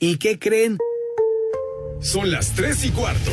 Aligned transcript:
¿Y 0.00 0.18
qué 0.18 0.38
creen? 0.38 0.78
Son 2.00 2.30
las 2.30 2.52
tres 2.54 2.84
y 2.84 2.90
cuarto. 2.90 3.32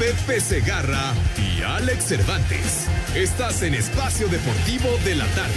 Pepe 0.00 0.40
Segarra 0.40 1.12
y 1.36 1.60
Alex 1.60 2.04
Cervantes. 2.06 2.86
Estás 3.14 3.60
en 3.60 3.74
Espacio 3.74 4.28
Deportivo 4.28 4.88
de 5.04 5.14
la 5.14 5.26
Tarde. 5.26 5.52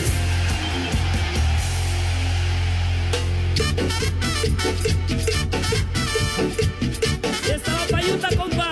Compa. 8.36 8.72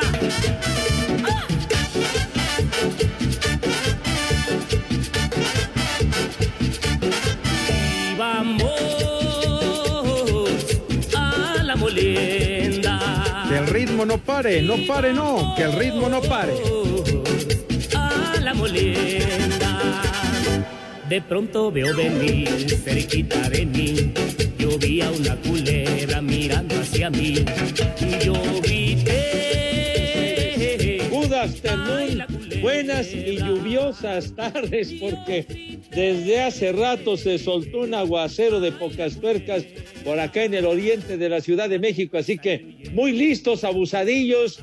¡Ah! 1.24 1.51
Ritmo 14.02 14.05
no 14.05 14.23
pare, 14.23 14.62
no 14.64 14.78
pare, 14.88 15.14
no, 15.14 15.54
que 15.55 15.64
el 15.64 15.73
ritmo 15.73 16.10
no 16.10 16.21
pare. 16.21 16.54
A 17.96 18.40
la 18.40 18.54
molienda. 18.54 20.02
De 21.07 21.21
pronto 21.21 21.71
veo 21.71 21.96
venir 21.96 22.49
cerquita 22.84 23.49
de 23.49 23.66
mí. 23.66 24.13
Yo 24.57 24.77
vi 24.79 25.02
a 25.02 25.12
una 25.12 25.35
culebra 25.35 26.22
mirando 26.22 26.79
hacia 26.79 27.12
mí. 27.12 27.46
Y 27.99 28.26
yo 28.26 28.34
grité. 28.63 29.41
Afternoon, 31.41 32.22
buenas 32.62 33.13
y 33.13 33.37
lluviosas 33.37 34.35
tardes, 34.35 34.93
porque 34.99 35.79
desde 35.91 36.41
hace 36.41 36.71
rato 36.71 37.17
se 37.17 37.37
soltó 37.37 37.79
un 37.79 37.93
aguacero 37.93 38.59
de 38.59 38.71
pocas 38.71 39.20
tuercas 39.20 39.63
por 40.04 40.20
acá 40.20 40.43
en 40.43 40.54
el 40.54 40.65
oriente 40.65 41.17
de 41.17 41.29
la 41.29 41.41
Ciudad 41.41 41.70
de 41.70 41.79
México, 41.79 42.17
así 42.17 42.37
que 42.37 42.77
muy 42.93 43.12
listos, 43.12 43.63
abusadillos, 43.63 44.59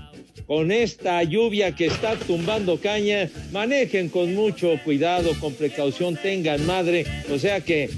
con 0.47 0.73
esta 0.73 1.23
lluvia 1.25 1.75
que 1.75 1.87
está 1.87 2.17
tumbando 2.17 2.81
caña, 2.81 3.29
manejen 3.53 4.09
con 4.09 4.35
mucho 4.35 4.81
cuidado, 4.83 5.33
con 5.41 5.53
precaución, 5.53 6.17
tengan 6.17 6.65
madre, 6.65 7.05
o 7.31 7.39
sea 7.39 7.61
que 7.61 7.91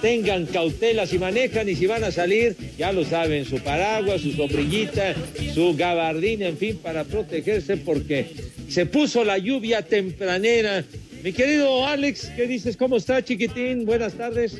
tengan 0.00 0.46
cautela 0.46 1.06
si 1.06 1.18
manejan 1.18 1.68
y 1.68 1.74
si 1.74 1.86
van 1.86 2.04
a 2.04 2.10
salir, 2.10 2.56
ya 2.76 2.92
lo 2.92 3.04
saben, 3.04 3.44
su 3.44 3.58
paraguas, 3.58 4.20
su 4.20 4.32
sombrillita, 4.32 5.14
su 5.54 5.74
gabardina, 5.76 6.46
en 6.46 6.56
fin, 6.56 6.76
para 6.76 7.04
protegerse 7.04 7.76
porque 7.76 8.26
se 8.68 8.86
puso 8.86 9.24
la 9.24 9.38
lluvia 9.38 9.82
tempranera. 9.82 10.84
Mi 11.22 11.32
querido 11.32 11.86
Alex, 11.86 12.30
¿qué 12.36 12.46
dices? 12.46 12.76
¿Cómo 12.76 12.96
está, 12.96 13.24
chiquitín? 13.24 13.84
Buenas 13.84 14.14
tardes. 14.14 14.56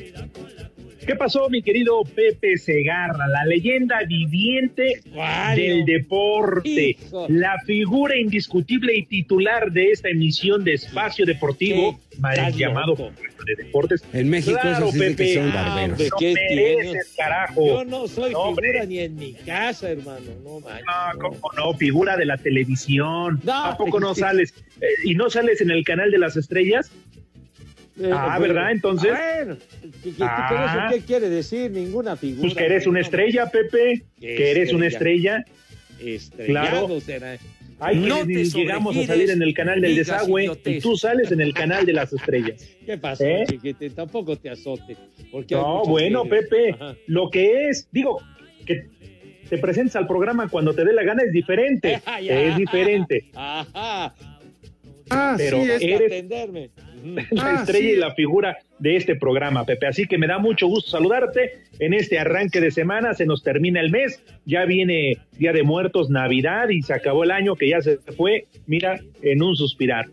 ¿Qué 1.09 1.15
pasó, 1.15 1.49
mi 1.49 1.63
querido 1.63 2.03
Pepe 2.03 2.55
Segarra? 2.59 3.27
La 3.29 3.43
leyenda 3.43 3.97
viviente 4.07 5.01
del 5.55 5.83
deporte, 5.83 6.69
Hijo. 6.99 7.25
la 7.29 7.57
figura 7.65 8.15
indiscutible 8.15 8.95
y 8.95 9.07
titular 9.07 9.71
de 9.71 9.89
esta 9.89 10.09
emisión 10.09 10.63
de 10.63 10.73
Espacio 10.75 11.25
Deportivo, 11.25 11.99
mal 12.19 12.53
llamado 12.53 12.93
de 12.95 13.55
deportes. 13.63 14.03
En 14.13 14.29
México 14.29 14.59
Claro, 14.61 14.89
eso 14.89 14.91
sí 14.91 14.97
es 14.97 14.99
de 14.99 15.07
que 15.15 15.15
Pepe. 15.15 15.33
son 15.33 15.49
Ah, 15.49 15.55
barberos. 15.55 15.89
hombre, 15.91 16.09
No 16.11 16.17
¿qué 16.19 16.33
mereces, 16.33 17.13
carajo. 17.17 17.65
Yo 17.65 17.85
no 17.85 18.07
soy 18.07 18.31
No, 18.33 18.39
hombre. 18.41 18.67
figura 18.67 18.85
ni 18.85 18.99
en 18.99 19.15
mi 19.15 19.33
casa, 19.33 19.89
hermano. 19.89 20.25
No 20.43 20.59
manches. 20.59 20.85
No, 20.85 21.19
¿cómo 21.19 21.39
no? 21.57 21.73
Figura 21.73 22.17
de 22.17 22.25
la 22.25 22.37
televisión. 22.37 23.39
No, 23.43 23.65
¿A 23.65 23.75
poco 23.77 23.99
no 23.99 24.13
sales? 24.15 24.53
Eh, 24.79 24.85
¿Y 25.05 25.15
no 25.15 25.31
sales 25.31 25.59
en 25.61 25.71
el 25.71 25.83
canal 25.83 26.11
de 26.11 26.19
las 26.19 26.37
estrellas? 26.37 26.91
Eh, 28.01 28.09
Ah, 28.13 28.35
pues, 28.37 28.47
¿verdad? 28.49 28.71
Entonces- 28.71 29.11
Bueno, 29.11 29.57
¿qué, 30.03 30.09
qué- 30.11 30.15
Ah. 30.21 30.89
qué- 30.91 31.01
quiere 31.01 31.29
decir? 31.29 31.69
Ninguna 31.71 32.15
figura. 32.15 32.41
Pues 32.41 32.53
que 32.55 32.65
eres 32.65 32.87
una 32.87 33.01
estrella, 33.01 33.49
Pepe. 33.49 34.03
Que 34.19 34.51
eres 34.51 34.71
una 34.73 34.87
estrella. 34.87 35.43
Estrellado 35.99 36.85
Claro. 36.87 37.01
será. 37.01 37.37
Ay, 37.81 38.01
que 38.01 38.07
No 38.07 38.25
te 38.25 38.43
llegamos 38.45 38.95
a 38.97 39.05
salir 39.05 39.29
en 39.29 39.41
el 39.41 39.53
canal 39.53 39.79
del 39.81 39.95
desagüe 39.95 40.49
y 40.65 40.79
tú 40.79 40.95
sales 40.97 41.31
en 41.31 41.39
el 41.41 41.53
canal 41.53 41.85
de 41.85 41.93
las 41.93 42.11
estrellas. 42.13 42.65
¿Qué 42.85 42.97
pasó, 42.97 43.23
¿Eh? 43.25 43.45
Tampoco 43.95 44.35
te 44.37 44.49
azote. 44.49 44.95
Porque 45.31 45.55
No, 45.55 45.83
bueno, 45.85 46.23
que- 46.23 46.29
Pepe, 46.29 46.71
Ajá. 46.71 46.95
lo 47.07 47.29
que 47.29 47.69
es, 47.69 47.87
digo, 47.91 48.21
que 48.65 48.85
te 49.49 49.57
presentes 49.57 49.95
al 49.95 50.07
programa 50.07 50.47
cuando 50.49 50.73
te 50.73 50.83
dé 50.85 50.93
la 50.93 51.03
gana 51.03 51.23
es 51.23 51.31
diferente. 51.31 52.01
Ya. 52.23 52.41
es 52.41 52.57
diferente. 52.57 53.25
Ajá. 53.33 54.13
Ah, 55.09 55.35
Pero 55.37 55.61
sí, 55.63 55.69
es 55.71 55.81
eres- 55.81 56.07
atenderme. 56.11 56.69
La 57.31 57.45
Ah, 57.45 57.55
estrella 57.61 57.87
sí. 57.89 57.93
y 57.93 57.95
la 57.95 58.13
figura 58.13 58.57
de 58.77 58.97
este 58.97 59.15
programa, 59.15 59.65
Pepe. 59.65 59.87
Así 59.87 60.05
que 60.05 60.17
me 60.17 60.27
da 60.27 60.37
mucho 60.37 60.67
gusto 60.67 60.91
saludarte 60.91 61.53
en 61.79 61.93
este 61.93 62.19
arranque 62.19 62.59
de 62.59 62.71
semana. 62.71 63.13
Se 63.13 63.25
nos 63.25 63.41
termina 63.41 63.79
el 63.79 63.89
mes, 63.89 64.21
ya 64.45 64.65
viene 64.65 65.17
Día 65.37 65.53
de 65.53 65.63
Muertos, 65.63 66.09
Navidad 66.09 66.67
y 66.69 66.81
se 66.81 66.93
acabó 66.93 67.23
el 67.23 67.31
año 67.31 67.55
que 67.55 67.69
ya 67.69 67.81
se 67.81 67.97
fue, 68.17 68.47
mira, 68.67 68.99
en 69.21 69.41
un 69.41 69.55
suspirar. 69.55 70.07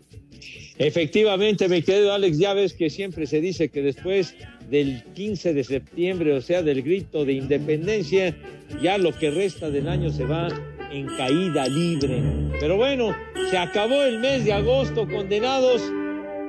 Efectivamente, 0.79 1.67
mi 1.67 1.81
querido 1.81 2.13
Alex, 2.13 2.37
ya 2.37 2.53
ves 2.53 2.73
que 2.73 2.89
siempre 2.89 3.25
se 3.25 3.41
dice 3.41 3.69
que 3.69 3.81
después 3.81 4.35
del 4.69 5.03
15 5.15 5.53
de 5.53 5.63
septiembre, 5.63 6.33
o 6.33 6.41
sea, 6.41 6.61
del 6.61 6.83
grito 6.83 7.25
de 7.25 7.33
independencia, 7.33 8.35
ya 8.81 8.97
lo 8.97 9.11
que 9.11 9.31
resta 9.31 9.69
del 9.71 9.87
año 9.87 10.09
se 10.11 10.25
va 10.25 10.49
en 10.91 11.05
caída 11.17 11.67
libre. 11.67 12.21
Pero 12.59 12.77
bueno, 12.77 13.15
se 13.49 13.57
acabó 13.57 14.03
el 14.03 14.19
mes 14.19 14.45
de 14.45 14.53
agosto, 14.53 15.07
condenados, 15.07 15.81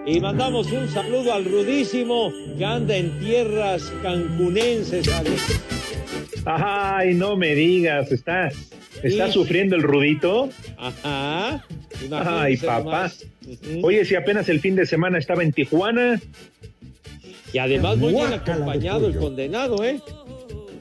y 0.06 0.20
mandamos 0.20 0.70
un 0.72 0.88
saludo 0.88 1.32
al 1.34 1.44
rudísimo 1.44 2.32
que 2.56 2.64
anda 2.64 2.96
en 2.96 3.18
tierras 3.20 3.92
cancunenses, 4.02 5.08
Alex. 5.08 5.60
Ay, 6.44 7.14
no 7.14 7.36
me 7.36 7.54
digas, 7.54 8.10
está, 8.10 8.48
está 9.02 9.26
Sí. 9.26 9.32
sufriendo 9.32 9.76
el 9.76 9.82
rudito. 9.82 10.48
Ajá. 10.78 11.64
Ay, 12.10 12.56
papá. 12.56 13.10
Oye, 13.82 14.04
si 14.04 14.14
apenas 14.14 14.48
el 14.48 14.60
fin 14.60 14.76
de 14.76 14.86
semana 14.86 15.18
estaba 15.18 15.42
en 15.42 15.52
Tijuana, 15.52 16.20
Y 17.52 17.56
además 17.58 17.96
muy 17.96 18.12
bien 18.12 18.30
acompañado 18.32 19.06
el 19.08 19.16
condenado, 19.16 19.82
¿eh? 19.82 19.98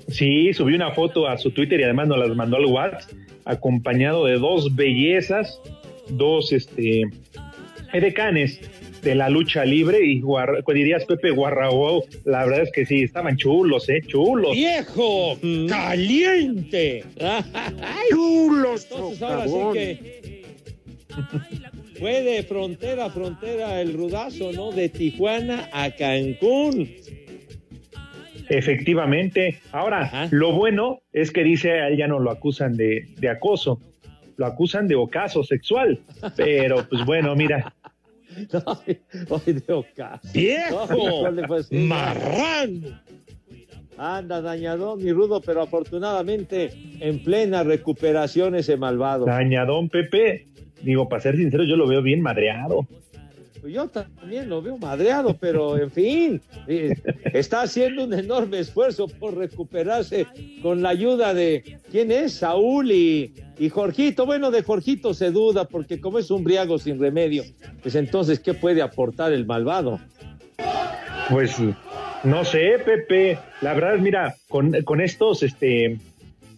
sí, 0.09 0.53
subió 0.53 0.75
una 0.75 0.91
foto 0.91 1.25
a 1.27 1.37
su 1.37 1.51
Twitter 1.51 1.79
y 1.79 1.83
además 1.83 2.09
nos 2.09 2.19
las 2.19 2.35
mandó 2.35 2.57
al 2.57 2.65
WhatsApp, 2.65 3.09
acompañado 3.47 4.25
de 4.25 4.37
dos 4.37 4.75
bellezas, 4.75 5.59
dos 6.09 6.51
este 6.53 7.03
edecanes 7.93 8.59
de 9.01 9.15
la 9.15 9.29
lucha 9.29 9.63
libre 9.63 10.03
y 10.05 10.21
guar- 10.21 10.63
pues 10.65 10.75
dirías 10.75 11.05
Pepe 11.05 11.31
Guarrao, 11.31 12.03
la 12.25 12.45
verdad 12.45 12.63
es 12.63 12.71
que 12.71 12.85
sí, 12.85 13.03
estaban 13.03 13.37
chulos, 13.37 13.87
eh, 13.89 14.01
chulos. 14.05 14.53
¡Viejo! 14.53 15.37
¡Caliente! 15.69 17.03
Chulos, 18.11 18.87
Entonces 18.91 19.21
ahora 19.21 19.47
sí 19.47 19.53
que 19.73 20.43
fue 21.99 22.21
de 22.21 22.43
frontera 22.43 23.05
a 23.05 23.09
frontera 23.09 23.81
el 23.81 23.93
rudazo, 23.93 24.51
¿no? 24.51 24.71
De 24.71 24.89
Tijuana 24.89 25.69
a 25.71 25.89
Cancún. 25.91 26.89
Efectivamente. 28.49 29.59
Ahora, 29.71 30.03
Ajá. 30.03 30.27
lo 30.31 30.53
bueno 30.53 30.99
es 31.11 31.31
que 31.31 31.43
dice, 31.43 31.71
a 31.71 31.87
él 31.87 31.97
ya 31.97 32.07
no 32.07 32.19
lo 32.19 32.31
acusan 32.31 32.75
de, 32.75 33.07
de 33.17 33.29
acoso, 33.29 33.79
lo 34.37 34.45
acusan 34.45 34.87
de 34.87 34.95
ocaso 34.95 35.43
sexual. 35.43 35.99
Pero, 36.35 36.87
pues 36.89 37.05
bueno, 37.05 37.35
mira, 37.35 37.73
ay, 38.85 39.53
de 39.53 39.73
oca. 39.73 40.19
¡Viejo! 40.33 41.19
¿Cuál 41.21 41.35
le 41.35 41.47
fue 41.47 41.59
así? 41.59 41.77
¡Marrano! 41.77 42.99
Anda 43.97 44.41
dañadón 44.41 45.01
y 45.01 45.11
rudo, 45.11 45.41
pero 45.41 45.63
afortunadamente 45.63 46.69
en 46.99 47.23
plena 47.23 47.63
recuperación 47.63 48.53
ese 48.53 48.77
malvado. 48.77 49.25
dañadón 49.25 49.89
Pepe, 49.89 50.47
digo, 50.83 51.09
para 51.09 51.23
ser 51.23 51.35
sincero, 51.35 51.63
yo 51.63 51.75
lo 51.75 51.87
veo 51.87 52.03
bien 52.03 52.21
madreado. 52.21 52.87
Yo 53.65 53.87
también 53.87 54.49
lo 54.49 54.61
veo 54.61 54.77
madreado, 54.77 55.35
pero 55.39 55.77
en 55.77 55.91
fin, 55.91 56.41
eh, 56.67 56.95
está 57.33 57.61
haciendo 57.61 58.05
un 58.05 58.13
enorme 58.13 58.59
esfuerzo 58.59 59.07
por 59.07 59.35
recuperarse 59.35 60.27
con 60.61 60.81
la 60.81 60.89
ayuda 60.89 61.33
de, 61.33 61.79
¿quién 61.91 62.11
es? 62.11 62.33
Saúl 62.33 62.91
y, 62.91 63.33
y 63.57 63.69
Jorgito. 63.69 64.25
Bueno, 64.25 64.51
de 64.51 64.63
Jorgito 64.63 65.13
se 65.13 65.31
duda, 65.31 65.65
porque 65.65 65.99
como 65.99 66.19
es 66.19 66.31
un 66.31 66.43
briago 66.43 66.77
sin 66.77 66.99
remedio, 66.99 67.43
pues 67.81 67.95
entonces, 67.95 68.39
¿qué 68.39 68.53
puede 68.53 68.81
aportar 68.81 69.33
el 69.33 69.45
malvado? 69.45 69.99
Pues 71.29 71.57
no 72.23 72.45
sé, 72.45 72.79
Pepe. 72.83 73.37
La 73.61 73.73
verdad, 73.73 73.97
mira, 73.97 74.35
con, 74.47 74.71
con 74.83 75.01
estos 75.01 75.43
este, 75.43 75.97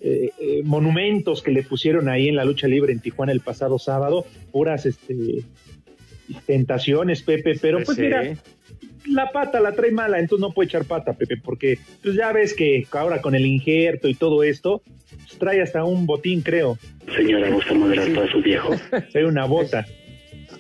eh, 0.02 0.31
eh, 0.40 0.62
monumentos 0.63 1.42
que 1.42 1.52
le 1.52 1.63
pusieron 1.63 2.07
ahí 2.07 2.30
en 2.30 2.38
la 2.38 2.45
lucha 2.45 2.68
libre 2.68 2.94
en 2.94 3.02
Tijuana 3.02 3.34
el 3.34 3.42
pasado 3.42 3.78
sábado, 3.78 4.25
puras 4.52 4.86
este, 4.86 5.44
tentaciones, 6.46 7.22
Pepe, 7.24 7.58
pero 7.62 7.78
Pues 7.78 7.86
pues 7.88 7.98
sí. 7.98 8.04
mira, 8.04 8.34
la 9.08 9.31
pata 9.31 9.60
la 9.60 9.72
trae 9.74 9.92
mala, 9.92 10.20
entonces 10.20 10.42
no 10.42 10.54
puede 10.54 10.68
echar 10.68 10.86
pata, 10.86 11.14
Pepe, 11.14 11.38
porque 11.38 11.78
pues 12.04 12.16
ya 12.16 12.31
ves 12.31 12.54
que 12.54 12.86
ahora 12.92 13.22
con 13.22 13.36
el 13.36 13.46
injerto 13.46 14.08
y 14.08 14.14
todo 14.16 14.44
esto, 14.44 14.81
pues, 14.86 15.38
trae 15.40 15.62
hasta 15.62 15.84
un 15.84 16.06
botín, 16.06 16.42
creo. 16.42 16.78
Señora, 17.16 17.50
¿gusta 17.50 17.74
moderar 17.74 18.14
para 18.14 18.31
su 18.31 18.42
viejo? 18.42 18.70
Trae 19.12 19.26
una 19.26 19.46
bota. 19.46 19.86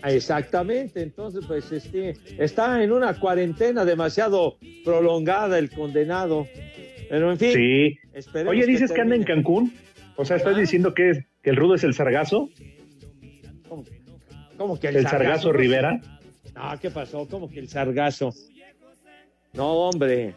Exactamente, 0.05 1.01
entonces 1.01 1.43
pues 1.45 1.71
este, 1.71 2.13
está 2.37 2.81
en 2.83 2.91
una 2.91 3.19
cuarentena 3.19 3.83
demasiado 3.85 4.57
prolongada 4.85 5.59
el 5.59 5.69
condenado. 5.69 6.47
Pero 7.09 7.31
en 7.31 7.37
fin, 7.39 7.51
Sí. 7.53 7.97
esperemos 8.13 8.51
Oye, 8.51 8.65
dices 8.65 8.91
que 8.91 9.01
anda 9.01 9.15
en. 9.15 9.23
Cancún. 9.23 9.73
O 10.15 10.25
sea, 10.25 10.37
¿estás 10.37 10.57
diciendo 10.57 10.93
que, 10.93 11.09
es- 11.09 11.25
que 11.41 11.49
el 11.49 11.55
rudo 11.55 11.75
es 11.75 11.83
el 11.83 11.93
sargazo? 11.93 12.49
¿Cómo, 14.59 14.73
cómo 14.73 14.79
que 14.81 14.89
¿El 14.89 15.07
sargazo 15.07 15.53
Rivera? 15.53 16.01
No, 16.53 16.79
¿qué 16.81 16.91
pasó? 16.91 17.25
¿Cómo 17.29 17.49
que 17.49 17.59
el 17.61 17.69
sargazo? 17.69 18.33
No, 19.53 19.87
hombre. 19.87 20.35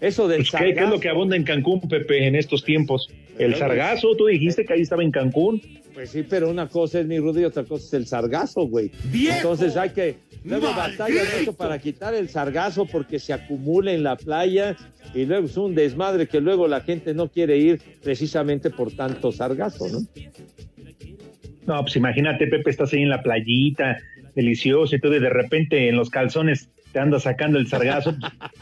Eso 0.00 0.28
del 0.28 0.38
Pues, 0.38 0.50
¿qué, 0.52 0.56
sargazo. 0.58 0.74
qué 0.76 0.84
es 0.84 0.90
lo 0.90 1.00
que 1.00 1.08
abunda 1.08 1.34
en 1.34 1.42
Cancún, 1.42 1.80
Pepe, 1.80 2.28
en 2.28 2.36
estos 2.36 2.62
tiempos? 2.62 3.10
El 3.38 3.56
sargazo, 3.56 4.14
tú 4.16 4.26
dijiste 4.26 4.64
que 4.64 4.74
ahí 4.74 4.82
estaba 4.82 5.02
en 5.02 5.10
Cancún. 5.10 5.60
Pues 5.94 6.10
sí, 6.10 6.22
pero 6.22 6.48
una 6.48 6.68
cosa 6.68 7.00
es 7.00 7.06
mi 7.06 7.18
rudo 7.18 7.40
y 7.40 7.44
otra 7.44 7.64
cosa 7.64 7.86
es 7.86 7.94
el 7.94 8.06
sargazo, 8.06 8.68
güey. 8.68 8.92
Entonces 9.12 9.76
hay 9.76 9.90
que. 9.90 10.18
Luego 10.44 10.72
batalla 10.72 11.22
mucho 11.38 11.54
para 11.54 11.80
quitar 11.80 12.14
el 12.14 12.28
sargazo 12.28 12.86
porque 12.86 13.18
se 13.18 13.32
acumula 13.32 13.92
en 13.92 14.04
la 14.04 14.14
playa 14.14 14.76
y 15.12 15.24
luego 15.24 15.46
es 15.46 15.56
un 15.56 15.74
desmadre 15.74 16.28
que 16.28 16.40
luego 16.40 16.68
la 16.68 16.82
gente 16.82 17.14
no 17.14 17.28
quiere 17.28 17.56
ir 17.58 17.80
precisamente 18.00 18.70
por 18.70 18.92
tanto 18.92 19.32
sargazo, 19.32 19.88
¿no? 19.88 19.98
No, 21.66 21.82
pues 21.82 21.96
imagínate, 21.96 22.46
Pepe, 22.46 22.70
estás 22.70 22.92
ahí 22.92 23.02
en 23.02 23.10
la 23.10 23.22
playita, 23.22 23.98
delicioso 24.34 24.94
y 24.94 25.00
y 25.02 25.18
de 25.18 25.30
repente 25.30 25.88
en 25.88 25.96
los 25.96 26.10
calzones 26.10 26.68
te 26.92 27.00
anda 27.00 27.20
sacando 27.20 27.58
el 27.58 27.66
sargazo. 27.68 28.14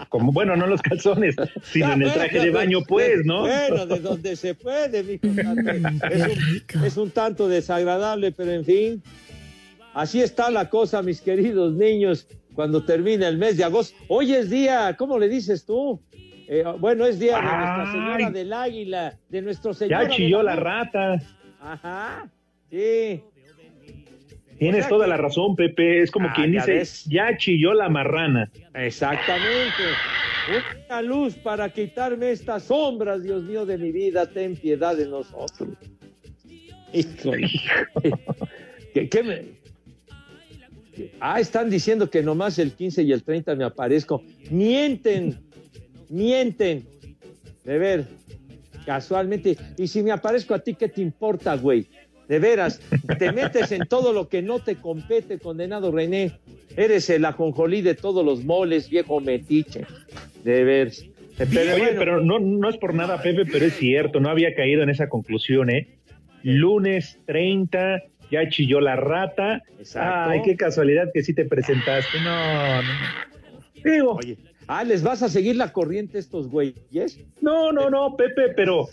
Como, 0.09 0.33
bueno, 0.33 0.57
no 0.57 0.65
en 0.65 0.71
los 0.71 0.83
calzones, 0.83 1.37
sino 1.63 1.93
en 1.93 2.03
el 2.03 2.13
traje 2.13 2.41
de 2.41 2.51
baño, 2.51 2.81
pues, 2.87 3.25
¿no? 3.25 3.43
Bueno, 3.43 3.87
de 3.87 4.01
donde 4.01 4.37
se 4.37 4.55
puede, 4.55 5.03
mijo. 5.05 5.27
Es 6.11 6.27
un, 6.27 6.85
es 6.85 6.97
un 6.97 7.11
tanto 7.11 7.49
desagradable, 7.49 8.33
pero 8.33 8.51
en 8.51 8.65
fin. 8.65 9.03
Así 9.93 10.21
está 10.21 10.51
la 10.51 10.69
cosa, 10.69 11.03
mis 11.03 11.21
queridos 11.21 11.75
niños, 11.75 12.27
cuando 12.55 12.85
termina 12.85 13.29
el 13.29 13.39
mes 13.39 13.57
de 13.57 13.65
agosto. 13.65 13.97
Hoy 14.09 14.35
es 14.35 14.51
día, 14.51 14.97
¿cómo 14.99 15.19
le 15.19 15.29
dices 15.29 15.65
tú? 15.65 16.03
Eh, 16.49 16.65
bueno, 16.81 17.07
es 17.07 17.19
día 17.19 17.37
de 17.37 17.43
Nuestra 17.43 17.93
Señora 17.93 18.27
Ay. 18.27 18.33
del 18.33 18.53
Águila, 18.53 19.19
de 19.29 19.43
nuestro 19.43 19.73
Señor. 19.73 20.09
Ya 20.09 20.09
chilló 20.09 20.43
la 20.43 20.57
rata. 20.57 21.23
Ajá, 21.61 22.29
sí. 22.71 23.23
Tienes 24.59 24.81
O 24.81 24.83
sea 24.83 24.89
toda 24.89 25.05
que- 25.07 25.11
la 25.11 25.17
razón, 25.17 25.57
Pepe. 25.57 26.03
Es 26.03 26.11
como 26.11 26.29
Ah, 26.29 26.33
quien 26.35 26.53
dice, 26.53 26.73
ves. 26.73 27.05
ya 27.07 27.37
chilló 27.37 27.75
la 27.75 27.89
marrana. 27.89 28.51
Exactamente. 28.75 29.83
Una 30.87 31.03
luz 31.03 31.35
para 31.35 31.69
quitarme 31.73 32.31
estas 32.31 32.65
sombras, 32.65 33.23
Dios 33.23 33.43
mío 33.45 33.67
de 33.67 33.79
mi 33.79 33.91
vida, 33.91 34.27
ten 34.31 34.55
piedad 34.57 34.97
de 34.97 35.09
nosotros. 35.09 35.71
Híjole. 36.93 37.49
¿Qué, 38.93 39.09
qué 39.09 39.23
me- 39.23 39.65
Ah, 41.19 41.41
están 41.41 41.69
diciendo 41.69 42.09
que 42.09 42.23
nomás 42.23 42.57
el 42.61 42.73
15 42.73 43.03
y 43.03 43.11
el 43.11 43.25
30 43.25 43.57
me 43.57 43.65
aparezco. 43.65 44.23
Mienten, 44.51 45.41
mienten. 46.09 46.87
De 47.65 47.79
ver, 47.79 48.05
casualmente. 48.87 49.57
Y 49.77 49.89
si 49.89 50.03
me 50.05 50.13
aparezco 50.13 50.55
a 50.55 50.61
ti, 50.61 50.75
¿qué 50.75 50.89
te 50.89 51.01
importa, 51.01 51.57
güey? 51.57 51.87
De 52.29 52.39
veras, 52.39 52.81
te 53.19 53.33
metes 53.33 53.71
en 53.73 53.87
todo 53.87 54.13
lo 54.13 54.29
que 54.29 54.41
no 54.43 54.59
te 54.59 54.77
compete, 54.77 55.39
condenado 55.39 55.93
René. 55.93 56.33
Eres 56.77 57.11
el 57.11 57.25
ajonjolí 57.25 57.83
de 57.83 57.95
todos 57.95 58.25
los 58.25 58.45
moles, 58.45 58.89
viejo 58.89 59.21
metiche. 59.21 59.87
De 60.43 60.65
ver. 60.65 60.93
Pero 61.37 61.75
Oye, 61.75 61.79
bueno, 61.79 61.99
pero 61.99 62.21
no, 62.21 62.39
no 62.39 62.69
es 62.69 62.77
por 62.77 62.95
nada, 62.95 63.21
Pepe, 63.21 63.45
pero 63.45 63.67
es 63.67 63.75
cierto, 63.75 64.21
no 64.21 64.31
había 64.31 64.55
caído 64.55 64.83
en 64.83 64.91
esa 64.91 65.09
conclusión, 65.09 65.69
¿eh? 65.69 65.99
Lunes 66.43 67.19
30, 67.27 68.03
ya 68.31 68.49
chilló 68.49 68.81
la 68.81 68.97
rata. 68.97 69.63
Exacto. 69.79 70.31
Ay, 70.31 70.43
qué 70.45 70.57
casualidad 70.57 71.11
que 71.13 71.23
sí 71.23 71.35
te 71.35 71.45
presentaste. 71.45 72.19
No, 72.23 72.83
no. 72.83 72.89
Digo, 73.85 74.13
Oye, 74.13 74.39
ah, 74.67 74.85
¿les 74.85 75.03
vas 75.03 75.23
a 75.23 75.29
seguir 75.29 75.57
la 75.57 75.73
corriente 75.73 76.19
estos 76.19 76.49
güeyes? 76.49 77.21
no, 77.41 77.73
no, 77.73 77.91
no, 77.91 78.17
Pepe, 78.17 78.51
pero 78.55 78.89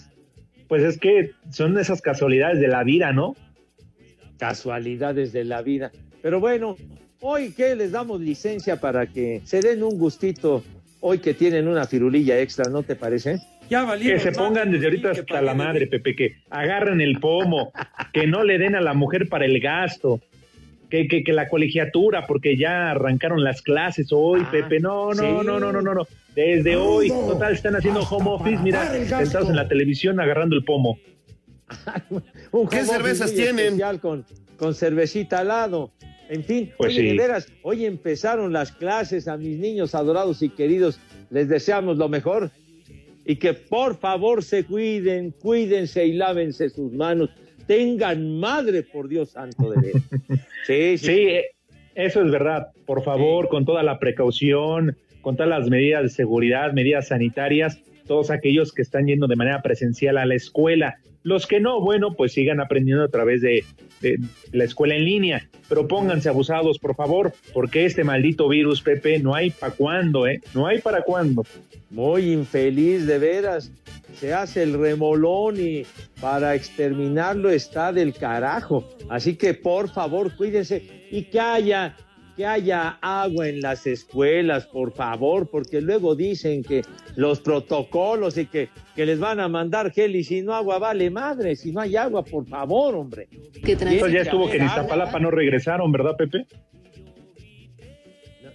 pues 0.71 0.83
es 0.83 0.97
que 0.97 1.31
son 1.49 1.77
esas 1.77 2.01
casualidades 2.01 2.61
de 2.61 2.69
la 2.69 2.85
vida, 2.85 3.11
¿no? 3.11 3.35
Casualidades 4.39 5.33
de 5.33 5.43
la 5.43 5.61
vida. 5.61 5.91
Pero 6.21 6.39
bueno, 6.39 6.77
hoy 7.19 7.51
que 7.51 7.75
les 7.75 7.91
damos 7.91 8.21
licencia 8.21 8.79
para 8.79 9.05
que 9.05 9.41
se 9.43 9.59
den 9.59 9.83
un 9.83 9.99
gustito, 9.99 10.63
hoy 11.01 11.19
que 11.19 11.33
tienen 11.33 11.67
una 11.67 11.87
firulilla 11.87 12.39
extra, 12.39 12.71
¿no 12.71 12.83
te 12.83 12.95
parece? 12.95 13.39
Ya 13.69 13.83
valieron 13.83 14.17
Que 14.17 14.23
se 14.23 14.31
madre, 14.31 14.47
pongan 14.47 14.71
desde 14.71 14.85
ahorita 14.85 15.11
hasta 15.11 15.41
la 15.41 15.53
madre, 15.53 15.87
Pepe, 15.87 16.15
que 16.15 16.35
agarren 16.49 17.01
el 17.01 17.19
pomo, 17.19 17.73
que 18.13 18.25
no 18.25 18.45
le 18.45 18.57
den 18.57 18.75
a 18.75 18.79
la 18.79 18.93
mujer 18.93 19.27
para 19.27 19.43
el 19.43 19.59
gasto, 19.59 20.21
que, 20.91 21.07
que, 21.07 21.23
que 21.23 21.33
la 21.33 21.47
colegiatura, 21.49 22.27
porque 22.27 22.55
ya 22.57 22.91
arrancaron 22.91 23.43
las 23.43 23.61
clases 23.63 24.09
hoy, 24.11 24.41
Ah, 24.45 24.49
Pepe. 24.51 24.79
No, 24.79 25.13
no, 25.13 25.13
sí. 25.15 25.21
no, 25.21 25.59
no, 25.59 25.71
no, 25.71 25.81
no, 25.81 25.93
no. 25.95 26.07
Desde 26.35 26.75
hoy, 26.75 27.09
total, 27.09 27.53
están 27.53 27.75
haciendo 27.75 28.01
home 28.01 28.29
office, 28.29 28.61
mira, 28.61 28.91
sentados 28.91 29.49
en 29.49 29.55
la 29.55 29.67
televisión 29.67 30.19
agarrando 30.19 30.55
el 30.55 30.63
pomo. 30.63 30.99
¿Qué 32.69 32.85
cervezas 32.85 33.33
tienen? 33.33 33.79
Con, 33.99 34.25
con 34.57 34.75
cervecita 34.75 35.39
al 35.39 35.47
lado. 35.47 35.91
En 36.29 36.43
fin, 36.43 36.71
Pues 36.77 36.91
oye, 36.93 37.01
sí. 37.01 37.07
de 37.07 37.17
veras, 37.17 37.47
hoy 37.61 37.85
empezaron 37.85 38.53
las 38.53 38.71
clases 38.71 39.27
a 39.27 39.35
mis 39.35 39.57
niños 39.59 39.93
adorados 39.95 40.41
y 40.41 40.49
queridos. 40.49 40.99
Les 41.29 41.49
deseamos 41.49 41.97
lo 41.97 42.07
mejor 42.07 42.51
y 43.25 43.35
que 43.35 43.53
por 43.53 43.97
favor 43.99 44.43
se 44.43 44.63
cuiden, 44.63 45.31
cuídense 45.31 46.05
y 46.05 46.13
lávense 46.13 46.69
sus 46.69 46.91
manos. 46.93 47.29
Tengan 47.67 48.39
madre, 48.39 48.83
por 48.83 49.07
Dios 49.07 49.31
santo 49.31 49.69
de 49.71 49.81
veras. 49.81 50.03
Sí, 50.65 50.97
sí, 50.97 51.05
Sí, 51.05 51.27
eso 51.95 52.23
es 52.23 52.31
verdad. 52.31 52.67
Por 52.85 53.03
favor, 53.03 53.47
con 53.49 53.65
toda 53.65 53.83
la 53.83 53.99
precaución, 53.99 54.97
con 55.21 55.35
todas 55.35 55.49
las 55.49 55.69
medidas 55.69 56.03
de 56.03 56.09
seguridad, 56.09 56.73
medidas 56.73 57.09
sanitarias, 57.09 57.79
todos 58.07 58.31
aquellos 58.31 58.71
que 58.71 58.81
están 58.81 59.07
yendo 59.07 59.27
de 59.27 59.35
manera 59.35 59.61
presencial 59.61 60.17
a 60.17 60.25
la 60.25 60.35
escuela. 60.35 60.97
Los 61.23 61.45
que 61.45 61.59
no, 61.59 61.81
bueno, 61.81 62.13
pues 62.15 62.33
sigan 62.33 62.59
aprendiendo 62.59 63.03
a 63.03 63.07
través 63.07 63.41
de, 63.41 63.63
de 64.01 64.19
la 64.51 64.63
escuela 64.63 64.95
en 64.95 65.05
línea, 65.05 65.49
pero 65.69 65.87
pónganse 65.87 66.29
abusados, 66.29 66.79
por 66.79 66.95
favor, 66.95 67.33
porque 67.53 67.85
este 67.85 68.03
maldito 68.03 68.49
virus, 68.49 68.81
Pepe, 68.81 69.19
no 69.19 69.35
hay 69.35 69.51
para 69.51 69.73
cuándo, 69.73 70.25
¿eh? 70.25 70.41
No 70.55 70.65
hay 70.65 70.79
para 70.79 71.03
cuándo. 71.03 71.43
Muy 71.91 72.31
infeliz 72.31 73.05
de 73.05 73.19
veras. 73.19 73.71
Se 74.15 74.33
hace 74.33 74.63
el 74.63 74.77
remolón 74.79 75.55
y 75.59 75.85
para 76.19 76.55
exterminarlo 76.55 77.49
está 77.49 77.93
del 77.93 78.13
carajo. 78.13 78.83
Así 79.09 79.35
que 79.35 79.53
por 79.53 79.89
favor 79.89 80.35
cuídense 80.35 81.07
y 81.11 81.23
que 81.23 81.39
haya 81.39 81.95
que 82.35 82.45
haya 82.45 82.97
agua 83.01 83.49
en 83.49 83.59
las 83.59 83.85
escuelas, 83.85 84.65
por 84.65 84.93
favor, 84.93 85.49
porque 85.49 85.81
luego 85.81 86.15
dicen 86.15 86.63
que 86.63 86.81
los 87.17 87.41
protocolos 87.41 88.37
y 88.37 88.45
que, 88.45 88.69
que 88.95 89.05
les 89.05 89.19
van 89.19 89.41
a 89.41 89.49
mandar 89.49 89.91
gel 89.91 90.15
y 90.15 90.23
si 90.23 90.41
no 90.41 90.53
agua 90.53 90.79
vale 90.79 91.09
madre, 91.09 91.57
si 91.57 91.73
no 91.73 91.81
hay 91.81 91.97
agua, 91.97 92.23
por 92.23 92.47
favor, 92.47 92.95
hombre. 92.95 93.27
Que 93.63 93.73
Esto 93.73 94.07
ya 94.07 94.21
estuvo 94.21 94.49
que 94.49 94.57
en 94.57 94.65
Iztapalapa 94.65 95.19
no 95.19 95.29
regresaron, 95.29 95.91
¿verdad, 95.91 96.15
Pepe? 96.17 96.45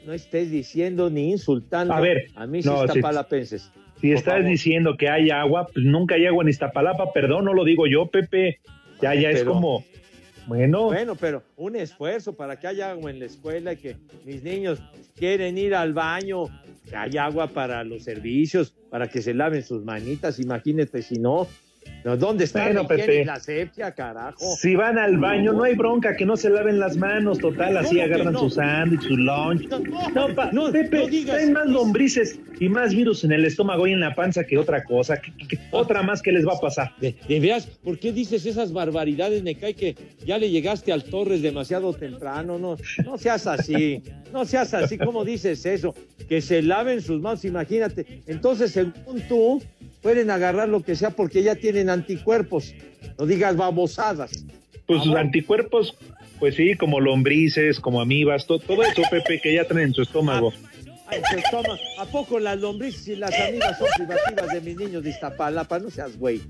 No, 0.07 0.13
estés 0.13 0.51
diciendo 0.51 1.11
ni 1.11 1.33
insultando 1.33 1.93
A 1.93 2.01
ver, 2.01 2.29
a 2.37 2.47
mis 2.47 2.65
no, 2.65 2.85
iztapalapenses. 2.85 3.73
Si 4.01 4.09
Por 4.09 4.19
estás 4.19 4.35
favor. 4.35 4.49
diciendo 4.49 4.97
que 4.97 5.09
hay 5.09 5.31
agua, 5.31 5.67
pues 5.73 5.85
nunca 5.85 6.15
hay 6.15 6.27
agua 6.27 6.45
en 6.45 6.51
Iztapalapa, 6.51 7.13
perdón, 7.13 7.47
no 7.47 7.55
lo 7.55 7.65
digo 7.65 7.87
yo, 7.87 8.07
Pepe. 8.07 8.61
Ya, 9.03 9.15
ya 9.15 9.31
es 9.31 9.43
como, 9.43 9.85
bueno, 10.47 10.85
Bueno, 10.85 11.17
pero 11.17 11.43
un 11.57 11.77
esfuerzo 11.77 12.35
para 12.35 12.59
que 12.59 12.69
haya 12.69 12.93
agua 12.93 13.11
en 13.11 13.19
la 13.19 13.25
escuela 13.27 13.73
y 13.73 13.77
que 13.79 13.97
mis 14.25 14.43
niños 14.43 14.81
quieren 15.17 15.59
ir 15.59 15.75
al 15.75 15.93
baño, 15.93 16.45
que 16.89 16.95
haya 16.95 17.25
agua 17.25 17.49
para 17.49 17.83
los 17.83 18.05
servicios, 18.05 18.75
para 18.91 19.09
que 19.09 19.21
se 19.23 19.35
laven 19.35 19.63
sus 19.65 19.85
manitas, 19.85 20.39
imagínate 20.39 21.03
si 21.03 21.19
no. 21.19 21.49
No, 22.07 22.17
¿Dónde 22.17 22.45
está 22.45 22.63
Bueno, 22.63 22.87
Pepe. 22.87 23.25
la 23.25 23.35
asepsia, 23.35 23.91
carajo? 23.91 24.39
si 24.61 24.77
van 24.77 24.97
al 24.97 25.19
baño, 25.19 25.53
no 25.53 25.65
hay 25.65 25.75
bronca, 25.75 26.15
que 26.15 26.25
no 26.25 26.37
se 26.37 26.49
laven 26.51 26.79
las 26.79 26.97
manos, 26.97 27.39
total, 27.41 27.77
así 27.79 27.97
¿Cómo 27.97 27.99
que 27.99 28.15
agarran 28.15 28.33
no? 28.33 28.39
su 28.39 28.51
sándwich, 28.51 29.03
su 29.03 29.17
lunch. 29.17 29.69
No, 30.15 30.33
pa- 30.33 30.53
Pepe, 30.71 31.09
digas 31.09 31.35
traen 31.37 31.53
más 31.53 31.67
lombrices 31.67 32.39
y 32.61 32.69
más 32.69 32.95
virus 32.95 33.25
en 33.25 33.33
el 33.33 33.45
estómago 33.45 33.89
y 33.89 33.93
en 33.93 33.99
la 33.99 34.15
panza 34.15 34.45
que 34.45 34.57
otra 34.57 34.85
cosa. 34.85 35.17
¿Qué- 35.17 35.33
qué- 35.37 35.49
qué- 35.49 35.59
otra 35.73 36.05
más 36.05 36.23
que 36.23 36.31
les 36.31 36.47
va 36.47 36.53
a 36.55 36.61
pasar. 36.61 36.93
De, 37.01 37.17
de 37.29 37.41
veras, 37.41 37.67
¿por 37.67 37.99
qué 37.99 38.13
dices 38.13 38.47
esas 38.47 38.73
barbaridades? 38.73 39.43
Me 39.43 39.57
cae 39.57 39.75
que 39.75 39.97
ya 40.25 40.39
le 40.39 40.49
llegaste 40.49 40.93
al 40.93 41.03
Torres 41.03 41.43
demasiado 41.43 41.93
temprano. 41.93 42.57
No, 42.57 42.77
no 43.05 43.19
seas 43.19 43.49
así. 43.49 44.01
No 44.33 44.45
seas 44.45 44.73
así. 44.75 44.97
¿Cómo 44.97 45.25
dices 45.25 45.67
eso? 45.67 45.93
Que 46.29 46.41
se 46.41 46.63
laven 46.63 47.01
sus 47.03 47.21
manos, 47.21 47.45
imagínate. 47.45 48.07
Entonces, 48.29 48.71
según 48.71 49.21
tú, 49.29 49.61
pueden 50.03 50.31
agarrar 50.31 50.69
lo 50.69 50.83
que 50.83 50.95
sea 50.95 51.11
porque 51.11 51.43
ya 51.43 51.57
tienen 51.57 51.91
anticuerpos. 51.97 52.75
No 53.19 53.27
digas 53.27 53.57
babosadas. 53.57 54.45
Pues 54.87 55.03
sus 55.03 55.15
anticuerpos, 55.17 55.97
pues 56.39 56.55
sí, 56.55 56.75
como 56.77 57.01
lombrices, 57.01 57.81
como 57.81 58.01
amibas, 58.01 58.47
to- 58.47 58.59
todo 58.61 58.83
eso, 58.83 59.03
Pepe, 59.11 59.41
que 59.43 59.55
ya 59.55 59.65
traen 59.65 59.89
en 59.89 59.95
su 59.95 60.03
estómago. 60.03 60.53
Ay, 61.09 61.21
pues, 61.31 61.45
toma, 61.51 61.79
¿A 61.99 62.05
poco 62.07 62.39
las 62.39 62.59
lombrices 62.59 63.07
y 63.09 63.17
las 63.17 63.33
amigas 63.39 63.79
son 63.79 63.89
privativas 63.97 64.49
de 64.53 64.61
mis 64.61 64.77
niños 64.77 65.03
de 65.05 65.11
Iztapalapa? 65.11 65.79
No 65.79 65.91
seas 65.91 66.17
güey. 66.19 66.41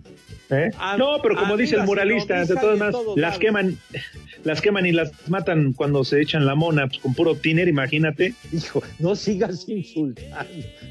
¿eh? 0.50 0.70
No, 0.98 1.18
pero 1.22 1.36
como 1.36 1.56
dice 1.56 1.76
el 1.76 1.84
muralista, 1.84 2.44
de 2.44 2.54
todas 2.54 2.92
todos 2.92 3.18
las 3.18 3.38
queman, 3.38 3.78
las 4.44 4.60
queman 4.60 4.86
y 4.86 4.92
las 4.92 5.12
matan 5.28 5.72
cuando 5.72 6.04
se 6.04 6.20
echan 6.20 6.46
la 6.46 6.54
mona, 6.54 6.86
pues 6.86 7.00
con 7.00 7.14
puro 7.14 7.34
tiner, 7.36 7.68
imagínate. 7.68 8.34
Hijo, 8.52 8.82
no 8.98 9.14
sigas 9.14 9.68
insultando, 9.68 10.46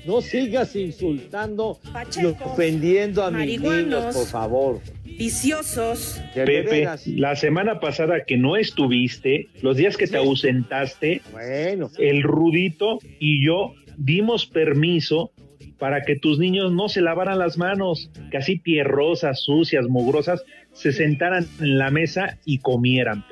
no 0.06 0.22
sigas 0.22 0.76
insultando, 0.76 1.80
Pachecos, 1.92 2.52
ofendiendo 2.52 3.24
a 3.24 3.32
mis 3.32 3.60
niños, 3.60 4.16
por 4.16 4.28
favor. 4.28 4.82
Viciosos. 5.06 6.22
Pepe, 6.34 6.88
la 7.06 7.36
semana 7.36 7.80
pasada 7.80 8.26
que 8.26 8.38
no 8.38 8.58
estuviste, 8.58 9.48
los 9.62 9.78
días 9.78 9.98
que 9.98 10.08
te 10.08 10.18
ausentaste, 10.18 11.22
Bueno, 11.32 11.90
el 11.98 12.24
Rudito 12.24 13.00
y 13.20 13.46
yo 13.46 13.74
dimos 13.98 14.46
permiso 14.46 15.32
para 15.78 16.02
que 16.04 16.16
tus 16.16 16.40
niños 16.40 16.72
no 16.72 16.90
se 16.90 17.02
lavaran 17.02 17.40
las 17.40 17.58
manos, 17.58 18.12
que 18.32 18.38
así 18.38 18.58
tierrosas, 18.58 19.42
sucias, 19.42 19.88
mugrosas, 19.88 20.44
se 20.74 20.92
sentaran 20.92 21.46
en 21.60 21.78
la 21.78 21.92
mesa 21.92 22.38
y 22.46 22.60
comieran. 22.60 23.26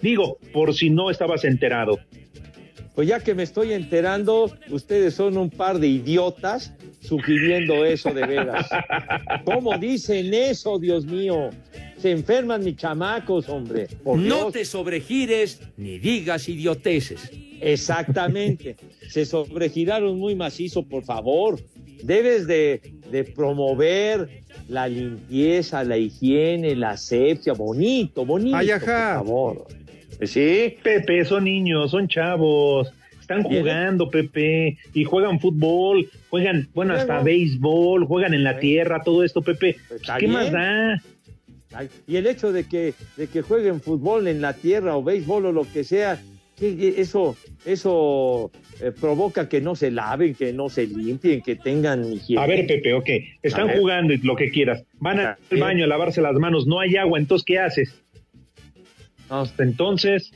Digo, 0.00 0.38
por 0.52 0.74
si 0.74 0.90
no 0.90 1.10
estabas 1.10 1.44
enterado. 1.44 1.98
Pues 3.00 3.08
ya 3.08 3.18
que 3.18 3.34
me 3.34 3.44
estoy 3.44 3.72
enterando, 3.72 4.54
ustedes 4.68 5.14
son 5.14 5.38
un 5.38 5.48
par 5.48 5.78
de 5.78 5.86
idiotas 5.88 6.74
sugiriendo 7.00 7.82
eso 7.86 8.12
de 8.12 8.26
veras. 8.26 8.68
¿Cómo 9.46 9.78
dicen 9.78 10.34
eso, 10.34 10.78
Dios 10.78 11.06
mío? 11.06 11.48
Se 11.96 12.10
enferman 12.10 12.62
mis 12.62 12.76
chamacos, 12.76 13.48
hombre. 13.48 13.86
Por 14.04 14.18
No 14.18 14.36
Dios. 14.36 14.52
te 14.52 14.64
sobregires 14.66 15.62
ni 15.78 15.98
digas 15.98 16.46
idioteces. 16.46 17.30
Exactamente. 17.62 18.76
Se 19.08 19.24
sobregiraron 19.24 20.18
muy 20.18 20.34
macizo, 20.34 20.82
por 20.82 21.02
favor. 21.02 21.58
Debes 22.02 22.46
de, 22.46 22.82
de 23.10 23.24
promover 23.24 24.42
la 24.68 24.88
limpieza, 24.88 25.84
la 25.84 25.96
higiene, 25.96 26.76
la 26.76 26.90
asepsia. 26.90 27.54
Bonito, 27.54 28.26
bonito. 28.26 28.56
Ay, 28.58 28.70
ajá. 28.72 29.16
Por 29.20 29.26
favor. 29.26 29.66
Sí. 30.22 30.76
Pepe, 30.82 31.24
son 31.24 31.44
niños, 31.44 31.90
son 31.90 32.08
chavos, 32.08 32.92
están 33.20 33.42
jugando, 33.42 34.10
Pepe, 34.10 34.76
y 34.92 35.04
juegan 35.04 35.38
fútbol, 35.38 36.10
juegan, 36.30 36.68
bueno, 36.74 36.94
hasta 36.94 37.22
béisbol, 37.22 38.04
juegan 38.04 38.34
en 38.34 38.42
la 38.42 38.58
tierra, 38.58 39.02
todo 39.04 39.22
esto, 39.22 39.40
Pepe. 39.40 39.76
Pues, 39.88 40.00
Está 40.00 40.16
¿Qué 40.16 40.26
bien. 40.26 40.32
más 40.32 40.50
da? 40.50 41.00
Y 42.08 42.16
el 42.16 42.26
hecho 42.26 42.52
de 42.52 42.64
que, 42.64 42.94
de 43.16 43.28
que 43.28 43.42
jueguen 43.42 43.80
fútbol 43.80 44.26
en 44.26 44.40
la 44.40 44.54
tierra 44.54 44.96
o 44.96 45.04
béisbol 45.04 45.46
o 45.46 45.52
lo 45.52 45.64
que 45.72 45.84
sea, 45.84 46.20
eso, 46.60 47.36
eso 47.64 48.50
eh, 48.80 48.92
provoca 48.98 49.48
que 49.48 49.60
no 49.60 49.76
se 49.76 49.90
laven, 49.90 50.34
que 50.34 50.52
no 50.52 50.68
se 50.68 50.86
limpien, 50.86 51.40
que 51.40 51.56
tengan 51.56 52.04
higiene. 52.12 52.42
A 52.42 52.46
ver, 52.46 52.66
Pepe, 52.66 52.92
ok, 52.92 53.08
están 53.42 53.68
jugando 53.68 54.12
y 54.12 54.18
lo 54.18 54.36
que 54.36 54.50
quieras, 54.50 54.84
van 54.98 55.20
al 55.20 55.36
baño 55.58 55.84
a 55.84 55.86
lavarse 55.86 56.20
las 56.20 56.34
manos, 56.34 56.66
no 56.66 56.80
hay 56.80 56.96
agua, 56.96 57.18
entonces, 57.18 57.44
¿qué 57.46 57.58
haces? 57.58 58.02
Hasta 59.30 59.62
entonces, 59.62 60.30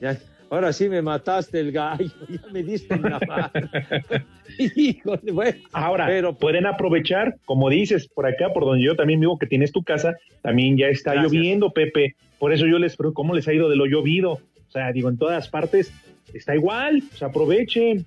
ya, 0.00 0.18
ahora 0.50 0.72
sí 0.72 0.88
me 0.88 1.00
mataste 1.00 1.60
el 1.60 1.72
gallo, 1.72 2.10
ya 2.28 2.40
me 2.52 2.62
diste 2.62 2.94
en 2.94 3.02
la. 3.02 3.50
Híjole, 4.58 5.32
bueno. 5.32 5.58
ahora, 5.72 6.06
Pero- 6.06 6.34
pueden 6.36 6.66
aprovechar, 6.66 7.36
como 7.44 7.70
dices, 7.70 8.08
por 8.08 8.26
acá, 8.26 8.52
por 8.52 8.64
donde 8.64 8.84
yo 8.84 8.96
también 8.96 9.20
vivo, 9.20 9.38
que 9.38 9.46
tienes 9.46 9.72
tu 9.72 9.82
casa, 9.82 10.14
también 10.42 10.76
ya 10.76 10.88
está 10.88 11.12
Gracias. 11.12 11.32
lloviendo, 11.32 11.70
Pepe, 11.72 12.16
por 12.38 12.52
eso 12.52 12.66
yo 12.66 12.78
les 12.78 12.96
pregunto, 12.96 13.14
¿cómo 13.14 13.34
les 13.34 13.48
ha 13.48 13.52
ido 13.54 13.68
de 13.70 13.76
lo 13.76 13.86
llovido? 13.86 14.32
O 14.32 14.70
sea, 14.70 14.92
digo, 14.92 15.08
en 15.08 15.16
todas 15.16 15.48
partes 15.48 15.92
está 16.32 16.54
igual, 16.54 17.02
pues 17.08 17.22
aprovechen. 17.22 18.04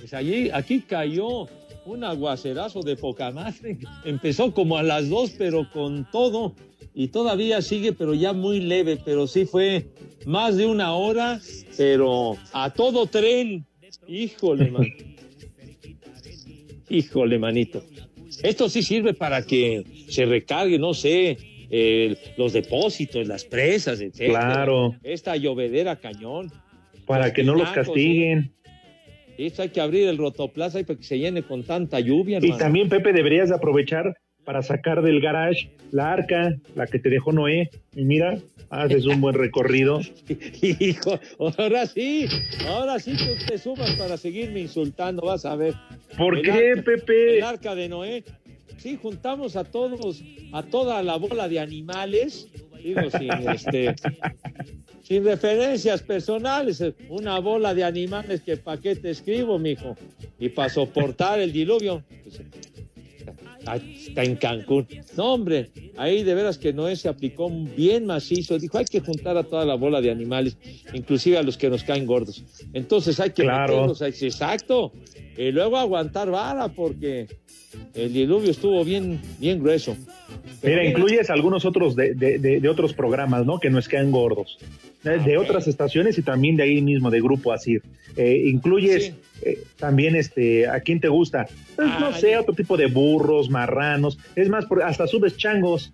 Pues 0.00 0.12
allí, 0.14 0.50
aquí 0.50 0.80
cayó 0.80 1.46
un 1.88 2.04
aguacerazo 2.04 2.80
de 2.80 2.96
poca 2.96 3.30
madre. 3.30 3.78
Empezó 4.04 4.52
como 4.52 4.76
a 4.76 4.82
las 4.82 5.08
dos, 5.08 5.30
pero 5.36 5.68
con 5.70 6.06
todo. 6.10 6.54
Y 6.94 7.08
todavía 7.08 7.62
sigue, 7.62 7.92
pero 7.92 8.14
ya 8.14 8.32
muy 8.32 8.60
leve. 8.60 8.98
Pero 9.04 9.26
sí 9.26 9.46
fue 9.46 9.88
más 10.26 10.56
de 10.56 10.66
una 10.66 10.94
hora, 10.94 11.40
pero 11.76 12.36
a 12.52 12.70
todo 12.70 13.06
tren. 13.06 13.64
Híjole, 14.06 14.70
man. 14.70 14.86
Híjole, 16.90 17.38
manito. 17.38 17.82
Esto 18.42 18.68
sí 18.68 18.82
sirve 18.82 19.14
para 19.14 19.42
que 19.42 19.84
se 20.08 20.26
recargue, 20.26 20.78
no 20.78 20.94
sé, 20.94 21.38
eh, 21.70 22.16
los 22.36 22.52
depósitos, 22.52 23.26
las 23.26 23.44
presas, 23.44 24.00
etc. 24.00 24.30
Claro. 24.30 24.94
Esta 25.02 25.36
llovedera 25.36 25.96
cañón. 25.96 26.52
para 27.06 27.32
que 27.32 27.42
no 27.42 27.54
los 27.54 27.70
tinacos, 27.70 27.86
castiguen. 27.86 28.52
Esto 29.38 29.62
hay 29.62 29.68
que 29.70 29.80
abrir 29.80 30.08
el 30.08 30.18
rotoplaza 30.18 30.80
y 30.80 30.84
para 30.84 30.98
que 30.98 31.04
se 31.04 31.18
llene 31.18 31.42
con 31.42 31.62
tanta 31.62 32.00
lluvia, 32.00 32.38
Y 32.40 32.44
hermano. 32.44 32.58
también, 32.58 32.88
Pepe, 32.88 33.12
deberías 33.12 33.48
de 33.48 33.54
aprovechar 33.54 34.16
para 34.44 34.62
sacar 34.62 35.02
del 35.02 35.20
garage 35.20 35.70
la 35.92 36.12
arca, 36.12 36.54
la 36.74 36.86
que 36.86 36.98
te 36.98 37.08
dejó 37.08 37.32
Noé. 37.32 37.70
Y 37.94 38.04
mira, 38.04 38.38
haces 38.70 39.06
un 39.06 39.20
buen 39.20 39.34
recorrido. 39.34 40.00
Hijo, 40.62 41.18
ahora 41.38 41.86
sí, 41.86 42.26
ahora 42.66 42.98
sí 42.98 43.12
que 43.16 43.44
te 43.46 43.58
subas 43.58 43.92
para 43.92 44.16
seguirme 44.16 44.60
insultando, 44.60 45.22
vas 45.22 45.44
a 45.44 45.54
ver. 45.54 45.74
¿Por 46.16 46.36
El 46.38 46.42
qué, 46.42 46.50
arca- 46.72 46.82
Pepe? 46.82 47.36
El 47.38 47.44
arca 47.44 47.74
de 47.74 47.88
Noé. 47.88 48.24
Sí, 48.78 48.98
juntamos 49.00 49.56
a 49.56 49.64
todos, 49.64 50.22
a 50.52 50.62
toda 50.62 51.02
la 51.02 51.16
bola 51.16 51.48
de 51.48 51.58
animales, 51.60 52.48
digo, 52.82 53.10
sin 53.10 53.30
este, 53.48 53.94
sin 55.02 55.24
referencias 55.24 56.02
personales, 56.02 56.82
una 57.08 57.38
bola 57.40 57.74
de 57.74 57.84
animales 57.84 58.42
que 58.42 58.56
pa' 58.56 58.80
qué 58.80 58.96
te 58.96 59.10
escribo, 59.10 59.58
mijo, 59.58 59.96
y 60.38 60.48
para 60.50 60.68
soportar 60.68 61.40
el 61.40 61.52
diluvio. 61.52 62.02
pues, 62.24 62.40
está- 63.58 63.76
está 63.76 64.22
en 64.24 64.36
Cancún. 64.36 64.86
No, 65.16 65.34
hombre, 65.34 65.70
ahí 65.96 66.22
de 66.22 66.34
veras 66.34 66.56
que 66.58 66.72
Noé 66.72 66.96
se 66.96 67.08
aplicó 67.08 67.50
bien 67.50 68.06
macizo. 68.06 68.58
Dijo, 68.58 68.78
hay 68.78 68.84
que 68.86 69.00
juntar 69.00 69.36
a 69.36 69.42
toda 69.44 69.64
la 69.66 69.74
bola 69.74 70.00
de 70.00 70.10
animales, 70.10 70.56
inclusive 70.94 71.36
a 71.38 71.42
los 71.42 71.56
que 71.58 71.68
nos 71.68 71.84
caen 71.84 72.06
gordos. 72.06 72.42
Entonces 72.72 73.18
hay 73.20 73.30
que 73.30 73.42
Claro. 73.42 73.86
meterlos 73.88 74.02
Exacto. 74.22 74.92
Y 75.36 75.52
luego 75.52 75.76
aguantar 75.76 76.30
vara 76.30 76.68
porque 76.68 77.28
el 77.94 78.12
diluvio 78.12 78.50
estuvo 78.50 78.84
bien, 78.84 79.20
bien 79.38 79.60
grueso. 79.60 79.96
Pero 80.60 80.76
Mira, 80.80 80.84
incluyes 80.90 81.30
algunos 81.30 81.64
otros 81.64 81.94
de, 81.96 82.14
de- 82.14 82.38
de- 82.38 82.60
de 82.60 82.68
otros 82.68 82.92
programas, 82.92 83.46
¿no? 83.46 83.58
Que 83.60 83.70
nos 83.70 83.88
quedan 83.88 84.10
gordos. 84.10 84.58
De, 85.04 85.36
Ah, 85.36 85.40
otras 85.40 85.68
estaciones 85.68 86.18
y 86.18 86.22
también 86.22 86.56
de 86.56 86.64
ahí 86.64 86.82
mismo, 86.82 87.10
de 87.10 87.20
Grupo 87.20 87.52
Asir. 87.52 87.82
Eh, 88.16 88.42
incluyes 88.46 89.04
Sí. 89.06 89.14
eh, 89.42 89.58
también, 89.78 90.16
este, 90.16 90.66
¿a 90.66 90.80
quién 90.80 91.00
te 91.00 91.08
gusta? 91.08 91.46
Pues, 91.76 91.88
no 92.00 92.06
Ay. 92.08 92.20
sé, 92.20 92.36
otro 92.36 92.54
tipo 92.54 92.76
de 92.76 92.86
burros, 92.86 93.48
marranos. 93.48 94.18
Es 94.34 94.48
más, 94.48 94.66
hasta 94.84 95.06
subes 95.06 95.36
changos. 95.36 95.92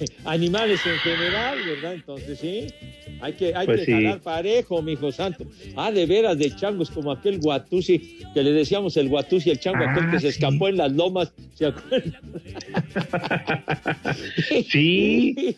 animales 0.24 0.80
en 0.86 0.98
general, 0.98 1.58
¿verdad? 1.66 1.94
Entonces 1.94 2.38
sí, 2.38 2.66
hay 3.20 3.32
que, 3.34 3.54
hay 3.54 3.66
Pues 3.66 3.80
que 3.80 3.86
sí. 3.86 3.92
jalar 3.92 4.20
parejo, 4.20 4.82
mi 4.82 4.92
hijo 4.92 5.10
santo. 5.12 5.44
Ah, 5.76 5.90
de 5.90 6.06
veras, 6.06 6.38
de 6.38 6.54
changos 6.54 6.90
como 6.90 7.12
aquel 7.12 7.38
guatusi, 7.38 8.18
que 8.34 8.42
le 8.42 8.52
decíamos 8.52 8.96
el 8.96 9.08
guatusi, 9.08 9.50
el 9.50 9.60
chango 9.60 9.84
aquel 9.84 10.04
Ah, 10.06 10.10
que 10.12 10.20
se 10.20 10.32
sí. 10.32 10.38
escapó 10.38 10.68
en 10.68 10.76
las 10.78 10.92
lomas, 10.92 11.32
¿se 11.54 11.66
acuerdan? 11.66 12.20
Sí. 14.68 15.56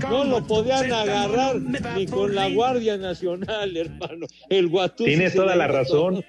No 0.00 0.24
lo 0.24 0.46
podían 0.46 0.92
agarrar 0.92 1.60
ni 1.96 2.06
con 2.06 2.34
la 2.34 2.48
Guardia 2.48 2.96
Nacional, 2.96 3.76
hermano. 3.76 4.26
El 4.48 4.68
guatusi. 4.68 5.10
Tienes 5.10 5.32
se 5.32 5.38
toda 5.38 5.56
la 5.56 5.66
razón. 5.68 6.24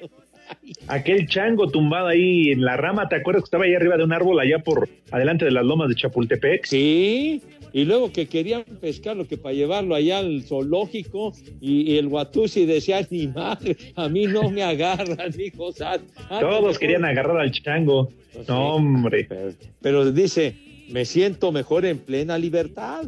Aquel 0.88 1.28
chango 1.28 1.68
tumbado 1.68 2.08
ahí 2.08 2.52
en 2.52 2.62
la 2.62 2.78
rama, 2.78 3.08
¿te 3.10 3.16
acuerdas 3.16 3.44
que 3.44 3.48
estaba 3.48 3.66
ahí 3.66 3.74
arriba 3.74 3.98
de 3.98 4.04
un 4.04 4.14
árbol 4.14 4.40
allá 4.40 4.60
por 4.60 4.90
adelante 5.12 5.46
de 5.46 5.52
las 5.52 5.66
lomas 5.66 5.90
de 5.90 5.96
Chapultepec? 5.96 6.66
Sí, 6.66 7.42
y 7.74 7.86
luego 7.86 8.12
que 8.12 8.28
querían 8.28 8.64
pescarlo, 8.82 9.26
que 9.28 9.38
para 9.38 9.54
llevarlo 9.54 9.96
allá 9.96 10.20
al 10.20 10.44
zoológico, 10.44 11.34
y, 11.62 11.92
y 11.94 11.98
el 11.98 12.08
Guatusi 12.10 12.66
decía, 12.66 13.06
ni 13.10 13.28
madre, 13.28 13.78
a 13.96 14.10
mí 14.10 14.26
no 14.26 14.50
me 14.50 14.64
agarran, 14.64 15.32
hijo 15.40 15.72
santo. 15.72 16.06
Ah, 16.30 16.40
Todos 16.42 16.78
querían 16.80 17.06
agarrar 17.06 17.38
al 17.40 17.52
chango. 17.52 18.10
Pues 18.34 18.48
No, 18.48 18.56
sí. 18.56 18.62
hombre. 18.62 19.26
Pero, 19.30 19.52
pero 19.82 20.12
dice, 20.12 20.56
me 20.90 21.06
siento 21.06 21.52
mejor 21.52 21.86
en 21.86 22.00
plena 22.00 22.38
libertad. 22.38 23.06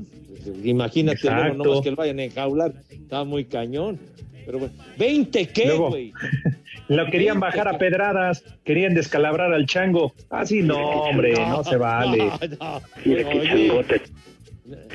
Imagínate, 0.63 1.19
luego 1.29 1.63
nomás 1.63 1.81
que 1.81 1.89
lo 1.91 1.95
vayan 1.97 2.19
a 2.19 2.23
enjaular, 2.25 2.73
está 2.89 3.23
muy 3.23 3.45
cañón. 3.45 3.97
Pero 4.45 4.59
bueno, 4.59 4.73
¿20 4.97 5.51
qué, 5.51 5.71
güey? 5.71 6.13
Lo 6.89 7.05
querían 7.09 7.39
bajar 7.39 7.67
a 7.67 7.77
pedradas, 7.77 8.43
querían 8.63 8.93
descalabrar 8.93 9.53
al 9.53 9.65
chango. 9.65 10.13
Así 10.29 10.61
no, 10.61 10.77
hombre, 10.77 11.33
no 11.33 11.63
se 11.63 11.77
vale. 11.77 12.17
No, 12.59 12.79
no. 12.79 12.81
Mira 13.05 13.29
qué 13.29 13.41
changote. 13.43 14.01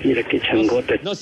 Mira 0.05 0.23
qué 0.23 0.40
changote. 0.40 1.00
No, 1.02 1.12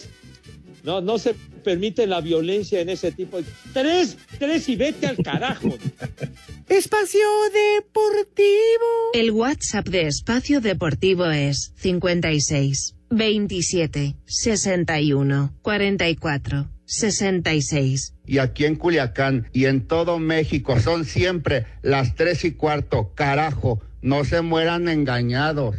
No, 0.83 1.01
no 1.01 1.19
se 1.19 1.35
permite 1.65 2.07
la 2.07 2.21
violencia 2.21 2.81
en 2.81 2.89
ese 2.89 3.13
tipo. 3.13 3.39
Tres, 3.73 4.17
tres 4.39 4.69
y 4.69 4.77
vete 4.77 5.07
al 5.07 5.17
carajo. 5.17 5.69
Espacio 6.69 7.27
Deportivo. 7.53 9.13
El 9.15 9.31
WhatsApp 9.31 9.89
de 9.89 10.07
Espacio 10.07 10.61
Deportivo 10.61 11.27
es 11.27 11.73
56 11.77 12.97
27 13.11 14.17
61 14.25 15.55
44 15.63 16.76
66. 16.87 18.15
Y 18.27 18.39
aquí 18.39 18.65
en 18.65 18.77
Culiacán 18.77 19.49
y 19.53 19.67
en 19.67 19.87
todo 19.87 20.19
México 20.19 20.81
son 20.81 21.05
siempre 21.05 21.67
las 21.83 22.15
tres 22.15 22.45
y 22.45 22.53
cuarto. 22.53 23.13
Carajo, 23.15 23.81
no 24.03 24.25
se 24.25 24.41
mueran 24.41 24.89
engañados. 24.89 25.77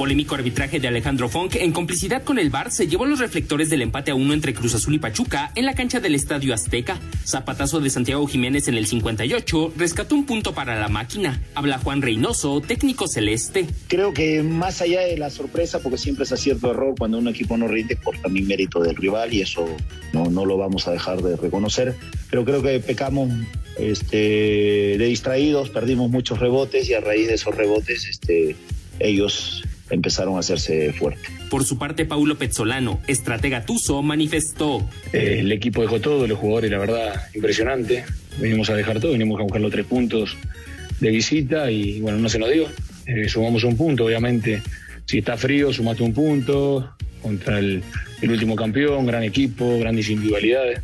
Polémico 0.00 0.34
arbitraje 0.34 0.80
de 0.80 0.88
Alejandro 0.88 1.28
Funk 1.28 1.56
en 1.56 1.72
complicidad 1.72 2.22
con 2.22 2.38
el 2.38 2.48
VAR 2.48 2.70
se 2.70 2.88
llevó 2.88 3.04
los 3.04 3.18
reflectores 3.18 3.68
del 3.68 3.82
empate 3.82 4.12
a 4.12 4.14
uno 4.14 4.32
entre 4.32 4.54
Cruz 4.54 4.74
Azul 4.74 4.94
y 4.94 4.98
Pachuca 4.98 5.52
en 5.56 5.66
la 5.66 5.74
cancha 5.74 6.00
del 6.00 6.14
Estadio 6.14 6.54
Azteca. 6.54 6.98
Zapatazo 7.26 7.80
de 7.80 7.90
Santiago 7.90 8.26
Jiménez 8.26 8.66
en 8.68 8.76
el 8.78 8.86
58 8.86 9.74
rescató 9.76 10.14
un 10.14 10.24
punto 10.24 10.54
para 10.54 10.80
la 10.80 10.88
máquina. 10.88 11.42
Habla 11.54 11.76
Juan 11.76 12.00
Reynoso, 12.00 12.62
técnico 12.62 13.08
celeste. 13.08 13.66
Creo 13.88 14.14
que 14.14 14.42
más 14.42 14.80
allá 14.80 15.02
de 15.02 15.18
la 15.18 15.28
sorpresa, 15.28 15.80
porque 15.80 15.98
siempre 15.98 16.24
es 16.24 16.32
acierto 16.32 16.70
error 16.70 16.94
cuando 16.96 17.18
un 17.18 17.28
equipo 17.28 17.58
no 17.58 17.68
rinde 17.68 17.94
por 17.96 18.16
también 18.22 18.46
mérito 18.46 18.80
del 18.80 18.96
rival 18.96 19.34
y 19.34 19.42
eso 19.42 19.66
no, 20.14 20.30
no 20.30 20.46
lo 20.46 20.56
vamos 20.56 20.88
a 20.88 20.92
dejar 20.92 21.20
de 21.20 21.36
reconocer. 21.36 21.94
Pero 22.30 22.46
creo 22.46 22.62
que 22.62 22.80
pecamos 22.80 23.28
este, 23.78 24.96
de 24.96 25.04
distraídos, 25.04 25.68
perdimos 25.68 26.10
muchos 26.10 26.38
rebotes 26.38 26.88
y 26.88 26.94
a 26.94 27.00
raíz 27.00 27.28
de 27.28 27.34
esos 27.34 27.54
rebotes 27.54 28.08
este, 28.08 28.56
ellos 28.98 29.62
empezaron 29.90 30.36
a 30.36 30.40
hacerse 30.40 30.92
fuerte. 30.92 31.22
Por 31.50 31.64
su 31.64 31.78
parte, 31.78 32.04
Paulo 32.04 32.36
Pezzolano, 32.38 33.00
estratega 33.06 33.64
Tuzo, 33.64 34.02
manifestó. 34.02 34.88
Eh, 35.12 35.38
el 35.40 35.52
equipo 35.52 35.82
dejó 35.82 36.00
todo, 36.00 36.26
los 36.26 36.38
jugadores, 36.38 36.70
la 36.70 36.78
verdad, 36.78 37.28
impresionante. 37.34 38.04
Venimos 38.38 38.70
a 38.70 38.74
dejar 38.74 39.00
todo, 39.00 39.12
venimos 39.12 39.38
a 39.40 39.42
buscar 39.42 39.60
los 39.60 39.72
tres 39.72 39.86
puntos 39.86 40.36
de 41.00 41.10
visita 41.10 41.70
y 41.70 42.00
bueno, 42.00 42.18
no 42.18 42.28
se 42.28 42.38
nos 42.38 42.50
dio. 42.50 42.66
Eh, 43.06 43.28
sumamos 43.28 43.64
un 43.64 43.76
punto, 43.76 44.04
obviamente. 44.04 44.62
Si 45.04 45.18
está 45.18 45.36
frío, 45.36 45.72
sumaste 45.72 46.02
un 46.02 46.14
punto 46.14 46.94
contra 47.20 47.58
el, 47.58 47.82
el 48.22 48.30
último 48.30 48.54
campeón, 48.54 49.06
gran 49.06 49.24
equipo, 49.24 49.78
grandes 49.78 50.08
individualidades. 50.08 50.80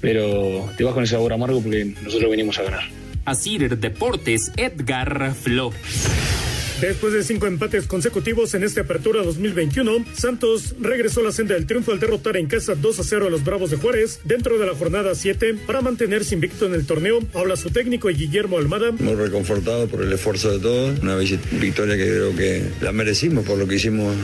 Pero 0.00 0.68
te 0.76 0.84
vas 0.84 0.94
con 0.94 1.04
ese 1.04 1.12
sabor 1.12 1.32
amargo 1.32 1.62
porque 1.62 1.94
nosotros 2.02 2.30
venimos 2.30 2.58
a 2.58 2.64
ganar. 2.64 2.82
Asir 3.24 3.78
Deportes, 3.78 4.50
Edgar 4.56 5.32
Flo. 5.34 5.72
Después 6.82 7.12
de 7.12 7.22
cinco 7.22 7.46
empates 7.46 7.86
consecutivos 7.86 8.54
en 8.54 8.64
esta 8.64 8.80
apertura 8.80 9.22
2021, 9.22 10.04
Santos 10.14 10.74
regresó 10.80 11.20
a 11.20 11.22
la 11.22 11.30
senda 11.30 11.54
del 11.54 11.64
triunfo 11.64 11.92
al 11.92 12.00
derrotar 12.00 12.36
en 12.36 12.48
casa 12.48 12.74
2 12.74 12.98
a 12.98 13.04
0 13.04 13.28
a 13.28 13.30
los 13.30 13.44
Bravos 13.44 13.70
de 13.70 13.76
Juárez 13.76 14.18
dentro 14.24 14.58
de 14.58 14.66
la 14.66 14.74
jornada 14.74 15.14
7 15.14 15.58
para 15.64 15.80
mantenerse 15.80 16.34
invicto 16.34 16.66
en 16.66 16.74
el 16.74 16.84
torneo. 16.84 17.20
Habla 17.34 17.54
su 17.54 17.70
técnico 17.70 18.08
Guillermo 18.08 18.58
Almada. 18.58 18.90
Muy 18.90 19.14
reconfortado 19.14 19.86
por 19.86 20.02
el 20.02 20.12
esfuerzo 20.12 20.50
de 20.50 20.58
todos. 20.58 20.98
Una 20.98 21.14
victoria 21.16 21.96
que 21.96 22.04
creo 22.04 22.34
que 22.34 22.64
la 22.80 22.90
merecimos 22.90 23.46
por 23.46 23.58
lo 23.58 23.68
que 23.68 23.76
hicimos 23.76 24.16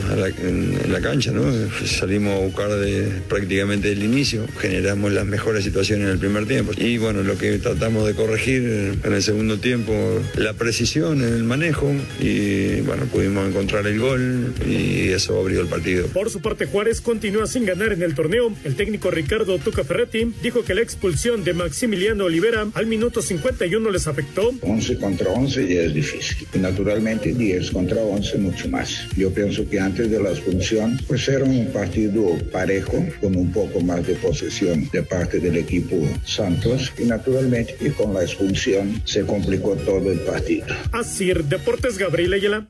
en, 0.43 0.91
la 0.91 0.99
cancha, 0.99 1.31
¿no? 1.31 1.43
Salimos 1.85 2.41
a 2.41 2.45
buscar 2.45 2.71
de, 2.71 3.21
prácticamente 3.29 3.89
el 3.89 4.03
inicio, 4.03 4.45
generamos 4.59 5.13
las 5.13 5.25
mejores 5.25 5.63
situaciones 5.63 6.07
en 6.07 6.11
el 6.11 6.19
primer 6.19 6.45
tiempo. 6.45 6.73
Y 6.75 6.97
bueno, 6.97 7.23
lo 7.23 7.37
que 7.37 7.57
tratamos 7.57 8.05
de 8.05 8.15
corregir 8.15 8.97
en 9.01 9.13
el 9.13 9.23
segundo 9.23 9.59
tiempo, 9.59 9.93
la 10.35 10.51
precisión 10.55 11.23
en 11.23 11.33
el 11.33 11.45
manejo 11.45 11.93
y 12.19 12.48
bueno, 12.85 13.05
pudimos 13.05 13.47
encontrar 13.47 13.85
el 13.87 13.99
gol 13.99 14.53
y 14.65 15.09
eso 15.09 15.39
abrió 15.39 15.61
el 15.61 15.67
partido. 15.67 16.07
Por 16.07 16.29
su 16.29 16.41
parte, 16.41 16.65
Juárez 16.65 17.01
continúa 17.01 17.47
sin 17.47 17.65
ganar 17.65 17.91
en 17.91 18.01
el 18.03 18.15
torneo. 18.15 18.53
El 18.63 18.75
técnico 18.75 19.11
Ricardo 19.11 19.57
Tuca 19.57 19.83
Ferretti 19.83 20.31
dijo 20.41 20.63
que 20.63 20.73
la 20.73 20.81
expulsión 20.81 21.43
de 21.43 21.53
Maximiliano 21.53 22.25
Olivera 22.25 22.67
al 22.73 22.85
minuto 22.85 23.21
51 23.21 23.89
les 23.89 24.07
afectó. 24.07 24.51
11 24.61 24.97
contra 24.97 25.31
11 25.31 25.73
ya 25.73 25.81
es 25.81 25.93
difícil. 25.93 26.47
Y 26.53 26.59
naturalmente 26.59 27.33
10 27.33 27.71
contra 27.71 28.01
11 28.01 28.37
mucho 28.37 28.69
más. 28.69 29.07
Yo 29.15 29.31
pienso 29.33 29.67
que 29.69 29.79
antes 29.79 30.09
de 30.09 30.21
la 30.21 30.31
expulsión, 30.31 30.99
pues 31.07 31.27
era 31.27 31.45
un 31.45 31.67
partido 31.71 32.37
parejo, 32.51 33.05
con 33.21 33.35
un 33.35 33.51
poco 33.51 33.81
más 33.81 34.05
de 34.05 34.15
posesión 34.15 34.89
de 34.91 35.03
parte 35.03 35.39
del 35.39 35.57
equipo 35.57 35.97
Santos. 36.25 36.91
Y 36.97 37.03
naturalmente 37.03 37.75
con 37.97 38.13
la 38.13 38.23
expulsión 38.23 39.01
se 39.05 39.21
complicó 39.21 39.75
todo 39.75 40.11
el 40.11 40.19
partido. 40.19 40.67
Así, 40.91 41.31
Deportes 41.47 41.97
Gabriel 41.97 42.38
Ayala. 42.39 42.65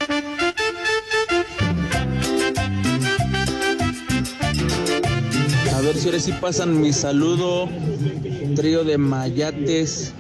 A 5.76 5.82
ver 5.82 5.96
si 5.96 6.08
ahora 6.08 6.20
sí 6.20 6.32
pasan 6.42 6.82
mi 6.82 6.92
saludo, 6.92 7.70
trío 8.56 8.84
de 8.84 8.98
Mayates. 8.98 10.14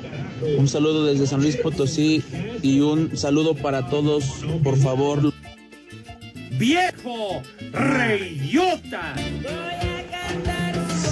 Un 0.59 0.67
saludo 0.67 1.05
desde 1.05 1.25
San 1.25 1.41
Luis 1.41 1.55
Potosí 1.57 2.23
y 2.61 2.81
un 2.81 3.17
saludo 3.17 3.55
para 3.55 3.89
todos, 3.89 4.23
por 4.63 4.77
favor. 4.77 5.33
¡Viejo! 6.59 7.41
¡Reyota! 7.71 9.15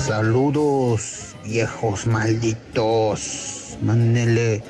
Saludos, 0.06 1.36
viejos 1.44 2.06
malditos. 2.06 3.78
Mándenle 3.82 4.62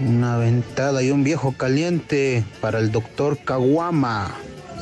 una 0.00 0.36
ventada 0.36 1.02
y 1.02 1.10
un 1.10 1.24
viejo 1.24 1.52
caliente 1.52 2.44
para 2.60 2.78
el 2.78 2.92
doctor 2.92 3.38
Caguama. 3.44 4.34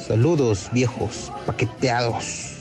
Saludos, 0.06 0.68
viejos 0.72 1.32
paqueteados. 1.46 2.54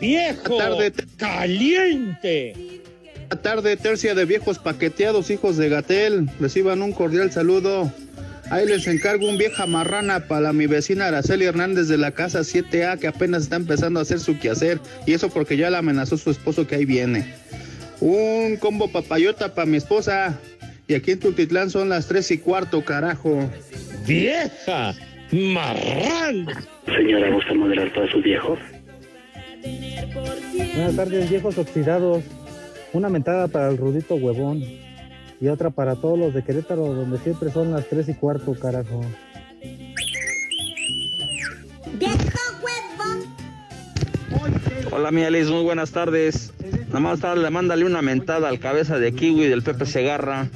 Viejo 0.00 0.56
tarde, 0.56 0.92
caliente. 1.16 2.82
La 3.30 3.36
tarde, 3.36 3.76
tercia 3.76 4.14
de 4.14 4.24
viejos 4.24 4.58
paqueteados, 4.58 5.30
hijos 5.30 5.56
de 5.56 5.68
Gatel. 5.68 6.30
Reciban 6.40 6.82
un 6.82 6.92
cordial 6.92 7.30
saludo. 7.30 7.92
Ahí 8.50 8.66
les 8.66 8.86
encargo 8.88 9.28
un 9.28 9.38
vieja 9.38 9.66
marrana 9.66 10.26
para 10.26 10.52
mi 10.52 10.66
vecina 10.66 11.06
Araceli 11.06 11.44
Hernández 11.44 11.86
de 11.86 11.96
la 11.96 12.10
casa 12.10 12.40
7A 12.40 12.98
que 12.98 13.06
apenas 13.06 13.44
está 13.44 13.56
empezando 13.56 14.00
a 14.00 14.02
hacer 14.02 14.18
su 14.18 14.38
quehacer. 14.38 14.80
Y 15.06 15.12
eso 15.12 15.28
porque 15.28 15.56
ya 15.56 15.70
la 15.70 15.78
amenazó 15.78 16.16
su 16.16 16.30
esposo 16.30 16.66
que 16.66 16.74
ahí 16.74 16.84
viene. 16.84 17.32
Un 18.00 18.56
combo 18.56 18.88
papayota 18.88 19.54
para 19.54 19.66
mi 19.66 19.76
esposa. 19.76 20.38
Y 20.88 20.94
aquí 20.94 21.12
en 21.12 21.20
Tultitlán 21.20 21.70
son 21.70 21.88
las 21.88 22.08
tres 22.08 22.30
y 22.30 22.38
cuarto, 22.38 22.84
carajo. 22.84 23.48
¡Vieja! 24.06 24.94
¡Marrán! 25.30 26.46
Señora, 26.86 27.30
¿gusta 27.30 27.54
moderar 27.54 27.92
para 27.92 28.10
sus 28.10 28.22
viejos? 28.22 28.58
Buenas 30.74 30.96
tardes, 30.96 31.30
viejos 31.30 31.58
oxidados. 31.58 32.24
Una 32.92 33.08
mentada 33.08 33.46
para 33.46 33.68
el 33.68 33.76
Rudito 33.76 34.16
Huevón. 34.16 34.64
Y 35.40 35.48
otra 35.48 35.70
para 35.70 35.94
todos 35.94 36.18
los 36.18 36.34
de 36.34 36.42
Querétaro, 36.42 36.92
donde 36.92 37.18
siempre 37.18 37.50
son 37.50 37.72
las 37.72 37.86
tres 37.86 38.08
y 38.08 38.14
cuarto, 38.14 38.54
carajo. 38.54 39.02
Hola, 44.90 45.10
mi 45.12 45.22
Alice, 45.22 45.50
muy 45.50 45.62
buenas 45.62 45.92
tardes. 45.92 46.52
Nada 46.92 47.00
más 47.00 47.38
le 47.38 47.50
mándale 47.50 47.84
una 47.84 48.02
mentada 48.02 48.48
al 48.48 48.58
cabeza 48.58 48.98
de 48.98 49.12
Kiwi 49.12 49.46
del 49.46 49.62
Pepe 49.62 49.86
Segarra, 49.86 50.48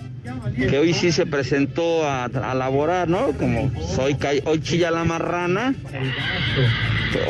que 0.57 0.79
hoy 0.79 0.93
sí 0.93 1.13
se 1.13 1.27
presentó 1.27 2.05
a, 2.05 2.25
a 2.25 2.55
laborar, 2.55 3.09
¿no? 3.09 3.29
Como 3.39 3.71
soy 3.95 4.17
hoy 4.45 4.61
chilla 4.61 4.91
la 4.91 5.05
marrana. 5.05 5.75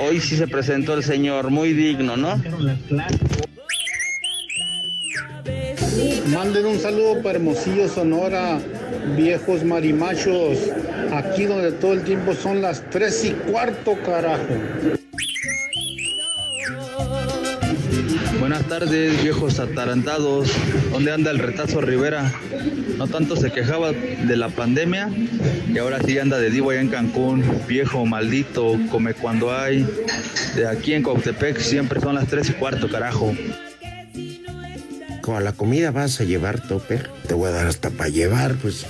Hoy 0.02 0.20
sí 0.20 0.36
se 0.36 0.48
presentó 0.48 0.94
el 0.94 1.02
señor, 1.02 1.50
muy 1.50 1.74
digno, 1.74 2.16
¿no? 2.16 2.40
Manden 6.32 6.64
un 6.64 6.78
saludo 6.78 7.22
para 7.22 7.36
Hermosillo, 7.36 7.88
Sonora, 7.88 8.58
viejos 9.14 9.64
marimachos, 9.64 10.58
aquí 11.12 11.44
donde 11.44 11.72
todo 11.72 11.92
el 11.92 12.04
tiempo 12.04 12.32
son 12.34 12.62
las 12.62 12.82
tres 12.88 13.22
y 13.26 13.32
cuarto, 13.32 13.98
carajo. 14.02 14.48
Tardes, 18.80 19.22
viejos 19.22 19.60
atarantados. 19.60 20.50
¿Dónde 20.90 21.12
anda 21.12 21.30
el 21.30 21.38
retazo 21.38 21.80
Rivera? 21.80 22.32
No 22.98 23.06
tanto 23.06 23.36
se 23.36 23.52
quejaba 23.52 23.92
de 23.92 24.36
la 24.36 24.48
pandemia 24.48 25.10
y 25.72 25.78
ahora 25.78 26.00
sí 26.04 26.18
anda 26.18 26.38
de 26.38 26.50
divo 26.50 26.70
allá 26.70 26.80
en 26.80 26.88
Cancún. 26.88 27.44
Viejo, 27.68 28.04
maldito, 28.04 28.76
come 28.90 29.14
cuando 29.14 29.56
hay. 29.56 29.86
De 30.56 30.66
aquí 30.66 30.92
en 30.92 31.04
Coctepec 31.04 31.60
siempre 31.60 32.00
son 32.00 32.16
las 32.16 32.26
tres 32.26 32.50
y 32.50 32.54
cuarto, 32.54 32.88
carajo. 32.88 33.32
Como 35.20 35.38
la 35.38 35.52
comida 35.52 35.92
vas 35.92 36.20
a 36.20 36.24
llevar 36.24 36.60
topper, 36.60 37.10
te 37.28 37.34
voy 37.34 37.50
a 37.50 37.52
dar 37.52 37.68
hasta 37.68 37.90
para 37.90 38.10
llevar, 38.10 38.56
pues. 38.56 38.86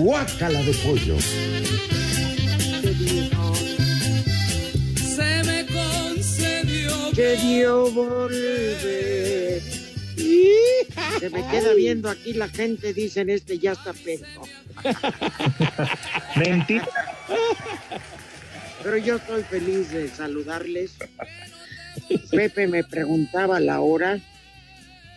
Guácala 0.00 0.62
de 0.62 0.72
pollo. 0.74 1.18
Se 4.96 5.42
me 5.44 5.66
concedió. 5.66 7.12
Querió 7.14 7.90
volver. 7.90 9.60
Se 11.20 11.30
me 11.30 11.46
queda 11.48 11.74
viendo 11.74 12.08
aquí 12.08 12.32
la 12.32 12.48
gente, 12.48 12.94
dicen 12.94 13.28
este 13.28 13.58
ya 13.58 13.72
está 13.72 13.92
pedo. 13.92 14.24
Mentira. 16.36 16.88
Pero 18.82 18.96
yo 18.96 19.16
estoy 19.16 19.42
feliz 19.42 19.90
de 19.90 20.08
saludarles. 20.08 20.92
Pepe 22.30 22.66
me 22.66 22.82
preguntaba 22.82 23.60
la 23.60 23.80
hora 23.80 24.20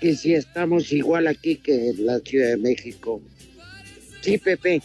que 0.02 0.16
si 0.16 0.34
estamos 0.34 0.92
igual 0.92 1.28
aquí 1.28 1.56
que 1.56 1.90
en 1.90 2.06
la 2.06 2.20
Ciudad 2.20 2.50
de 2.50 2.58
México. 2.58 3.22
Sí, 4.26 4.38
Pepe. 4.40 4.82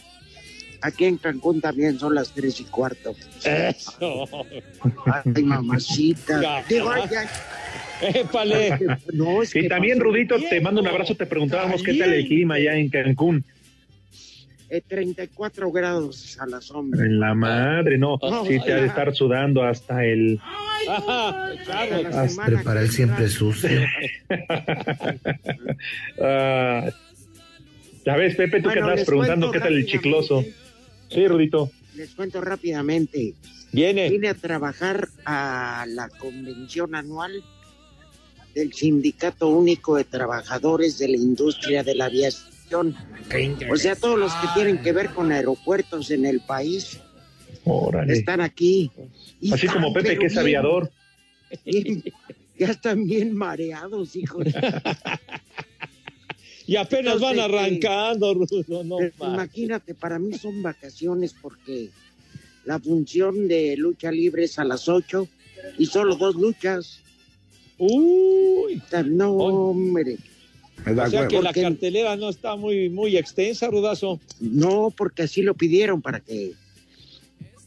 Aquí 0.81 1.05
en 1.05 1.17
Cancún 1.17 1.61
también 1.61 1.97
son 1.99 2.15
las 2.15 2.31
tres 2.31 2.59
y 2.59 2.63
cuarto. 2.65 3.15
Eso. 3.43 4.27
Ay, 5.35 5.43
mamacita. 5.43 6.63
Digo, 6.67 6.91
ay, 6.91 7.03
ay. 7.17 7.27
Épale. 8.15 8.77
No, 9.13 9.43
es 9.43 9.55
Y 9.55 9.61
que 9.61 9.69
también, 9.69 9.99
Rudito, 9.99 10.37
te 10.49 10.59
mando 10.61 10.81
un 10.81 10.87
abrazo. 10.87 11.15
Te 11.15 11.25
preguntábamos 11.25 11.83
qué 11.83 11.93
tal 11.95 12.13
el 12.13 12.27
clima 12.27 12.55
allá 12.55 12.75
en 12.75 12.89
Cancún. 12.89 13.43
Eh, 14.69 14.81
34 14.87 15.71
grados 15.71 16.39
a 16.39 16.45
la 16.45 16.61
sombra. 16.61 17.05
En 17.05 17.19
la 17.19 17.33
madre, 17.33 17.97
no. 17.97 18.17
No, 18.21 18.45
Sí, 18.45 18.57
te 18.63 18.71
ha 18.71 18.77
de 18.77 18.87
estar 18.87 19.13
sudando 19.13 19.63
hasta 19.63 20.05
el. 20.05 20.39
Claro. 21.65 22.09
La 22.09 22.29
semana 22.29 22.55
Prepara 22.55 22.79
que 22.79 22.85
el 22.85 22.91
siempre 22.91 23.27
sucio. 23.27 23.81
Ah, 26.23 26.89
ya 28.05 28.15
ves, 28.15 28.35
Pepe, 28.35 28.57
tú 28.57 28.69
que 28.69 28.75
Bueno, 28.75 28.81
andabas 28.81 28.99
les 28.99 29.07
preguntando 29.07 29.51
qué 29.51 29.59
tal 29.59 29.75
el 29.75 29.85
chicloso. 29.85 30.43
Sí, 31.09 31.27
Rudito. 31.27 31.71
Les 31.95 32.09
cuento 32.15 32.41
rápidamente. 32.41 33.33
Viene. 33.71 34.09
Vine 34.09 34.29
a 34.29 34.33
trabajar 34.33 35.09
a 35.25 35.85
la 35.87 36.09
convención 36.09 36.95
anual 36.95 37.43
del 38.53 38.73
Sindicato 38.73 39.49
Único 39.49 39.95
de 39.95 40.03
Trabajadores 40.03 40.97
de 40.99 41.09
la 41.09 41.17
Industria 41.17 41.83
de 41.83 41.95
la 41.95 42.05
Aviación. 42.05 42.95
O 43.69 43.75
sea, 43.77 43.95
todos 43.95 44.19
los 44.19 44.33
que 44.35 44.47
tienen 44.53 44.79
que 44.79 44.91
ver 44.91 45.09
con 45.09 45.31
aeropuertos 45.31 46.11
en 46.11 46.25
el 46.25 46.41
país 46.41 46.99
Órale. 47.65 48.13
están 48.13 48.41
aquí. 48.41 48.91
Y 49.39 49.53
Así 49.53 49.67
como 49.67 49.93
Pepe, 49.93 50.17
que 50.17 50.25
es 50.25 50.37
aviador. 50.37 50.91
bien, 51.65 52.03
ya 52.57 52.67
están 52.67 53.05
bien 53.05 53.35
mareados, 53.35 54.15
hijos. 54.15 54.47
Y 56.71 56.77
apenas 56.77 57.19
van 57.19 57.37
Entonces, 57.37 57.59
arrancando, 57.59 58.33
Rudo. 58.33 58.83
No, 58.85 58.97
ma. 59.19 59.33
imagínate, 59.33 59.93
para 59.93 60.17
mí 60.19 60.37
son 60.37 60.63
vacaciones 60.63 61.35
porque 61.41 61.89
la 62.63 62.79
función 62.79 63.49
de 63.49 63.75
lucha 63.75 64.09
libre 64.09 64.45
es 64.45 64.57
a 64.57 64.63
las 64.63 64.87
8 64.87 65.27
y 65.77 65.85
solo 65.87 66.15
dos 66.15 66.35
luchas. 66.35 67.01
Uy. 67.77 68.81
No, 69.05 69.31
hombre. 69.33 70.17
Me 70.85 70.93
da 70.93 71.07
O 71.07 71.09
sea 71.09 71.27
que 71.27 71.35
la 71.41 71.49
Porque- 71.49 71.61
cartelera 71.61 72.15
no 72.15 72.29
está 72.29 72.55
muy, 72.55 72.87
muy 72.89 73.17
extensa, 73.17 73.67
Rudazo. 73.67 74.21
No, 74.39 74.93
porque 74.95 75.23
así 75.23 75.41
lo 75.41 75.55
pidieron 75.55 76.01
para 76.01 76.21
que 76.21 76.53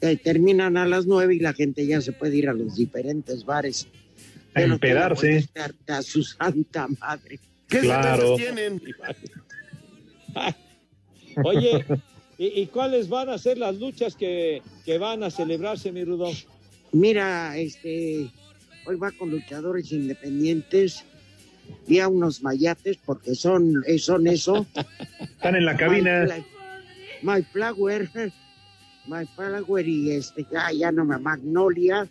eh, 0.01 0.17
terminan 0.17 0.79
a 0.79 0.87
las 0.87 1.05
9 1.05 1.35
y 1.35 1.41
la 1.41 1.53
gente 1.53 1.87
ya 1.87 2.01
se 2.01 2.13
puede 2.13 2.39
ir 2.39 2.49
a 2.49 2.55
los 2.55 2.75
diferentes 2.75 3.45
bares. 3.45 3.87
A 4.55 4.63
empedarse. 4.63 5.47
A 5.89 6.01
su 6.01 6.23
santa 6.23 6.89
madre. 6.89 7.39
¿Qué 7.69 7.81
Claro. 7.81 8.37
tienen? 8.37 8.81
Oye, 11.45 11.85
¿y, 12.39 12.63
y 12.63 12.67
cuáles 12.67 13.09
van 13.09 13.29
a 13.29 13.39
ser 13.39 13.59
las 13.59 13.77
luchas 13.77 14.15
que, 14.15 14.63
que 14.85 14.99
van 14.99 15.23
a 15.23 15.31
celebrarse, 15.31 15.91
mi 15.93 16.05
Rudo? 16.05 16.31
Mira, 16.93 17.57
este, 17.57 18.31
hoy 18.87 18.97
va 18.97 19.11
con 19.11 19.31
luchadores 19.31 19.91
independientes 19.93 21.05
y 21.89 21.99
a 21.99 22.09
unos 22.09 22.43
mayates 22.43 22.99
porque 23.05 23.35
son, 23.35 23.83
eh, 23.87 23.99
son 23.99 24.27
eso. 24.29 24.67
Están 25.21 25.57
en 25.57 25.65
la 25.65 25.77
cabina. 25.77 26.27
My, 27.23 27.43
Flower, 27.43 28.09
My 29.07 29.27
Flower 29.35 29.89
y 29.89 30.13
este, 30.13 30.47
ya, 30.53 30.71
ya 30.73 30.93
no 30.93 31.05
me, 31.05 31.19
Magnolia 31.19 32.07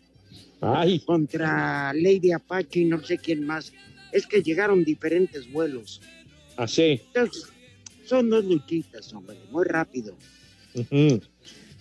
Ay, 0.59 0.99
contra 0.99 1.93
Lady 1.93 2.31
Apache 2.31 2.79
y 2.81 2.85
no 2.85 3.03
sé 3.03 3.17
quién 3.17 3.45
más. 3.45 3.71
Es 4.13 4.26
que 4.28 4.41
llegaron 4.41 4.86
diferentes 4.86 5.52
vuelos. 5.52 6.02
así. 6.56 7.02
Entonces, 7.08 7.52
son 8.06 8.30
dos 8.30 8.45
luchitas, 8.45 9.12
hombre, 9.13 9.38
muy 9.52 9.65
rápido. 9.65 10.15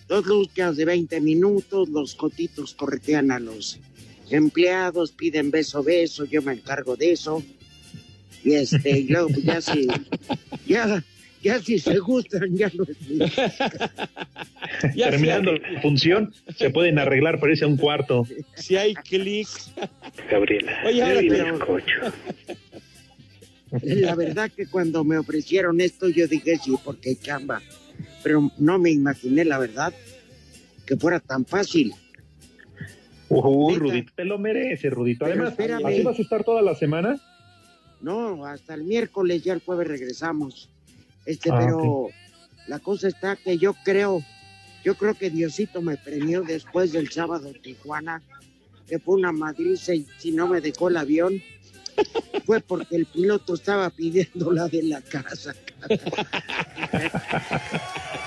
Dos 0.09 0.27
luchas 0.27 0.77
de 0.77 0.85
20 0.85 1.21
minutos, 1.21 1.89
los 1.89 2.15
cotitos 2.15 2.75
corretean 2.75 3.31
a 3.31 3.39
los 3.39 3.79
empleados, 4.31 5.13
piden 5.13 5.51
beso, 5.51 5.83
beso, 5.83 6.25
yo 6.25 6.43
me 6.43 6.55
encargo 6.55 6.97
de 6.97 7.13
eso. 7.13 7.43
Y 8.45 8.55
este, 8.55 9.01
y 9.01 9.09
luego 9.09 9.29
pues, 9.29 9.45
ya 9.45 9.61
si, 9.61 9.87
ya, 10.67 11.05
ya 11.43 11.61
si 11.61 11.79
se 11.79 11.99
gustan, 11.99 12.57
ya 12.57 12.71
lo 12.75 12.85
Ya 14.95 15.11
Terminando 15.11 15.53
la 15.53 15.83
función, 15.83 16.33
se 16.57 16.71
pueden 16.71 16.99
arreglar 16.99 17.41
para 17.41 17.53
irse 17.53 17.65
a 17.65 17.69
un 17.69 17.77
cuarto. 17.77 18.27
Si 18.55 18.77
hay 18.77 18.95
clic. 18.95 19.49
Gabriela, 20.31 20.83
Oye, 20.87 21.03
ahora 21.03 21.21
pero-. 21.29 21.83
La 23.83 24.15
verdad 24.15 24.51
que 24.55 24.67
cuando 24.67 25.05
me 25.05 25.19
ofrecieron 25.19 25.81
esto, 25.81 26.09
yo 26.09 26.27
dije 26.27 26.57
sí, 26.63 26.75
porque 26.85 27.17
chamba. 27.17 27.61
Pero 28.23 28.51
no 28.59 28.79
me 28.79 28.91
imaginé, 28.91 29.45
la 29.45 29.59
verdad, 29.59 29.93
que 30.87 30.97
fuera 30.97 31.21
tan 31.21 31.45
fácil. 31.45 31.93
Uy, 33.29 33.75
Neta. 33.75 33.85
Rudito, 33.85 34.13
te 34.15 34.25
lo 34.25 34.39
merece, 34.39 34.91
Rudito. 34.91 35.25
Pero 35.25 35.35
Además, 35.35 35.51
espérame. 35.53 35.87
¿así 35.87 36.03
vas 36.03 36.19
a 36.19 36.23
estar 36.23 36.45
toda 36.45 36.63
la 36.63 36.75
semana? 36.75 37.21
No, 38.03 38.45
hasta 38.45 38.75
el 38.75 38.85
miércoles, 38.85 39.43
ya 39.43 39.55
el 39.55 39.61
jueves 39.61 39.89
regresamos. 39.89 40.69
Este, 41.27 41.51
Ah, 41.53 41.59
pero 41.61 42.09
la 42.67 42.79
cosa 42.79 43.09
está 43.09 43.37
que 43.37 43.59
yo 43.59 43.75
creo, 43.85 44.23
yo 44.85 44.95
creo 44.97 45.15
que 45.15 45.31
Diosito 45.31 45.81
me 45.83 45.97
premió 45.97 46.43
después 46.43 46.93
del 46.93 47.11
sábado 47.11 47.49
en 47.49 47.61
Tijuana, 47.63 48.23
que 48.89 48.99
fue 48.99 49.15
una 49.17 49.33
madriza 49.33 49.95
y 49.95 50.07
si 50.19 50.33
no 50.33 50.49
me 50.49 50.61
dejó 50.61 50.89
el 50.89 50.97
avión, 50.97 51.41
fue 52.47 52.61
porque 52.61 52.97
el 52.97 53.07
piloto 53.07 53.55
estaba 53.55 53.91
pidiendo 53.91 54.51
la 54.53 54.67
de 54.69 54.83
la 54.83 55.01
casa. 55.03 55.55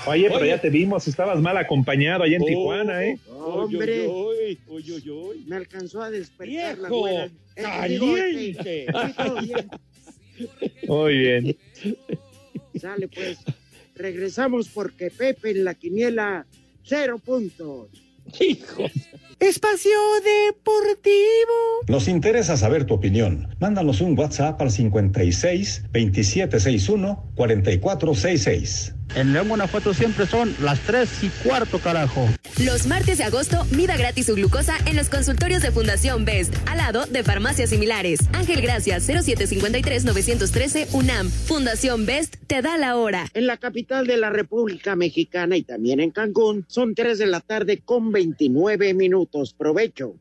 Oye, 0.06 0.26
pero 0.28 0.40
Oye. 0.40 0.48
ya 0.48 0.60
te 0.60 0.70
vimos, 0.70 1.06
estabas 1.08 1.40
mal 1.40 1.56
acompañado 1.56 2.22
allá 2.22 2.36
en 2.36 2.42
Oh, 2.42 2.46
Tijuana, 2.46 3.04
¿eh? 3.04 3.18
Hombre. 3.28 4.06
Uy, 4.08 4.58
uy, 4.68 4.92
uy, 4.92 5.10
uy. 5.10 5.44
Me 5.46 5.56
alcanzó 5.56 6.00
a 6.02 6.10
despertar 6.10 6.78
la 6.78 6.88
güera. 6.88 7.24
Eh, 7.56 7.88
digo, 7.88 8.14
caliente. 8.14 8.86
este. 8.86 9.66
Muy 10.86 11.18
bien. 11.18 11.56
Sale 12.78 13.08
pues. 13.08 13.38
Regresamos 13.94 14.68
porque 14.68 15.10
Pepe 15.10 15.50
en 15.50 15.64
la 15.64 15.74
quiniela, 15.74 16.46
cero 16.82 17.18
puntos. 17.24 17.88
Hijo. 18.40 18.84
Espacio 19.38 19.98
Deportivo. 20.48 21.82
Nos 21.88 22.08
interesa 22.08 22.56
saber 22.56 22.84
tu 22.84 22.94
opinión. 22.94 23.48
Mándanos 23.60 24.00
un 24.00 24.18
WhatsApp 24.18 24.60
al 24.60 24.70
56 24.70 25.82
2761 25.92 27.32
4466. 27.34 28.94
En 29.16 29.32
León, 29.32 29.48
Guanajuato 29.48 29.94
siempre 29.94 30.26
son 30.26 30.54
las 30.60 30.78
3 30.80 31.24
y 31.24 31.30
cuarto, 31.42 31.78
carajo. 31.78 32.28
Los 32.62 32.86
martes 32.86 33.16
de 33.16 33.24
agosto, 33.24 33.64
mida 33.70 33.96
gratis 33.96 34.26
su 34.26 34.34
glucosa 34.34 34.76
en 34.84 34.94
los 34.94 35.08
consultorios 35.08 35.62
de 35.62 35.70
Fundación 35.70 36.26
Best, 36.26 36.54
al 36.66 36.76
lado 36.76 37.06
de 37.06 37.24
farmacias 37.24 37.70
similares. 37.70 38.20
Ángel 38.34 38.60
Gracias, 38.60 39.08
0753-913 39.08 40.88
UNAM. 40.92 41.30
Fundación 41.30 42.04
Best 42.04 42.36
te 42.46 42.60
da 42.60 42.76
la 42.76 42.98
hora. 42.98 43.26
En 43.32 43.46
la 43.46 43.56
capital 43.56 44.06
de 44.06 44.18
la 44.18 44.28
República 44.28 44.96
Mexicana 44.96 45.56
y 45.56 45.62
también 45.62 46.00
en 46.00 46.10
Cancún, 46.10 46.66
son 46.68 46.94
3 46.94 47.18
de 47.18 47.26
la 47.26 47.40
tarde 47.40 47.80
con 47.82 48.12
29 48.12 48.92
minutos. 48.92 49.54
Provecho. 49.54 50.16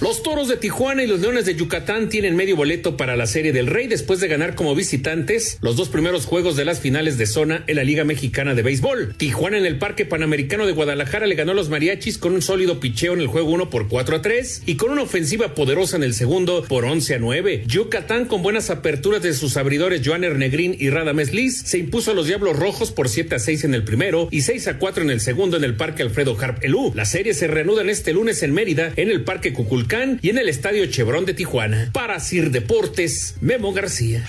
Los 0.00 0.22
Toros 0.22 0.48
de 0.48 0.56
Tijuana 0.56 1.04
y 1.04 1.06
los 1.06 1.20
Leones 1.20 1.44
de 1.44 1.54
Yucatán 1.54 2.08
tienen 2.08 2.34
medio 2.34 2.56
boleto 2.56 2.96
para 2.96 3.16
la 3.16 3.26
Serie 3.26 3.52
del 3.52 3.66
Rey 3.66 3.86
después 3.86 4.18
de 4.18 4.28
ganar 4.28 4.54
como 4.54 4.74
visitantes 4.74 5.58
los 5.60 5.76
dos 5.76 5.90
primeros 5.90 6.24
juegos 6.24 6.56
de 6.56 6.64
las 6.64 6.80
finales 6.80 7.18
de 7.18 7.26
zona 7.26 7.64
en 7.66 7.76
la 7.76 7.84
Liga 7.84 8.04
Mexicana 8.04 8.54
de 8.54 8.62
Béisbol. 8.62 9.14
Tijuana 9.18 9.58
en 9.58 9.66
el 9.66 9.76
Parque 9.76 10.06
Panamericano 10.06 10.64
de 10.64 10.72
Guadalajara 10.72 11.26
le 11.26 11.34
ganó 11.34 11.52
a 11.52 11.54
los 11.54 11.68
Mariachis 11.68 12.16
con 12.16 12.32
un 12.32 12.40
sólido 12.40 12.80
picheo 12.80 13.12
en 13.12 13.20
el 13.20 13.26
juego 13.26 13.50
1 13.50 13.68
por 13.68 13.88
4 13.88 14.16
a 14.16 14.22
3 14.22 14.62
y 14.64 14.76
con 14.76 14.90
una 14.90 15.02
ofensiva 15.02 15.54
poderosa 15.54 15.98
en 15.98 16.02
el 16.04 16.14
segundo 16.14 16.64
por 16.66 16.86
11 16.86 17.16
a 17.16 17.18
9. 17.18 17.64
Yucatán 17.66 18.24
con 18.24 18.42
buenas 18.42 18.70
aperturas 18.70 19.22
de 19.22 19.34
sus 19.34 19.58
abridores 19.58 20.00
Joaner 20.02 20.38
Negrín 20.38 20.74
y 20.78 20.88
Radames 20.88 21.34
Liz 21.34 21.60
se 21.66 21.76
impuso 21.76 22.12
a 22.12 22.14
los 22.14 22.26
Diablos 22.26 22.56
Rojos 22.56 22.90
por 22.90 23.10
7 23.10 23.34
a 23.34 23.38
6 23.38 23.64
en 23.64 23.74
el 23.74 23.84
primero 23.84 24.28
y 24.30 24.40
6 24.40 24.66
a 24.66 24.78
4 24.78 25.02
en 25.02 25.10
el 25.10 25.20
segundo 25.20 25.58
en 25.58 25.64
el 25.64 25.76
Parque 25.76 26.02
Alfredo 26.02 26.38
Harp 26.40 26.64
Elú. 26.64 26.90
La 26.94 27.04
serie 27.04 27.34
se 27.34 27.48
reanuda 27.48 27.82
en 27.82 27.90
este 27.90 28.14
lunes 28.14 28.42
en 28.42 28.54
Mérida 28.54 28.94
en 28.96 29.10
el 29.10 29.24
Parque 29.24 29.52
Cuculcán 29.52 29.89
Y 30.22 30.30
en 30.30 30.38
el 30.38 30.48
Estadio 30.48 30.86
Chevron 30.86 31.24
de 31.24 31.34
Tijuana. 31.34 31.90
Para 31.92 32.20
Sir 32.20 32.50
Deportes, 32.50 33.34
Memo 33.40 33.72
García 33.72 34.24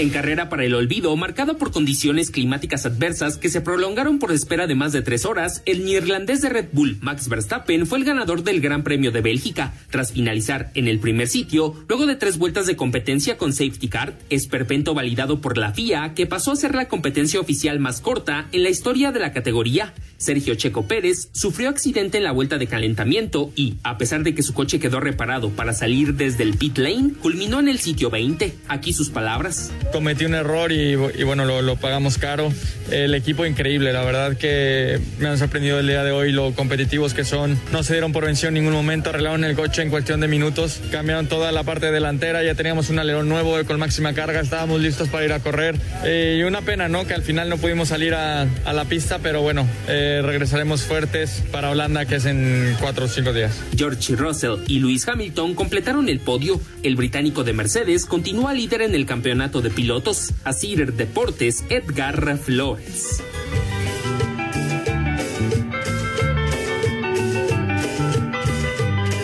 en 0.00 0.10
carrera 0.10 0.48
para 0.48 0.64
el 0.64 0.74
olvido, 0.74 1.14
marcada 1.16 1.54
por 1.54 1.72
condiciones 1.72 2.30
climáticas 2.30 2.86
adversas 2.86 3.36
que 3.36 3.50
se 3.50 3.60
prolongaron 3.60 4.18
por 4.18 4.32
espera 4.32 4.66
de 4.66 4.74
más 4.74 4.92
de 4.92 5.02
tres 5.02 5.26
horas, 5.26 5.62
el 5.66 5.84
neerlandés 5.84 6.40
de 6.40 6.48
Red 6.48 6.68
Bull, 6.72 6.96
Max 7.02 7.28
Verstappen, 7.28 7.86
fue 7.86 7.98
el 7.98 8.04
ganador 8.04 8.42
del 8.42 8.60
Gran 8.60 8.82
Premio 8.82 9.12
de 9.12 9.20
Bélgica, 9.20 9.74
tras 9.90 10.12
finalizar 10.12 10.70
en 10.74 10.88
el 10.88 11.00
primer 11.00 11.28
sitio, 11.28 11.74
luego 11.88 12.06
de 12.06 12.16
tres 12.16 12.38
vueltas 12.38 12.66
de 12.66 12.76
competencia 12.76 13.36
con 13.36 13.52
safety 13.52 13.88
car, 13.88 14.18
esperpento 14.30 14.94
validado 14.94 15.40
por 15.40 15.58
la 15.58 15.72
FIA, 15.72 16.14
que 16.14 16.26
pasó 16.26 16.52
a 16.52 16.56
ser 16.56 16.74
la 16.74 16.88
competencia 16.88 17.40
oficial 17.40 17.78
más 17.78 18.00
corta 18.00 18.48
en 18.52 18.62
la 18.62 18.70
historia 18.70 19.12
de 19.12 19.20
la 19.20 19.32
categoría. 19.32 19.92
Sergio 20.16 20.54
Checo 20.54 20.86
Pérez 20.86 21.28
sufrió 21.32 21.68
accidente 21.68 22.18
en 22.18 22.24
la 22.24 22.32
vuelta 22.32 22.58
de 22.58 22.66
calentamiento 22.66 23.52
y, 23.54 23.76
a 23.82 23.98
pesar 23.98 24.22
de 24.22 24.34
que 24.34 24.42
su 24.42 24.54
coche 24.54 24.78
quedó 24.78 25.00
reparado 25.00 25.50
para 25.50 25.72
salir 25.72 26.14
desde 26.14 26.42
el 26.42 26.56
pit 26.56 26.78
lane, 26.78 27.12
culminó 27.20 27.60
en 27.60 27.68
el 27.68 27.78
sitio 27.78 28.10
20. 28.10 28.54
Aquí 28.68 28.92
sus 28.92 29.10
palabras 29.10 29.72
cometí 29.90 30.24
un 30.24 30.34
error 30.34 30.72
y, 30.72 30.94
bueno, 30.94 31.44
lo, 31.44 31.76
pagamos 31.76 32.18
caro. 32.18 32.52
El 32.90 33.14
equipo 33.14 33.46
increíble, 33.46 33.92
la 33.92 34.02
verdad 34.04 34.36
que 34.36 35.00
me 35.18 35.28
han 35.28 35.38
sorprendido 35.38 35.78
el 35.78 35.86
día 35.86 36.02
de 36.02 36.10
hoy 36.10 36.32
lo 36.32 36.52
competitivos 36.54 37.14
que 37.14 37.24
son. 37.24 37.58
No 37.72 37.82
se 37.82 37.94
dieron 37.94 38.12
por 38.12 38.24
vencido 38.24 38.48
en 38.48 38.54
ningún 38.54 38.72
momento, 38.72 39.10
arreglaron 39.10 39.44
el 39.44 39.54
coche 39.54 39.82
en 39.82 39.90
cuestión 39.90 40.20
de 40.20 40.28
minutos, 40.28 40.80
cambiaron 40.90 41.26
toda 41.28 41.52
la 41.52 41.62
parte 41.62 41.92
delantera, 41.92 42.42
ya 42.42 42.54
teníamos 42.54 42.90
un 42.90 42.98
alerón 42.98 43.28
nuevo 43.28 43.56
con 43.64 43.78
máxima 43.78 44.12
carga, 44.12 44.40
estábamos 44.40 44.80
listos 44.80 45.08
para 45.08 45.24
ir 45.24 45.32
a 45.32 45.40
correr. 45.40 45.76
Eh, 46.04 46.38
y 46.40 46.42
una 46.42 46.62
pena, 46.62 46.88
¿no? 46.88 47.06
Que 47.06 47.14
al 47.14 47.22
final 47.22 47.48
no 47.48 47.58
pudimos 47.58 47.88
salir 47.88 48.14
a, 48.14 48.46
la 48.72 48.84
pista, 48.84 49.18
pero 49.22 49.42
bueno, 49.42 49.66
eh, 49.88 50.20
regresaremos 50.24 50.82
fuertes 50.82 51.42
para 51.52 51.70
Holanda, 51.70 52.06
que 52.06 52.16
es 52.16 52.24
en 52.24 52.76
cuatro 52.80 53.04
o 53.04 53.08
cinco 53.08 53.32
días. 53.32 53.52
George 53.76 54.16
Russell 54.16 54.56
y 54.66 54.80
Lewis 54.80 55.06
Hamilton 55.06 55.54
completaron 55.54 56.08
el 56.08 56.20
podio. 56.20 56.60
El 56.82 56.96
británico 56.96 57.44
de 57.44 57.52
Mercedes 57.52 58.06
continúa 58.06 58.54
líder 58.54 58.82
en 58.82 58.94
el 58.94 59.06
campeonato 59.06 59.60
de 59.60 59.69
pilotos, 59.70 60.32
Asir 60.44 60.92
Deportes 60.94 61.64
Edgar 61.68 62.36
Flores. 62.38 63.22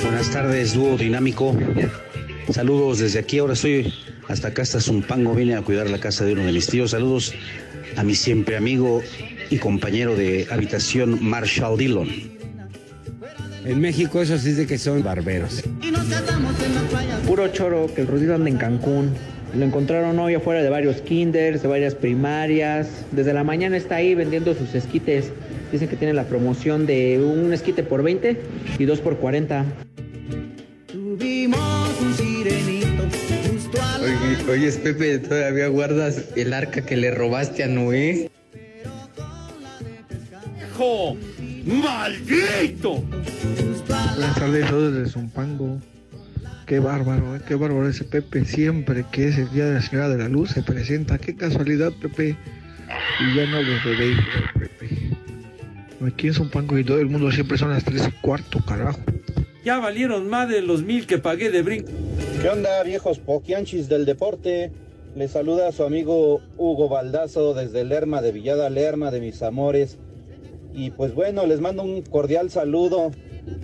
Buenas 0.03 0.31
tardes, 0.31 0.75
dúo 0.75 0.97
dinámico. 0.97 1.57
Saludos 2.51 3.01
desde 3.01 3.19
aquí, 3.19 3.39
ahora 3.39 3.55
estoy 3.55 3.93
hasta 4.29 4.49
acá, 4.49 4.63
hasta 4.63 4.81
Zumpango, 4.81 5.35
vine 5.35 5.57
a 5.57 5.63
cuidar 5.63 5.91
la 5.91 5.99
casa 5.99 6.25
de 6.25 6.33
uno 6.33 6.45
de 6.45 6.53
mis 6.53 6.67
tíos. 6.67 6.93
Saludos 6.93 7.35
a 7.97 8.03
mi 8.03 8.15
siempre 8.15 8.57
amigo 8.57 9.03
y 9.51 9.59
compañero 9.59 10.17
de 10.17 10.47
habitación 10.51 11.19
Marshall 11.23 11.77
Dillon. 11.79 12.09
En 13.65 13.81
México 13.81 14.23
eso 14.23 14.39
sí 14.39 14.51
es 14.51 14.57
de 14.59 14.67
que 14.67 14.79
son 14.79 15.03
barberos. 15.03 15.63
Puro 17.27 17.49
choro, 17.49 17.93
que 17.93 18.03
el 18.03 18.07
Rudido 18.07 18.35
anda 18.35 18.49
en 18.49 18.57
Cancún. 18.57 19.13
Lo 19.57 19.65
encontraron 19.65 20.19
hoy 20.19 20.35
afuera 20.35 20.63
de 20.63 20.69
varios 20.69 21.01
kinders, 21.01 21.63
de 21.63 21.69
varias 21.69 21.95
primarias. 21.95 23.07
Desde 23.13 23.33
la 23.33 23.43
mañana 23.43 23.79
está 23.79 23.97
ahí 23.97 24.15
vendiendo 24.15 24.55
sus 24.55 24.75
esquites. 24.75 25.33
Dicen 25.73 25.89
que 25.89 25.97
tiene 25.97 26.13
la 26.13 26.25
promoción 26.25 26.85
de 26.85 27.19
un 27.19 27.55
esquite 27.55 27.83
por 27.83 28.03
20 28.03 28.37
y 28.79 28.85
dos 28.85 29.01
por 29.01 29.17
40. 29.17 29.65
Oye, 34.03 34.51
oye, 34.51 34.73
Pepe, 34.73 35.19
¿todavía 35.21 35.69
guardas 35.69 36.37
el 36.37 36.53
arca 36.53 36.85
que 36.85 36.97
le 36.99 37.11
robaste 37.11 37.65
a 37.65 37.67
Noé? 37.67 38.31
¡Hijo! 40.71 41.17
¡Maldito! 41.65 43.03
Buenas 44.17 44.35
tardes, 44.39 44.69
todos 44.69 44.95
de 44.95 45.07
Zumpango. 45.07 45.79
Qué 46.67 46.81
bárbaro, 46.81 47.37
¿eh? 47.37 47.41
qué 47.47 47.55
bárbaro 47.55 47.89
ese 47.89 48.03
Pepe. 48.03 48.45
Siempre 48.45 49.05
que 49.13 49.29
es 49.29 49.39
el 49.39 49.49
día 49.53 49.67
de 49.67 49.75
la 49.75 49.83
Señora 49.83 50.09
de 50.09 50.19
la 50.19 50.29
Luz 50.29 50.51
se 50.51 50.65
presenta. 50.65 51.17
Qué 51.17 51.37
casualidad, 51.37 51.93
Pepe. 51.93 52.37
Y 53.21 53.37
ya 53.37 53.47
no 53.47 53.63
les 53.63 53.85
de 53.85 54.17
Pepe. 54.59 54.89
Aquí 56.05 56.27
en 56.27 56.35
Zumpango 56.35 56.77
y 56.77 56.83
todo 56.83 56.99
el 56.99 57.07
mundo 57.07 57.31
siempre 57.31 57.57
son 57.57 57.71
las 57.71 57.85
tres 57.85 58.09
y 58.09 58.11
cuarto, 58.21 58.59
carajo. 58.67 58.99
Ya 59.65 59.79
valieron 59.79 60.29
más 60.29 60.49
de 60.49 60.61
los 60.61 60.83
mil 60.83 61.07
que 61.07 61.19
pagué 61.19 61.51
de 61.53 61.63
brinco. 61.63 61.93
¿Qué 62.43 62.49
onda, 62.49 62.83
viejos 62.83 63.21
poquianchis 63.21 63.89
del 63.89 64.05
deporte? 64.05 64.73
Les 65.15 65.31
saluda 65.31 65.69
a 65.69 65.73
su 65.73 65.85
amigo 65.85 66.41
Hugo 66.59 66.89
Baldazo 66.89 67.55
desde 67.55 67.85
Lerma 67.85 68.23
de 68.23 68.33
Villada 68.33 68.71
Lerma 68.71 69.13
de 69.13 69.21
mis 69.21 69.41
amores. 69.43 69.99
Y 70.75 70.91
pues 70.91 71.15
bueno, 71.15 71.47
les 71.47 71.61
mando 71.61 71.85
un 71.85 72.03
cordial 72.03 72.51
saludo. 72.51 73.13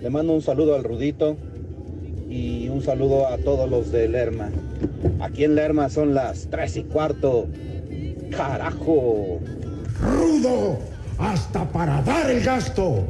Le 0.01 0.09
mando 0.09 0.31
un 0.31 0.41
saludo 0.41 0.75
al 0.75 0.85
Rudito 0.85 1.37
y 2.33 2.67
un 2.67 2.81
saludo 2.81 3.27
a 3.27 3.37
todos 3.37 3.69
los 3.69 3.91
de 3.91 4.07
Lerma. 4.07 4.49
Aquí 5.19 5.43
en 5.43 5.53
Lerma 5.53 5.89
son 5.89 6.15
las 6.15 6.47
tres 6.49 6.75
y 6.77 6.83
cuarto. 6.83 7.47
¡Carajo! 8.35 9.39
¡Rudo! 10.01 10.79
¡Hasta 11.19 11.71
para 11.71 12.01
dar 12.01 12.31
el 12.31 12.43
gasto! 12.43 13.05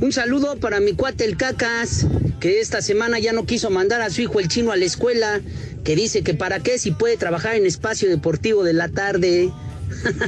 Un 0.00 0.12
saludo 0.12 0.56
para 0.56 0.80
mi 0.80 0.92
cuate 0.92 1.24
el 1.24 1.38
Cacas, 1.38 2.06
que 2.38 2.60
esta 2.60 2.82
semana 2.82 3.18
ya 3.18 3.32
no 3.32 3.46
quiso 3.46 3.70
mandar 3.70 4.02
a 4.02 4.10
su 4.10 4.20
hijo 4.20 4.38
el 4.38 4.48
chino 4.48 4.70
a 4.70 4.76
la 4.76 4.84
escuela, 4.84 5.40
que 5.84 5.96
dice 5.96 6.22
que 6.22 6.34
para 6.34 6.60
qué 6.60 6.78
si 6.78 6.90
puede 6.90 7.16
trabajar 7.16 7.54
en 7.54 7.64
espacio 7.64 8.10
deportivo 8.10 8.62
de 8.62 8.74
la 8.74 8.90
tarde. 8.90 9.50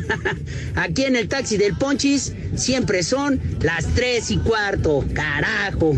Aquí 0.75 1.05
en 1.05 1.16
el 1.16 1.29
taxi 1.29 1.59
del 1.59 1.77
Ponchis 1.77 2.33
siempre 2.55 3.03
son 3.03 3.40
las 3.61 3.85
tres 3.95 4.31
y 4.31 4.38
cuarto, 4.38 5.05
carajo 5.12 5.97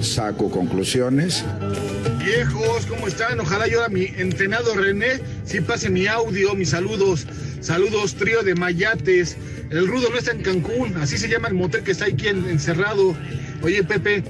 saco 0.00 0.50
conclusiones. 0.50 1.44
Viejos, 2.24 2.86
¿cómo 2.86 3.06
están? 3.06 3.40
Ojalá 3.40 3.66
yo 3.66 3.84
a 3.84 3.88
mi 3.88 4.04
entrenado 4.16 4.74
René 4.74 5.20
sí 5.44 5.60
pase 5.60 5.90
mi 5.90 6.06
audio, 6.06 6.54
mis 6.54 6.70
saludos. 6.70 7.26
Saludos, 7.60 8.14
trío 8.14 8.42
de 8.42 8.54
mayates. 8.54 9.36
El 9.70 9.86
rudo 9.86 10.10
no 10.10 10.18
está 10.18 10.32
en 10.32 10.42
Cancún, 10.42 10.96
así 10.96 11.18
se 11.18 11.28
llama 11.28 11.48
el 11.48 11.54
motel 11.54 11.82
que 11.82 11.92
está 11.92 12.06
aquí 12.06 12.28
encerrado. 12.28 13.14
Oye, 13.62 13.82
Pepe, 13.82 14.22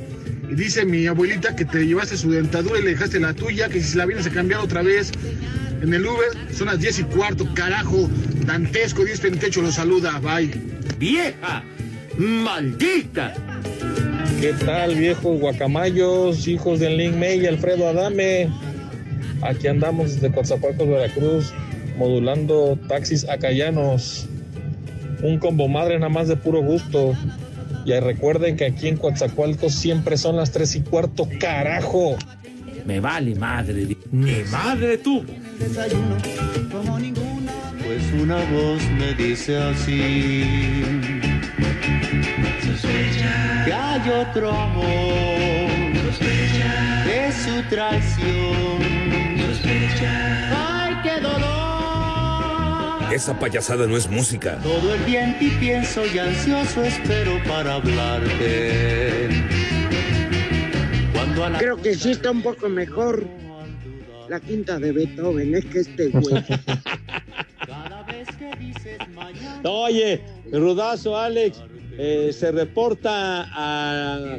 dice 0.51 0.85
mi 0.85 1.07
abuelita 1.07 1.57
que 1.57 1.65
te 1.65 1.87
llevaste 1.87 2.17
su 2.17 2.31
dentadura 2.31 2.79
y 2.79 2.83
le 2.83 2.91
dejaste 2.91 3.21
la 3.21 3.35
tuya, 3.35 3.69
que 3.69 3.83
si 3.83 3.91
se 3.91 3.99
la 3.99 4.07
vienes 4.07 4.27
a 4.27 4.31
cambiar 4.31 4.61
otra 4.61 4.83
vez. 4.83 5.13
En 5.83 5.93
el 5.93 6.07
Uber 6.07 6.31
son 6.55 6.69
las 6.69 6.81
10 6.81 7.01
y 7.01 7.03
cuarto, 7.05 7.47
carajo. 7.55 8.09
Dantesco, 8.47 9.05
Dios 9.05 9.23
en 9.25 9.39
techo 9.39 9.61
lo 9.61 9.71
saluda, 9.71 10.19
bye. 10.21 10.51
¡Vieja! 10.99 11.63
¡Maldita! 12.17 13.35
¿Qué 14.41 14.53
tal, 14.53 14.95
viejos 14.95 15.41
guacamayos, 15.41 16.47
hijos 16.47 16.79
del 16.79 16.99
Link 16.99 17.15
May 17.17 17.41
y 17.41 17.47
Alfredo 17.47 17.89
Adame? 17.89 18.51
Aquí 19.41 19.67
andamos 19.67 20.15
desde 20.15 20.31
Coatzacoalcos, 20.31 20.87
Veracruz, 20.87 21.53
modulando 21.97 22.79
taxis 22.87 23.27
acayanos. 23.29 24.27
Un 25.23 25.39
combo 25.39 25.69
madre 25.69 25.99
nada 25.99 26.11
más 26.11 26.29
de 26.29 26.37
puro 26.37 26.63
gusto. 26.63 27.15
Y 27.87 27.99
recuerden 27.99 28.57
que 28.57 28.67
aquí 28.67 28.89
en 28.89 28.99
Coatzacoalcos 28.99 29.73
siempre 29.73 30.19
son 30.19 30.37
las 30.37 30.53
tres 30.53 30.77
y 30.77 30.81
cuarto, 30.81 31.27
carajo. 31.41 32.17
Me 32.85 33.01
vale 33.01 33.35
madre, 33.37 33.97
mi 34.13 34.43
madre 34.51 34.99
tú. 34.99 35.25
Pues 37.85 38.23
una 38.23 38.37
voz 38.37 38.83
me 38.99 39.15
dice 39.15 39.57
así 39.57 41.16
que 42.83 43.73
hay 43.73 44.11
otro 44.11 44.51
amor 44.51 45.97
sospecha. 46.05 47.05
de 47.07 47.33
su 47.33 47.63
traición. 47.69 48.79
Sospecha. 49.47 50.87
Ay 50.87 50.95
qué 51.03 51.21
dolor. 51.21 53.13
Esa 53.13 53.39
payasada 53.39 53.87
no 53.87 53.97
es 53.97 54.09
música. 54.09 54.59
Todo 54.63 54.95
el 54.95 55.05
tiempo 55.05 55.39
y 55.41 55.51
pienso 55.51 56.03
y 56.07 56.19
ansioso 56.19 56.83
espero 56.85 57.41
para 57.47 57.75
hablarte. 57.75 59.29
Cuando 61.13 61.59
creo 61.59 61.77
que 61.77 61.95
sí 61.95 62.11
está 62.11 62.31
un 62.31 62.43
poco 62.43 62.69
mejor 62.69 63.27
la 64.29 64.41
quinta 64.41 64.79
de 64.79 64.93
Beethoven 64.93 65.55
es 65.55 65.65
que 65.67 65.81
este 65.81 66.09
güey. 66.09 66.35
Oye, 69.65 70.21
rudazo, 70.53 71.17
Alex. 71.17 71.63
Eh, 71.99 72.31
se 72.33 72.53
reporta 72.53 73.49
a 73.53 74.39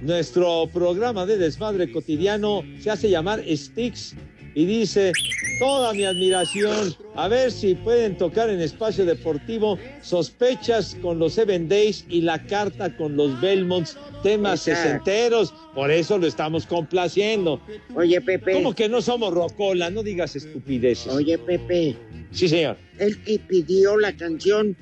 nuestro 0.00 0.66
programa 0.72 1.26
de 1.26 1.36
desmadre 1.36 1.92
cotidiano, 1.92 2.62
se 2.80 2.90
hace 2.90 3.10
llamar 3.10 3.42
Sticks 3.46 4.14
y 4.54 4.64
dice, 4.64 5.12
toda 5.58 5.92
mi 5.92 6.04
admiración, 6.04 6.94
a 7.16 7.28
ver 7.28 7.50
si 7.50 7.74
pueden 7.74 8.16
tocar 8.16 8.48
en 8.48 8.60
espacio 8.60 9.04
deportivo 9.04 9.78
sospechas 10.00 10.96
con 11.02 11.18
los 11.18 11.34
Seven 11.34 11.68
Days 11.68 12.06
y 12.08 12.22
la 12.22 12.42
carta 12.46 12.96
con 12.96 13.16
los 13.16 13.40
Belmonts, 13.40 13.98
temas 14.22 14.60
sesenteros, 14.60 15.52
por 15.74 15.90
eso 15.90 16.18
lo 16.18 16.26
estamos 16.26 16.66
complaciendo. 16.66 17.60
Oye, 17.94 18.20
Pepe. 18.20 18.52
¿Cómo 18.52 18.74
que 18.74 18.88
no 18.88 19.02
somos 19.02 19.34
rocola? 19.34 19.90
No 19.90 20.02
digas 20.02 20.36
estupideces. 20.36 21.12
Oye, 21.12 21.36
Pepe. 21.36 21.96
Sí, 22.30 22.48
señor. 22.48 22.76
El 22.98 23.22
que 23.24 23.38
pidió 23.40 23.96
la 23.96 24.16
canción 24.16 24.76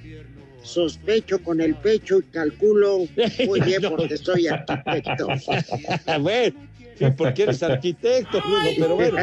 sospecho 0.63 1.43
con 1.43 1.61
el 1.61 1.75
pecho 1.75 2.19
y 2.19 2.23
calculo 2.23 2.99
muy 3.47 3.61
bien 3.67 3.83
porque 3.89 4.17
soy 4.17 4.47
arquitecto. 4.47 5.29
bueno, 6.21 6.57
sí, 6.99 7.05
porque 7.17 7.43
eres 7.45 7.63
arquitecto, 7.63 8.43
pero 8.79 8.95
bueno, 8.97 9.19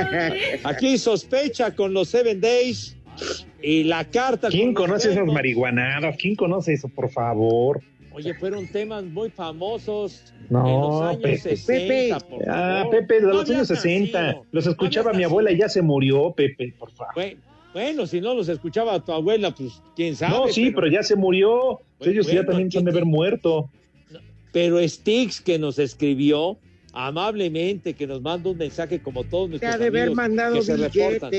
aquí 0.63 0.97
sospecha 0.97 1.73
con 1.75 1.93
los 1.93 2.09
Seven 2.09 2.39
Days 2.41 2.95
y 3.61 3.83
la 3.83 4.03
carta. 4.05 4.49
¿Quién 4.49 4.73
con 4.73 4.87
conoce 4.87 5.07
esas 5.07 5.15
Belmonts. 5.17 5.33
marihuanadas? 5.35 6.15
¿Quién 6.17 6.35
conoce 6.35 6.73
eso, 6.73 6.87
por 6.89 7.09
favor? 7.09 7.81
Oye, 8.11 8.33
fueron 8.33 8.67
temas 8.67 9.03
muy 9.05 9.29
famosos 9.29 10.33
No, 10.49 10.65
en 10.67 10.81
los 10.81 11.01
años 11.03 11.21
Pepe. 11.21 11.55
60, 11.55 12.19
por 12.21 12.41
Ah. 12.49 12.85
Pepe, 12.91 13.15
de 13.15 13.21
No 13.21 13.33
los 13.33 13.49
años 13.49 13.67
60. 13.67 14.21
nacido. 14.21 14.45
Los 14.51 14.67
escuchaba 14.67 15.13
mi 15.13 15.23
abuela 15.23 15.51
y 15.51 15.57
ya 15.59 15.69
se 15.69 15.81
murió, 15.81 16.33
Pepe, 16.33 16.73
por 16.77 16.91
favor. 16.91 17.13
Bueno, 17.15 17.39
bueno, 17.73 18.07
si 18.07 18.21
no 18.21 18.33
los 18.33 18.49
escuchaba 18.49 18.99
tu 19.03 19.11
abuela, 19.11 19.51
pues 19.51 19.81
quién 19.95 20.15
sabe. 20.15 20.33
No, 20.33 20.47
sí, 20.47 20.71
pero, 20.71 20.87
ya 20.87 21.03
se 21.03 21.15
murió. 21.15 21.79
Ellos 21.99 22.31
ya 22.31 22.45
también 22.45 22.71
se 22.71 22.79
han 22.79 22.85
de 22.85 22.91
haber 22.91 23.05
muerto. 23.05 23.69
Pero 24.51 24.79
Stix 24.87 25.41
que 25.41 25.59
nos 25.59 25.77
escribió 25.77 26.57
amablemente, 26.93 27.93
que 27.93 28.07
nos 28.07 28.21
manda 28.21 28.49
un 28.49 28.57
mensaje 28.57 28.99
como 28.99 29.23
todos 29.23 29.45
Te 29.45 29.49
nuestros 29.51 29.75
ha 29.75 29.77
de 29.77 29.87
haber 29.87 30.01
amigos 30.01 30.15
mandado 30.17 30.55
que 30.55 30.61
se 30.63 30.77
reportan. 30.77 31.31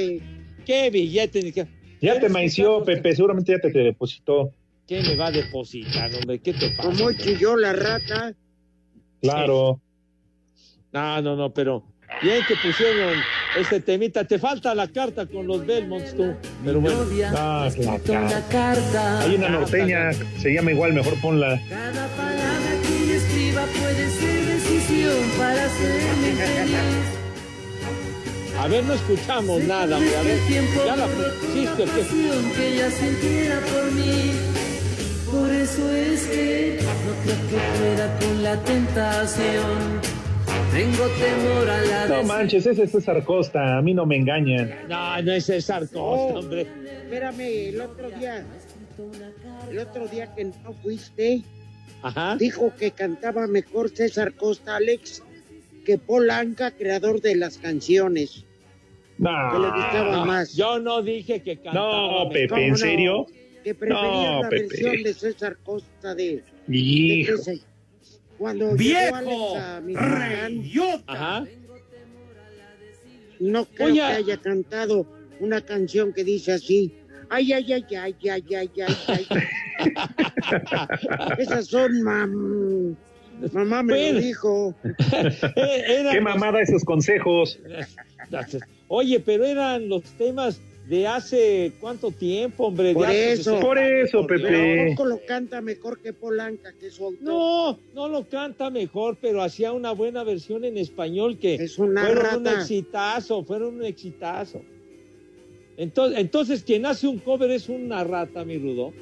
¿Qué 0.64 0.90
billete? 0.90 1.42
Ni 1.42 1.52
qué- 1.52 1.62
Ya 2.00 2.14
te 2.14 2.20
¿Quieres 2.20 2.30
maició? 2.30 2.84
Pepe, 2.84 3.14
seguramente 3.14 3.52
ya 3.52 3.58
te, 3.58 3.70
te 3.70 3.80
depositó. 3.80 4.52
¿Qué 4.86 5.02
me 5.02 5.16
va 5.16 5.28
a 5.28 5.32
depositar, 5.32 6.14
hombre? 6.14 6.38
¿Qué 6.38 6.52
te 6.52 6.70
pasa? 6.70 6.88
Como 6.88 7.12
chilló 7.12 7.56
la 7.56 7.72
rata. 7.72 8.34
Claro. 9.20 9.80
No, 10.92 11.22
no, 11.22 11.36
no, 11.36 11.52
pero 11.52 11.84
bien 12.20 12.44
que 12.44 12.56
pusieron 12.56 13.24
este 13.58 13.80
temita. 13.80 14.24
Te 14.24 14.38
falta 14.38 14.74
la 14.74 14.88
carta 14.88 15.26
con 15.26 15.46
los 15.46 15.66
Belmonts, 15.66 16.14
tú. 16.14 16.34
Pero 16.64 16.80
bueno. 16.80 16.98
Ah, 17.34 17.68
claro. 17.74 18.28
Hay 19.20 19.34
una 19.34 19.48
norteña, 19.48 20.12
se 20.38 20.52
llama 20.52 20.72
igual, 20.72 20.92
mejor 20.92 21.14
ponla. 21.20 21.60
Cada 21.68 22.06
palabra 22.08 22.70
que 22.86 23.06
yo 23.08 23.14
escriba 23.14 23.64
puede 23.66 24.10
ser 24.10 24.44
decisión 24.46 25.30
para 25.38 25.64
hacerme 25.64 26.32
feliz. 26.36 27.20
A 28.58 28.68
ver, 28.68 28.84
no 28.84 28.92
escuchamos 28.92 29.64
nada, 29.64 29.96
hombre. 29.96 30.16
A 30.16 30.22
ver, 30.22 30.38
ya 30.84 30.96
la 30.96 31.06
que 32.56 32.74
ella 32.74 32.90
sintiera 32.90 33.60
por 33.60 33.90
mí. 33.92 34.32
Por 35.30 35.50
eso 35.50 35.90
es 35.90 36.22
que 36.24 36.80
no 36.82 37.12
creo 37.22 37.36
que 37.48 37.56
pueda 37.78 38.18
con 38.18 38.42
la 38.42 38.56
tentación. 38.64 40.19
Tengo 40.72 41.06
temor 41.09 41.68
a 41.68 41.83
la 41.85 42.06
No 42.06 42.22
manches, 42.24 42.64
ese 42.66 42.85
es 42.85 42.92
César 42.92 43.24
Costa, 43.24 43.78
a 43.78 43.83
mí 43.83 43.92
no 43.92 44.06
me 44.06 44.16
engañan. 44.16 44.72
No, 44.88 45.20
no 45.22 45.33
es 45.33 45.44
César 45.46 45.80
Costa, 45.83 45.98
Oh, 46.00 46.38
hombre. 46.38 46.62
Espérame, 46.62 47.40
el 47.70 47.80
otro 47.80 48.11
día, 48.11 48.44
el 49.70 49.78
otro 49.78 50.06
día 50.06 50.33
que 50.35 50.44
no 50.44 50.72
fuiste, 50.83 51.42
Ajá. 52.02 52.37
dijo 52.37 52.72
que 52.78 52.92
cantaba 52.92 53.46
mejor 53.48 53.90
César 53.90 54.33
Costa, 54.35 54.76
Alex, 54.76 55.22
que 55.85 55.98
Paul 55.98 56.30
Anka, 56.30 56.70
creador 56.70 57.20
de 57.20 57.35
las 57.37 57.59
canciones. 57.59 58.44
No. 59.18 59.30
Que 59.52 59.59
le 59.59 59.66
gustaba 59.70 60.16
No, 60.16 60.24
más. 60.24 60.54
Yo 60.54 60.78
no 60.78 61.02
dije 61.02 61.42
que 61.42 61.56
cantaba. 61.56 62.24
No. 62.24 62.28
Pepe, 62.30 62.48
¿Cómo 62.48 62.61
¿en 62.62 62.70
no? 62.70 62.76
serio? 62.76 63.26
Que 63.64 63.74
prefería 63.74 64.02
No, 64.30 64.42
la 64.42 64.48
Pepe. 64.48 64.66
versión 64.68 65.02
de 65.02 65.14
César 65.14 65.56
Costa 65.62 66.14
de... 66.14 66.42
de 66.68 66.76
Hijo. 66.78 67.37
se- 67.38 67.61
cuando 68.40 68.74
¡Viejo! 68.74 69.55
a 69.59 69.81
Michoacán, 69.83 71.46
no 73.38 73.66
creo 73.66 73.88
Oye. 73.88 73.96
que 73.96 74.03
haya 74.03 74.37
cantado 74.38 75.07
una 75.40 75.61
canción 75.61 76.14
que 76.14 76.24
dice 76.24 76.53
así. 76.53 76.90
Ay, 77.29 77.53
ay, 77.53 77.70
ay, 77.70 77.85
ay, 77.94 78.16
ay, 78.31 78.44
ay, 78.57 78.70
ay, 78.79 79.07
ay. 79.09 79.26
Esas 81.38 81.66
son 81.66 82.03
mam... 82.03 82.96
Mamá 83.53 83.83
me 83.83 83.92
Bueno. 83.94 84.14
lo 84.14 84.20
dijo. 84.24 84.74
Qué 86.12 86.20
mamada 86.22 86.62
esos 86.62 86.83
consejos. 86.83 87.59
Oye, 88.88 89.20
pero 89.20 89.44
eran 89.44 89.87
los 89.90 90.03
temas 90.16 90.62
de 90.90 91.07
hace 91.07 91.72
cuánto 91.79 92.11
tiempo, 92.11 92.66
hombre. 92.66 92.92
Por 92.92 93.09
eso. 93.09 93.44
60 93.44 93.61
Por 93.64 93.79
eso, 93.79 94.26
Pepe. 94.26 94.42
Pero 94.42 94.90
poco 94.90 95.09
lo 95.09 95.20
canta 95.24 95.61
mejor 95.61 96.00
que 96.00 96.12
Polanca, 96.12 96.72
que 96.72 96.88
es 96.88 96.94
su 96.94 97.05
autor. 97.05 97.22
No, 97.22 97.79
no 97.94 98.09
lo 98.09 98.29
canta 98.29 98.70
mejor, 98.70 99.16
pero 99.20 99.40
hacía 99.40 99.70
una 99.70 99.92
buena 99.92 100.24
versión 100.24 100.64
en 100.64 100.76
español 100.76 101.38
que 101.38 101.55
Es 101.55 101.79
una 101.79 102.03
fueron 102.03 102.40
un 102.40 102.48
exitazo, 102.48 103.44
fueron 103.44 103.76
un 103.76 103.85
exitazo. 103.85 104.62
Entonces, 105.76 106.18
entonces, 106.18 106.64
quien 106.64 106.85
hace 106.85 107.07
un 107.07 107.20
cover 107.20 107.53
es 107.53 107.68
una 107.68 108.03
rata, 108.03 108.44
mi 108.44 108.59
rudo. 108.59 108.92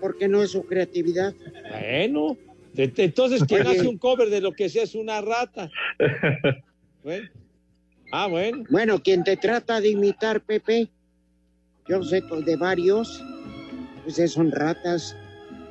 Porque 0.00 0.28
no 0.28 0.40
es 0.40 0.52
su 0.52 0.62
creatividad. 0.62 1.34
Bueno, 1.68 2.36
entonces 2.76 3.42
quien 3.42 3.66
hace 3.66 3.88
un 3.88 3.98
cover 3.98 4.30
de 4.30 4.40
lo 4.40 4.52
que 4.52 4.68
sea 4.68 4.84
es 4.84 4.94
una 4.94 5.20
rata. 5.20 5.68
Bueno. 7.02 7.28
Ah, 8.10 8.26
bueno. 8.26 8.64
Bueno, 8.70 9.02
quien 9.02 9.22
te 9.22 9.36
trata 9.36 9.80
de 9.80 9.90
imitar, 9.90 10.40
Pepe, 10.42 10.88
yo 11.88 12.02
sé 12.02 12.22
de 12.44 12.56
varios, 12.56 13.22
pues 14.04 14.32
son 14.32 14.50
ratas, 14.50 15.16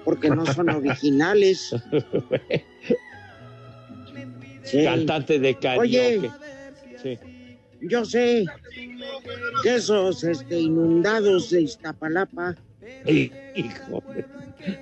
porque 0.04 0.30
no 0.30 0.46
son 0.46 0.70
originales. 0.70 1.76
Sí. 4.64 4.84
Cantante 4.84 5.40
de 5.40 5.56
karaoke. 5.56 5.80
Oye. 5.80 6.32
Sí. 7.02 7.20
Yo 7.82 8.04
sé 8.06 8.46
que 9.64 9.76
esos 9.76 10.24
este, 10.24 10.60
inundados 10.60 11.52
de 11.52 11.62
Iztapalapa 11.62 12.56
Hijo. 13.06 14.04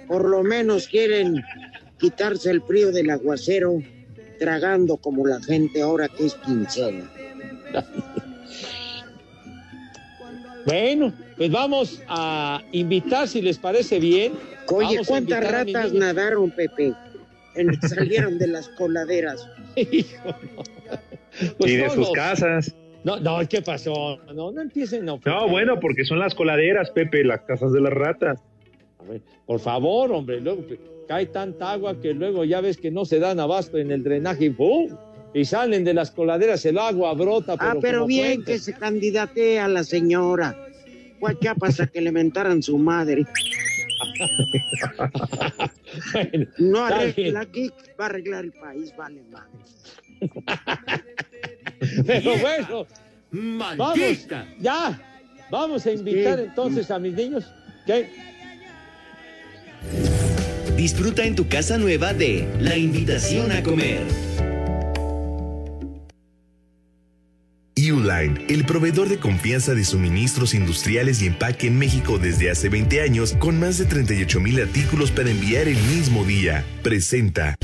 por 0.08 0.30
lo 0.30 0.44
menos 0.44 0.88
quieren 0.88 1.44
quitarse 2.00 2.52
el 2.52 2.62
frío 2.62 2.92
del 2.92 3.10
aguacero 3.10 3.82
tragando 4.40 4.98
como 4.98 5.26
la 5.28 5.42
gente 5.42 5.82
ahora 5.82 6.08
que 6.08 6.28
es 6.28 6.36
quincena. 6.36 7.10
Bueno, 10.66 11.14
pues 11.38 11.52
vamos 11.52 12.02
a 12.08 12.62
invitar, 12.72 13.28
si 13.28 13.42
les 13.42 13.58
parece 13.58 14.00
bien. 14.00 14.34
Oye, 14.68 15.00
¿cuántas 15.06 15.44
ratas 15.50 15.94
nadaron, 15.94 16.52
Pepe? 16.52 16.94
En- 17.56 17.80
salieron 17.82 18.38
de 18.38 18.48
las 18.48 18.68
coladeras. 18.70 19.48
Hijo, 19.76 20.28
no. 20.28 20.64
Pues 21.58 21.72
y 21.72 21.76
de 21.76 21.84
todos. 21.84 21.94
sus 22.08 22.12
casas. 22.12 22.76
No, 23.04 23.20
no, 23.20 23.38
¿qué 23.48 23.62
pasó? 23.62 24.18
No, 24.34 24.52
no 24.52 24.62
empiecen 24.62 25.08
a 25.08 25.20
No, 25.24 25.48
bueno, 25.48 25.80
porque 25.80 26.04
son 26.06 26.18
las 26.18 26.34
coladeras, 26.34 26.90
Pepe, 26.90 27.24
las 27.24 27.42
casas 27.42 27.72
de 27.72 27.82
las 27.82 27.94
ratas. 27.94 28.40
A 29.00 29.04
ver, 29.04 29.22
por 29.46 29.60
favor, 29.60 30.12
hombre, 30.12 30.42
luego 30.42 30.66
cae 31.08 31.28
tanta 31.28 31.72
agua 31.74 32.02
que 32.02 32.16
luego 32.16 32.46
ya 32.46 32.62
ves 32.62 32.78
que 32.78 32.90
no 32.90 33.06
se 33.06 33.20
dan 33.20 33.40
abasto 33.40 33.78
en 33.78 33.92
el 33.92 34.04
drenaje 34.04 34.46
y 34.46 34.50
¡pum! 34.50 34.90
Y 35.36 35.44
salen 35.44 35.84
de 35.84 35.94
las 35.94 36.12
coladeras, 36.12 36.66
el 36.66 36.78
agua 36.78 37.14
brota. 37.14 37.58
Pero 37.58 37.72
ah, 37.72 37.76
pero 37.82 38.06
bien 38.08 38.36
fuente. 38.36 38.54
que 38.54 38.60
se 38.60 38.72
candidate 38.74 39.60
a 39.60 39.68
la 39.68 39.84
señora. 39.84 40.56
Guachapas 41.20 41.82
a 41.82 41.88
que 41.88 42.00
le 42.00 42.14
mentaran 42.14 42.64
su 42.64 42.78
madre. 42.78 43.26
Bueno, 46.12 46.48
No 46.58 46.84
arregla 46.84 47.40
aquí, 47.42 47.72
va 48.00 48.06
a 48.06 48.08
arreglar 48.08 48.44
el 48.44 48.52
país, 48.52 48.94
vale 48.98 49.24
madre. 49.32 49.50
Pero 52.06 52.38
bueno, 52.38 52.86
vamos, 53.78 54.28
ya, 54.60 55.02
vamos 55.50 55.86
a 55.86 55.92
invitar 55.92 56.40
entonces 56.42 56.92
a 56.92 57.00
mis 57.00 57.14
niños. 57.14 57.46
¿Qué? 57.86 58.10
Disfruta 60.76 61.24
en 61.24 61.36
tu 61.36 61.48
casa 61.48 61.78
nueva 61.78 62.14
de 62.14 62.46
La 62.60 62.76
Invitación 62.76 63.54
a 63.54 63.64
Comer. 63.64 64.04
Uline, 67.92 68.46
el 68.50 68.66
proveedor 68.66 69.10
de 69.10 69.18
confianza 69.18 69.74
de 69.74 69.84
suministros 69.86 70.54
industriales 70.54 71.22
y 71.22 71.28
empaque 71.28 71.68
en 71.68 71.78
México 71.78 72.18
desde 72.18 72.50
hace 72.52 72.70
20 72.70 73.02
años, 73.02 73.34
con 73.40 73.60
más 73.60 73.78
de 73.78 73.86
38 73.86 74.40
mil 74.40 74.60
artículos 74.62 75.12
para 75.12 75.30
enviar 75.30 75.68
el 75.68 75.78
mismo 75.84 76.24
día, 76.24 76.64
presenta 76.84 77.56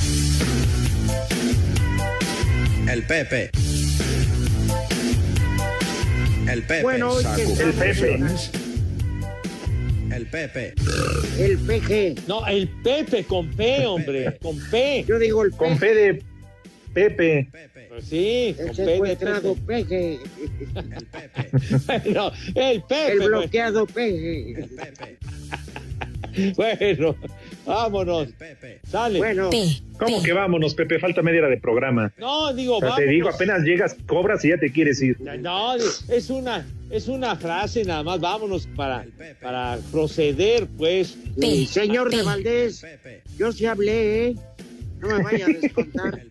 El 2.90 3.04
Pepe. 3.04 3.50
El 6.52 6.64
Pepe. 6.64 6.82
Bueno, 6.84 7.14
saco. 7.22 7.42
estamos- 7.42 8.52
El 10.14 10.26
Pepe. 10.26 10.74
El 11.40 11.58
peje. 11.60 12.16
No, 12.28 12.46
el 12.46 12.68
Pepe 12.68 13.24
con 13.24 13.48
P, 13.52 13.86
hombre, 13.86 14.38
con 14.42 14.60
P. 14.70 15.06
Yo 15.08 15.18
digo 15.18 15.44
el 15.46 15.52
Con 15.52 15.78
peje. 15.78 15.80
fe 15.80 15.96
de 15.96 16.24
Pepe. 16.94 17.48
Pues 17.90 18.06
sí, 18.06 18.56
El 18.58 18.68
con 18.68 18.76
P 18.76 18.82
de 18.84 18.94
secuestrado 18.94 19.56
peje. 19.68 20.20
Bueno, 21.86 22.32
el 22.56 22.82
Pepe. 22.84 23.12
El 23.12 23.18
pues. 23.18 23.28
bloqueado 23.28 23.86
peje. 23.86 24.68
Bueno, 26.56 27.18
Vámonos. 27.66 28.30
Sale. 28.88 29.20
Bueno. 29.20 29.50
¿Cómo 29.98 30.24
que 30.24 30.34
vámonos, 30.34 30.74
Pepe? 30.74 31.00
Falta 31.00 31.22
media 31.22 31.42
hora 31.42 31.50
de 31.50 31.58
programa. 31.58 32.12
No, 32.18 32.54
digo, 32.54 32.78
O 32.78 32.80
sea, 32.80 32.96
te 32.96 33.06
digo, 33.06 33.30
apenas 33.30 33.62
llegas, 33.62 33.96
cobras 34.08 34.44
y 34.44 34.50
ya 34.50 34.58
te 34.58 34.72
quieres 34.72 35.02
ir. 35.02 35.20
No, 35.22 35.76
es 35.76 36.30
una, 36.30 36.66
es 36.90 37.08
una 37.08 37.36
frase 37.36 37.86
nada 37.86 38.02
más. 38.04 38.20
Vámonos 38.20 38.68
para, 38.76 39.06
para 39.42 39.78
proceder, 39.92 40.68
pues. 40.78 41.18
Sí, 41.40 41.68
señor 41.68 42.10
de 42.10 42.24
Valdés, 42.24 42.86
yo 43.38 43.52
sí 43.52 43.66
hablé, 43.66 44.28
¿eh? 44.28 44.36
No 45.02 45.08
me 45.18 45.24
vaya 45.24 45.46
a 45.46 45.50
descontar. 45.50 46.22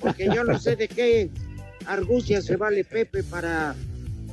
Porque 0.00 0.26
yo 0.26 0.44
no 0.44 0.58
sé 0.58 0.76
de 0.76 0.88
qué 0.88 1.30
argucia 1.86 2.40
se 2.42 2.56
vale 2.56 2.84
Pepe 2.84 3.22
para 3.24 3.74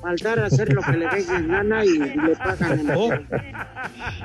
faltar 0.02 0.40
a 0.40 0.46
hacer 0.46 0.72
lo 0.74 0.82
que 0.82 0.94
le 0.94 1.08
venga 1.10 1.38
en 1.38 1.48
gana 1.50 1.84
y 1.84 1.90
le 1.98 2.36
pagan 2.38 2.80
en 2.80 2.90
Oh. 2.92 3.12
el 3.14 3.26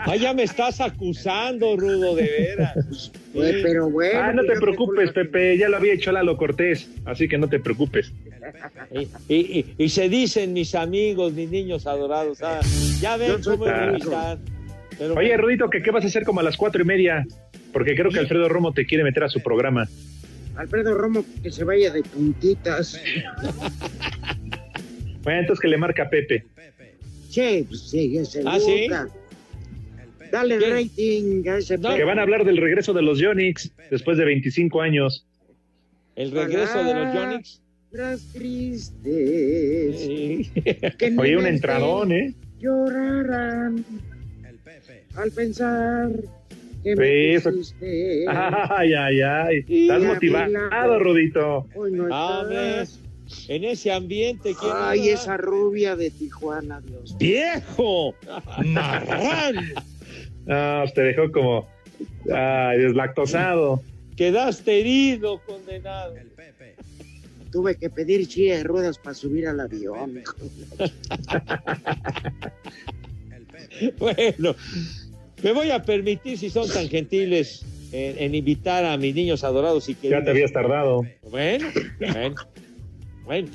Ah, 0.07 0.15
ya 0.17 0.33
me 0.35 0.45
estás 0.45 0.81
acusando, 0.81 1.77
Rudo, 1.77 2.15
de 2.15 2.23
veras. 2.23 3.11
Pues, 3.33 3.57
pero 3.63 3.91
bueno, 3.91 4.21
Ah, 4.21 4.33
no 4.33 4.43
pues 4.45 4.55
te 4.55 4.61
preocupes, 4.61 5.11
Pepe, 5.13 5.59
ya 5.59 5.69
lo 5.69 5.77
había 5.79 5.95
hecho 5.95 6.13
Lalo 6.13 6.37
Cortés, 6.37 6.89
así 7.07 7.27
que 7.29 7.39
no 7.39 7.49
te 7.49 7.59
preocupes. 7.59 8.13
Y, 9.29 9.35
y- 9.35 9.75
y 9.79 9.89
se 9.89 10.09
dicen 10.09 10.53
mis 10.53 10.75
amigos, 10.77 11.33
mis 11.33 11.51
niños 11.51 11.87
adorados. 11.89 12.41
ah, 12.43 12.61
ya 13.01 13.17
ven 13.17 13.43
cómo 13.43 13.67
es. 13.67 14.05
Pero 14.97 15.15
Oye, 15.15 15.37
Rudito, 15.37 15.69
¿que 15.71 15.83
¿qué 15.83 15.91
vas 15.91 16.05
a 16.05 16.07
hacer 16.07 16.23
como 16.25 16.39
a 16.39 16.43
las 16.45 16.57
cuatro 16.57 16.83
y 16.83 16.85
media? 16.85 17.27
Porque 17.75 17.97
creo 17.97 18.11
que 18.13 18.21
Alfredo 18.21 18.49
Romo 18.49 18.73
te 18.73 18.87
quiere 18.87 19.03
meter 19.03 19.25
a 19.25 19.29
su 19.29 19.43
programa. 19.43 19.89
Alfredo 20.55 20.95
Romo 20.95 21.25
que 21.43 21.51
se 21.51 21.65
vaya 21.65 21.93
de 21.93 22.03
puntitas. 22.05 22.99
Bueno, 25.25 25.41
entonces 25.41 25.61
que 25.61 25.69
le 25.69 25.77
marca 25.77 26.05
a 26.05 26.09
Pepe. 26.09 26.45
Che, 27.31 27.65
pues 27.67 27.91
sí, 27.91 28.17
ese 28.17 28.43
¿Ah, 28.47 28.61
sí? 28.61 28.89
Dale 30.31 30.61
rating 30.61 31.49
a 31.49 31.57
ese 31.57 31.79
Que 31.81 32.05
van 32.05 32.21
a 32.21 32.23
hablar 32.23 32.45
del 32.45 32.59
regreso 32.59 32.93
de 32.93 33.03
los 33.03 33.19
Yonix 33.19 33.73
después 33.91 34.19
de 34.19 34.25
25 34.25 34.81
años. 34.81 35.27
El 36.15 36.31
regreso 36.31 36.85
de 36.85 36.95
los 36.95 37.15
Yonix. 37.15 37.61
Las 37.91 38.21
tristes. 38.33 39.03
que 40.97 41.11
ni 41.11 41.19
Oye, 41.19 41.37
un 41.37 41.47
entradón, 41.47 42.13
¿eh? 42.13 42.35
Llorarán 42.61 43.85
al 45.17 45.31
pensar 45.31 46.11
Sí, 46.13 46.44
eso-. 46.85 47.51
Ay, 48.29 48.95
ay, 48.95 49.21
ay. 49.21 49.65
Estás 49.69 50.03
motivado. 50.03 50.99
Rudito. 50.99 51.67
Estás. 51.75 53.01
en 53.49 53.65
ese 53.65 53.93
ambiente. 53.93 54.55
¿quién 54.59 54.73
Ay, 54.75 55.01
habla? 55.01 55.13
esa 55.13 55.37
rubia 55.37 55.97
de 55.97 56.11
Tijuana, 56.11 56.81
Dios. 56.81 57.17
¡Viejo! 57.19 58.15
¡Marrán! 58.65 59.57
Ah, 60.47 60.85
te 60.95 61.01
dejó 61.03 61.33
como 61.33 61.67
ay, 62.33 62.79
deslactosado. 62.79 63.83
Quedaste 64.17 64.81
herido, 64.81 65.41
condenado. 65.47 66.15
Tuve 67.51 67.77
que 67.77 67.89
pedir 67.89 68.27
silla 68.27 68.57
de 68.57 68.65
ruedas 68.65 68.99
para 68.99 69.15
subir 69.15 69.47
al 69.49 69.61
avión. 69.61 70.23
Bueno, 73.99 74.55
me 75.43 75.53
voy 75.53 75.71
a 75.71 75.83
permitir, 75.83 76.39
si 76.39 76.51
son 76.51 76.69
tan 76.69 76.89
gentiles, 76.89 77.65
en, 77.93 78.19
en 78.19 78.35
invitar 78.35 78.85
a 78.85 78.97
mis 78.97 79.15
niños 79.15 79.45
adorados 79.45 79.89
y 79.89 79.95
queridos. 79.95 80.21
Ya 80.21 80.25
te 80.25 80.31
habías 80.31 80.53
tardado. 80.53 81.03
Bueno, 81.31 81.69
bueno, 82.13 82.35
bueno. 83.25 83.49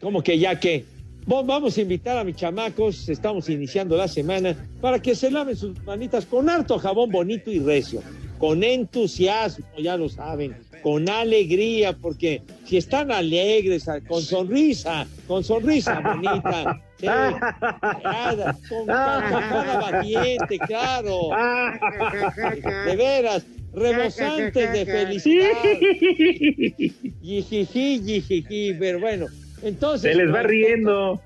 ¿Cómo 0.00 0.22
que 0.22 0.38
ya 0.38 0.58
que? 0.58 0.84
Vos- 1.26 1.46
Vamos 1.46 1.76
a 1.78 1.80
invitar 1.80 2.18
a 2.18 2.24
mis 2.24 2.36
chamacos, 2.36 3.08
estamos 3.08 3.48
iniciando 3.48 3.96
la 3.96 4.08
semana, 4.08 4.54
para 4.80 5.00
que 5.00 5.14
se 5.14 5.30
laven 5.30 5.56
sus 5.56 5.82
manitas 5.84 6.26
con 6.26 6.48
harto 6.50 6.78
jabón 6.78 7.10
bonito 7.10 7.50
y 7.50 7.58
recio, 7.60 8.02
con 8.44 8.62
entusiasmo, 8.62 9.64
ya 9.78 9.96
lo 9.96 10.06
saben, 10.10 10.54
con 10.82 11.08
alegría, 11.08 11.94
porque 11.94 12.42
si 12.66 12.76
están 12.76 13.10
alegres, 13.10 13.88
a- 13.88 14.02
con 14.02 14.20
sonrisa, 14.20 15.06
con 15.26 15.42
sonrisa 15.42 15.98
bonita, 16.04 16.78
sí, 17.00 17.06
nada, 17.06 18.54
con 18.68 18.86
carcajada 18.86 19.80
batiente, 19.80 20.58
claro, 20.58 21.30
de 22.86 22.96
veras, 22.96 23.46
rebosantes 23.72 24.72
de 24.74 24.84
felicidad. 24.84 25.48
Yijiji, 27.22 28.00
yijiji, 28.04 28.74
pero 28.78 29.00
bueno, 29.00 29.24
entonces. 29.62 30.12
Se 30.12 30.18
les 30.22 30.30
va 30.30 30.42
riendo. 30.42 31.18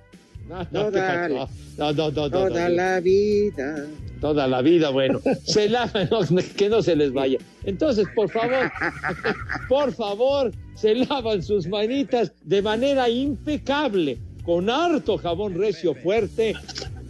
No, 0.48 0.66
no, 0.70 0.90
no, 0.90 1.92
no, 1.92 1.92
no, 1.92 2.10
no, 2.10 2.30
Toda 2.30 2.68
la 2.68 3.00
vida. 3.00 3.86
toda 4.20 4.46
la 4.48 4.62
vida, 4.62 4.90
bueno, 4.90 5.20
se 5.44 5.68
lavan, 5.68 6.08
que 6.56 6.68
no 6.68 6.82
se 6.82 6.96
les 6.96 7.12
vaya. 7.12 7.38
Entonces, 7.64 8.06
por 8.14 8.30
favor, 8.30 8.70
por 9.68 9.92
favor, 9.92 10.52
se 10.74 10.94
lavan 10.94 11.42
sus 11.42 11.66
manitas 11.68 12.32
de 12.44 12.62
manera 12.62 13.08
impecable, 13.08 14.18
con 14.44 14.70
harto 14.70 15.18
jabón 15.18 15.54
recio 15.54 15.94
fuerte 15.94 16.54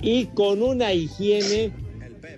y 0.02 0.26
con 0.26 0.62
una 0.62 0.92
higiene 0.92 1.72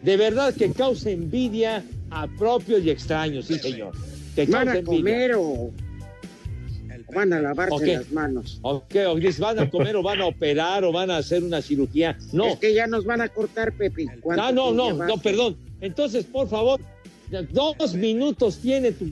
de 0.03 0.17
verdad 0.17 0.55
que 0.55 0.71
causa 0.73 1.11
envidia 1.11 1.85
a 2.11 2.27
propios 2.27 2.85
y 2.85 2.91
extraños, 2.91 3.47
sí, 3.47 3.59
señor. 3.59 3.93
Que 4.35 4.47
¿Van 4.47 4.67
causa 4.67 4.73
a 4.73 4.79
envidia. 4.79 5.29
Van 7.11 7.33
a 7.33 7.41
lavarse 7.41 7.75
Ok. 7.75 7.83
las 7.87 8.13
manos? 8.13 8.59
¿O 8.63 8.85
qué? 8.89 9.07
¿O 9.07 9.17
van 9.39 9.59
a 9.59 9.71
comer 9.71 9.97
o 9.97 10.03
van 10.03 10.21
a 10.21 10.27
operar 10.27 10.85
o 10.85 10.93
van 10.93 11.11
a 11.11 11.19
hacer 11.19 11.43
una 11.43 11.63
cirugía? 11.63 12.17
No. 12.33 12.47
Es 12.49 12.59
que 12.59 12.75
ya 12.75 12.87
nos 12.87 13.05
van 13.05 13.21
a 13.21 13.29
cortar, 13.29 13.73
Pepe. 13.73 14.07
¿Cuánto 14.21 14.43
Ah, 14.43 14.53
no, 14.53 14.73
no, 14.73 14.93
no, 14.93 15.19
perdón. 15.19 15.57
Entonces, 15.81 16.25
por 16.25 16.49
favor, 16.49 16.81
dos 17.53 17.95
minutos 17.95 18.59
tiene 18.59 18.93
tu. 18.93 19.11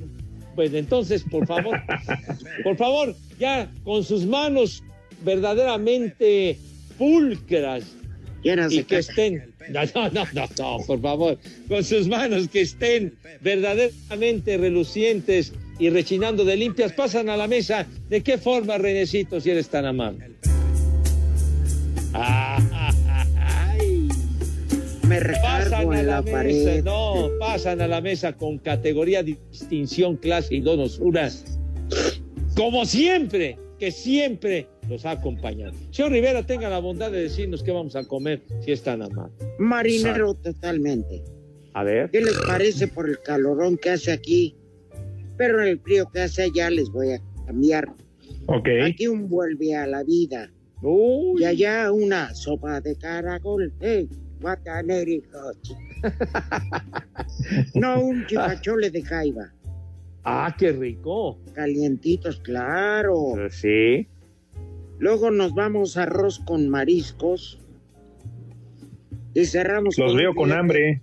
Pues 0.54 0.74
entonces, 0.74 1.22
por 1.30 1.46
favor, 1.46 1.78
por 2.64 2.76
favor, 2.76 3.14
ya 3.38 3.70
con 3.84 4.02
sus 4.02 4.26
manos 4.26 4.82
verdaderamente 5.24 6.58
pulcras 6.98 7.84
y 8.42 8.82
que 8.84 8.98
estén. 8.98 9.52
No, 9.70 9.82
no, 9.94 10.08
no, 10.10 10.24
no, 10.32 10.48
no, 10.58 10.84
por 10.86 11.00
favor, 11.00 11.38
con 11.68 11.84
sus 11.84 12.08
manos 12.08 12.48
que 12.48 12.62
estén 12.62 13.14
verdaderamente 13.40 14.56
relucientes 14.56 15.52
y 15.78 15.90
rechinando 15.90 16.44
de 16.44 16.56
limpias, 16.56 16.92
pasan 16.92 17.28
a 17.28 17.36
la 17.36 17.46
mesa. 17.46 17.86
¿De 18.08 18.22
qué 18.22 18.38
forma, 18.38 18.78
Renecito, 18.78 19.40
si 19.40 19.50
eres 19.50 19.68
tan 19.68 19.86
amable? 19.86 20.32
Ay. 22.12 22.48
Me 25.06 25.20
Pasan 25.20 25.92
a 25.92 26.02
la, 26.02 26.20
la 26.20 26.22
mesa, 26.22 26.82
no, 26.84 27.30
pasan 27.38 27.80
a 27.80 27.88
la 27.88 28.00
mesa 28.02 28.34
con 28.34 28.58
categoría, 28.58 29.22
distinción, 29.22 30.16
clase 30.16 30.56
y 30.56 30.60
donosura. 30.60 31.30
Como 32.54 32.84
siempre, 32.84 33.58
que 33.78 33.90
siempre 33.90 34.66
los 34.88 35.06
ha 35.06 35.12
acompañado. 35.12 35.72
Señor 35.92 36.12
Rivera, 36.12 36.44
tenga 36.44 36.68
la 36.68 36.78
bondad 36.78 37.10
de 37.10 37.22
decirnos 37.22 37.62
qué 37.62 37.70
vamos 37.70 37.96
a 37.96 38.04
comer, 38.04 38.42
si 38.60 38.72
es 38.72 38.82
tan 38.82 39.02
amable. 39.02 39.32
Marinero 39.58 40.34
totalmente. 40.34 41.22
A 41.72 41.84
ver. 41.84 42.10
¿Qué 42.10 42.20
les 42.20 42.36
parece 42.46 42.88
por 42.88 43.08
el 43.08 43.18
calorón 43.20 43.78
que 43.78 43.90
hace 43.90 44.12
aquí? 44.12 44.57
Pero 45.38 45.62
el 45.62 45.80
frío 45.80 46.10
que 46.12 46.20
hace 46.20 46.42
allá 46.42 46.68
les 46.68 46.90
voy 46.90 47.12
a 47.12 47.20
cambiar. 47.46 47.88
Ok. 48.46 48.68
Aquí 48.84 49.08
un 49.08 49.28
vuelve 49.28 49.74
a 49.74 49.86
la 49.86 50.04
vida. 50.04 50.50
Uy. 50.82 51.42
Y 51.42 51.44
allá 51.46 51.90
una 51.90 52.34
sopa 52.34 52.80
de 52.80 52.96
caracol. 52.96 53.72
¡Eh! 53.80 54.06
No 57.74 58.00
un 58.00 58.26
chipachole 58.26 58.90
de 58.90 59.02
jaiba. 59.02 59.52
Ah, 60.24 60.54
qué 60.58 60.72
rico. 60.72 61.38
Calientitos, 61.54 62.40
claro. 62.40 63.34
Sí. 63.50 64.08
Luego 64.98 65.30
nos 65.30 65.54
vamos 65.54 65.96
a 65.96 66.04
arroz 66.04 66.40
con 66.40 66.68
mariscos. 66.68 67.60
Y 69.34 69.44
cerramos 69.46 69.98
Los 69.98 70.16
veo 70.16 70.34
con 70.34 70.52
hambre. 70.52 71.02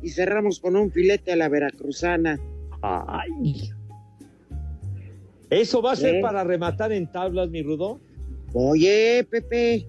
Y 0.00 0.10
cerramos 0.10 0.60
con 0.60 0.76
un 0.76 0.90
filete 0.90 1.32
a 1.32 1.36
la 1.36 1.48
veracruzana. 1.48 2.38
Ay. 2.82 3.70
¿Eso 5.50 5.82
va 5.82 5.92
a 5.92 5.96
ser 5.96 6.16
¿Eh? 6.16 6.20
para 6.20 6.44
rematar 6.44 6.92
en 6.92 7.10
tablas, 7.10 7.48
mi 7.50 7.62
Rudo? 7.62 8.00
Oye, 8.54 9.26
Pepe. 9.30 9.86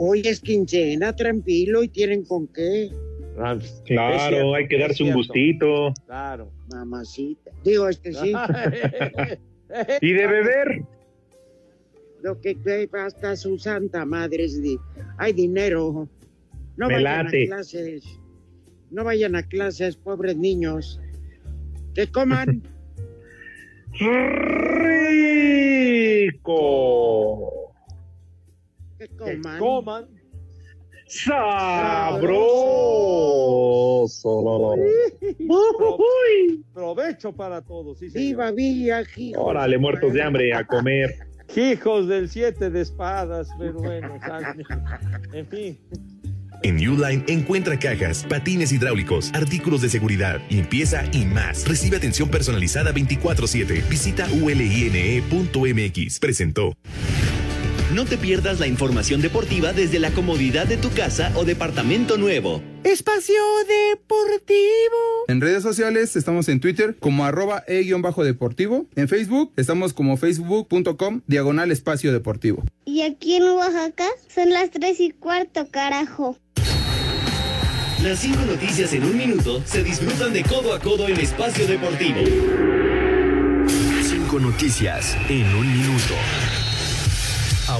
Hoy 0.00 0.22
es 0.24 0.40
quincena, 0.40 1.14
tranquilo, 1.14 1.82
y 1.82 1.88
tienen 1.88 2.24
con 2.24 2.46
qué. 2.48 2.90
Ah, 3.38 3.56
Claro, 3.84 4.28
cierto, 4.28 4.54
hay 4.54 4.68
que 4.68 4.78
darse 4.78 5.02
un 5.04 5.12
gustito. 5.14 5.92
Claro. 6.06 6.50
Mamacita. 6.70 7.50
Digo, 7.64 7.88
este 7.88 8.12
sí. 8.14 8.32
Y 10.02 10.12
de 10.12 10.26
beber. 10.26 10.82
Lo 12.22 12.40
que 12.40 12.54
que 12.60 12.88
hasta 12.98 13.34
su 13.36 13.58
santa 13.58 14.04
madre 14.04 14.44
es 14.44 14.62
de- 14.62 14.78
hay 15.18 15.32
dinero. 15.32 16.08
No 16.76 16.88
Me 16.88 16.94
vayan 16.94 17.24
late. 17.26 17.44
a 17.44 17.46
clases. 17.46 18.04
No 18.90 19.04
vayan 19.04 19.34
a 19.34 19.42
clases, 19.42 19.96
pobres 19.96 20.36
niños. 20.36 21.00
Que 21.94 22.06
coman. 22.10 22.62
Rico. 26.32 27.72
que 28.98 29.08
Que 29.08 29.16
coman. 29.16 29.58
coman. 29.58 30.06
sabroso. 31.06 31.52
Provecho 36.72 37.32
para 37.32 37.60
todos. 37.60 37.98
Sí. 37.98 38.08
Viva 38.08 38.50
Villa. 38.52 39.02
Órale, 39.36 39.76
muertos 39.78 40.14
de 40.14 40.22
hambre, 40.22 40.54
a 40.54 40.66
comer. 40.66 41.14
Hijos 41.56 42.08
del 42.08 42.30
siete 42.30 42.70
de 42.70 42.80
espadas, 42.80 43.50
pero 43.58 43.74
bueno, 43.74 44.18
en 45.34 45.46
fin. 45.46 45.78
En 46.62 46.76
Uline 46.76 47.24
encuentra 47.26 47.78
cajas, 47.78 48.24
patines 48.28 48.72
hidráulicos, 48.72 49.30
artículos 49.34 49.82
de 49.82 49.88
seguridad, 49.88 50.40
limpieza 50.48 51.04
y 51.12 51.24
más. 51.24 51.66
Recibe 51.66 51.96
atención 51.96 52.28
personalizada 52.28 52.92
24/7. 52.92 53.82
Visita 53.88 54.28
uline.mx. 54.32 56.18
Presentó. 56.18 56.74
No 57.94 58.06
te 58.06 58.16
pierdas 58.16 58.58
la 58.58 58.66
información 58.66 59.20
deportiva 59.20 59.74
desde 59.74 59.98
la 59.98 60.12
comodidad 60.12 60.66
de 60.66 60.78
tu 60.78 60.88
casa 60.90 61.30
o 61.34 61.44
departamento 61.44 62.16
nuevo. 62.16 62.62
Espacio 62.84 63.42
Deportivo. 63.68 64.56
En 65.28 65.42
redes 65.42 65.62
sociales 65.62 66.16
estamos 66.16 66.48
en 66.48 66.60
Twitter 66.60 66.96
como 66.98 67.26
arroba 67.26 67.64
e-deportivo. 67.68 68.86
En 68.96 69.08
Facebook 69.08 69.52
estamos 69.56 69.92
como 69.92 70.16
facebook.com 70.16 71.20
diagonal 71.26 71.70
espacio 71.70 72.14
deportivo. 72.14 72.64
Y 72.86 73.02
aquí 73.02 73.34
en 73.34 73.42
Oaxaca 73.42 74.06
son 74.34 74.50
las 74.50 74.70
tres 74.70 74.98
y 74.98 75.10
cuarto, 75.10 75.68
carajo. 75.70 76.38
Las 78.02 78.18
cinco 78.18 78.40
noticias 78.44 78.92
en 78.94 79.04
un 79.04 79.16
minuto 79.16 79.62
se 79.64 79.84
disfrutan 79.84 80.32
de 80.32 80.42
codo 80.42 80.74
a 80.74 80.80
codo 80.80 81.06
en 81.06 81.20
espacio 81.20 81.68
deportivo. 81.68 82.18
Cinco 84.02 84.40
noticias 84.40 85.16
en 85.28 85.46
un 85.54 85.72
minuto. 85.72 86.14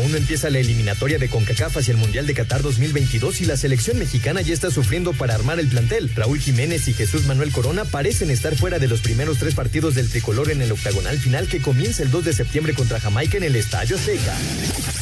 Aún 0.03 0.11
no 0.11 0.19
empieza 0.19 0.51
la 0.51 0.59
eliminatoria 0.59 1.17
de 1.17 1.29
CONCACAF 1.29 1.77
hacia 1.77 1.93
el 1.93 1.97
Mundial 1.97 2.27
de 2.27 2.35
Qatar 2.35 2.61
2022 2.61 3.41
y 3.41 3.45
la 3.45 3.57
selección 3.57 4.01
mexicana 4.01 4.41
ya 4.41 4.53
está 4.53 4.69
sufriendo 4.73 5.13
para 5.13 5.37
armar 5.37 5.61
el 5.61 5.69
plantel. 5.69 6.11
Raúl 6.17 6.41
Jiménez 6.41 6.89
y 6.89 6.93
Jesús 6.93 7.27
Manuel 7.27 7.53
Corona 7.53 7.85
parecen 7.85 8.29
estar 8.33 8.57
fuera 8.57 8.81
de 8.81 8.89
los 8.89 9.01
primeros 9.01 9.39
tres 9.39 9.55
partidos 9.55 9.95
del 9.95 10.09
tricolor 10.09 10.51
en 10.51 10.61
el 10.61 10.73
octagonal 10.73 11.19
final 11.19 11.47
que 11.47 11.63
comienza 11.63 12.03
el 12.03 12.11
2 12.11 12.25
de 12.25 12.33
septiembre 12.33 12.75
contra 12.75 12.99
Jamaica 12.99 13.37
en 13.37 13.45
el 13.45 13.55
Estadio 13.55 13.95
Azteca. 13.95 14.37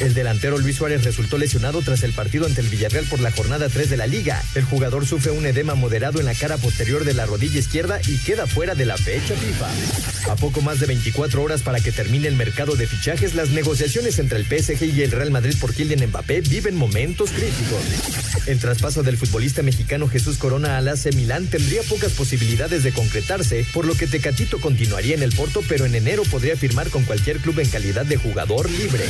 El 0.00 0.12
delantero 0.12 0.58
Luis 0.58 0.76
Suárez 0.76 1.02
resultó 1.02 1.38
lesionado 1.38 1.80
tras 1.80 2.02
el 2.02 2.12
partido 2.12 2.44
ante 2.44 2.60
el 2.60 2.68
Villarreal 2.68 3.06
por 3.06 3.20
la 3.20 3.30
jornada 3.30 3.70
3 3.70 3.88
de 3.88 3.96
la 3.96 4.06
liga. 4.06 4.42
El 4.54 4.64
jugador 4.64 5.06
sufre 5.06 5.30
un 5.30 5.46
edema 5.46 5.74
moderado 5.74 6.20
en 6.20 6.26
la 6.26 6.34
cara 6.34 6.58
posterior 6.58 7.04
de 7.04 7.14
la 7.14 7.24
rodilla 7.24 7.58
izquierda 7.58 8.00
y 8.06 8.18
queda 8.18 8.46
fuera 8.46 8.74
de 8.74 8.84
la 8.84 8.98
fecha 8.98 9.34
FIFA. 9.34 10.30
A 10.30 10.36
poco 10.36 10.60
más 10.60 10.78
de 10.78 10.86
24 10.86 11.42
horas 11.42 11.62
para 11.62 11.80
que 11.80 11.90
termine 11.90 12.28
el 12.28 12.36
mercado 12.36 12.76
de 12.76 12.86
fichajes, 12.86 13.34
las 13.34 13.48
negociaciones 13.48 14.18
entre 14.18 14.38
el 14.38 14.44
PSG 14.44 14.89
y 14.89 14.89
el 14.98 15.12
Real 15.12 15.30
Madrid 15.30 15.54
por 15.60 15.72
Kylian 15.72 16.08
Mbappé 16.08 16.40
viven 16.40 16.74
momentos 16.74 17.30
críticos. 17.30 18.46
El 18.46 18.58
traspaso 18.58 19.02
del 19.02 19.16
futbolista 19.16 19.62
mexicano 19.62 20.08
Jesús 20.08 20.36
Corona 20.36 20.76
al 20.76 20.88
AC 20.88 21.14
Milán 21.14 21.46
tendría 21.46 21.82
pocas 21.84 22.12
posibilidades 22.12 22.82
de 22.82 22.92
concretarse, 22.92 23.64
por 23.72 23.86
lo 23.86 23.94
que 23.94 24.08
Tecatito 24.08 24.60
continuaría 24.60 25.14
en 25.14 25.22
el 25.22 25.32
Porto, 25.32 25.62
pero 25.68 25.86
en 25.86 25.94
enero 25.94 26.24
podría 26.24 26.56
firmar 26.56 26.90
con 26.90 27.04
cualquier 27.04 27.38
club 27.38 27.60
en 27.60 27.68
calidad 27.68 28.04
de 28.04 28.16
jugador 28.16 28.68
libre. 28.68 29.04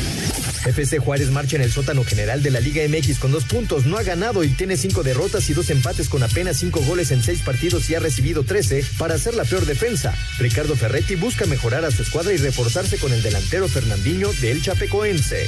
FC 0.67 0.99
Juárez 0.99 1.31
marcha 1.31 1.57
en 1.57 1.63
el 1.63 1.73
sótano 1.73 2.05
general 2.05 2.43
de 2.43 2.51
la 2.51 2.61
Liga 2.61 2.83
MX 2.87 3.19
con 3.19 3.33
dos 3.33 3.45
puntos, 3.45 3.87
no 3.87 3.97
ha 3.97 4.03
ganado 4.03 4.45
y 4.45 4.49
tiene 4.49 4.77
cinco 4.77 5.03
derrotas 5.03 5.49
y 5.49 5.55
dos 5.55 5.71
empates 5.71 6.09
con 6.09 6.23
apenas 6.23 6.59
cinco 6.59 6.81
goles 6.81 7.11
en 7.11 7.23
seis 7.23 7.43
partidos 7.43 7.89
y 7.89 7.95
ha 7.95 8.01
recibido 8.01 8.45
13 8.45 8.85
para 8.99 9.19
ser 9.19 9.35
la 9.35 9.45
peor 9.45 9.65
defensa. 9.67 10.15
Ricardo 10.39 10.77
Ferretti 10.77 11.15
busca 11.15 11.47
mejorar 11.47 11.85
a 11.85 11.91
su 11.91 12.03
escuadra 12.03 12.33
y 12.33 12.37
reforzarse 12.37 12.99
con 12.99 13.13
el 13.13 13.23
delantero 13.23 13.69
Fernandinho 13.69 14.33
del 14.41 14.63
Chapecoense. 14.63 15.47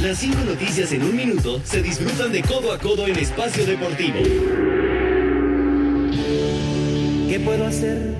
Las 0.00 0.18
cinco 0.18 0.44
noticias 0.44 0.92
en 0.92 1.02
un 1.02 1.16
minuto 1.16 1.60
se 1.64 1.82
disfrutan 1.82 2.30
de 2.30 2.42
codo 2.42 2.72
a 2.72 2.78
codo 2.78 3.06
en 3.06 3.18
espacio 3.18 3.64
deportivo. 3.64 4.18
¿Qué 7.28 7.40
puedo 7.44 7.66
hacer 7.66 8.14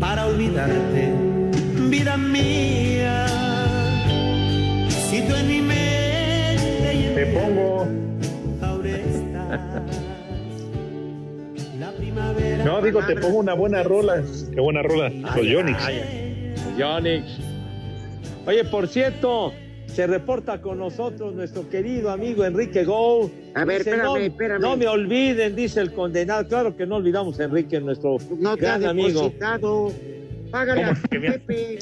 para 0.00 0.26
olvidarte, 0.26 1.23
vida 1.94 2.16
mía? 2.16 3.26
Si 4.88 5.22
tú 5.22 5.34
en 5.34 5.46
mi 5.48 5.62
mente 5.62 6.94
y 6.94 7.04
en 7.06 7.14
Te 7.14 7.26
pongo. 7.26 7.86
ahora 8.60 8.88
estás. 8.90 9.60
La 11.78 11.92
primavera. 11.92 12.64
No, 12.64 12.82
digo, 12.82 13.00
te 13.06 13.14
pongo 13.14 13.38
una 13.38 13.54
buena 13.54 13.84
rola. 13.84 14.22
Qué 14.52 14.60
buena 14.60 14.82
rola. 14.82 15.08
Los 15.10 15.46
Yonix. 15.46 15.78
Yonix. 16.76 17.24
Oye, 18.46 18.64
por 18.64 18.88
cierto, 18.88 19.52
se 19.86 20.08
reporta 20.08 20.60
con 20.60 20.78
nosotros 20.78 21.32
nuestro 21.32 21.68
querido 21.68 22.10
amigo 22.10 22.44
Enrique 22.44 22.84
Gou. 22.84 23.30
A 23.54 23.64
ver, 23.64 23.78
Dice, 23.78 23.90
espérame, 23.90 24.04
no, 24.04 24.16
espérame. 24.16 24.60
No 24.60 24.76
me 24.76 24.88
olviden, 24.88 25.54
dice 25.54 25.80
el 25.80 25.92
condenado. 25.92 26.48
Claro 26.48 26.76
que 26.76 26.86
no 26.86 26.96
olvidamos 26.96 27.38
a 27.38 27.44
Enrique, 27.44 27.80
nuestro 27.80 28.16
No 28.36 28.56
te 28.56 28.66
ha 28.66 28.78
gran 28.78 28.90
amigo. 28.90 29.32
Págale 30.54 30.84
a 30.84 30.94
Pepe, 30.94 31.78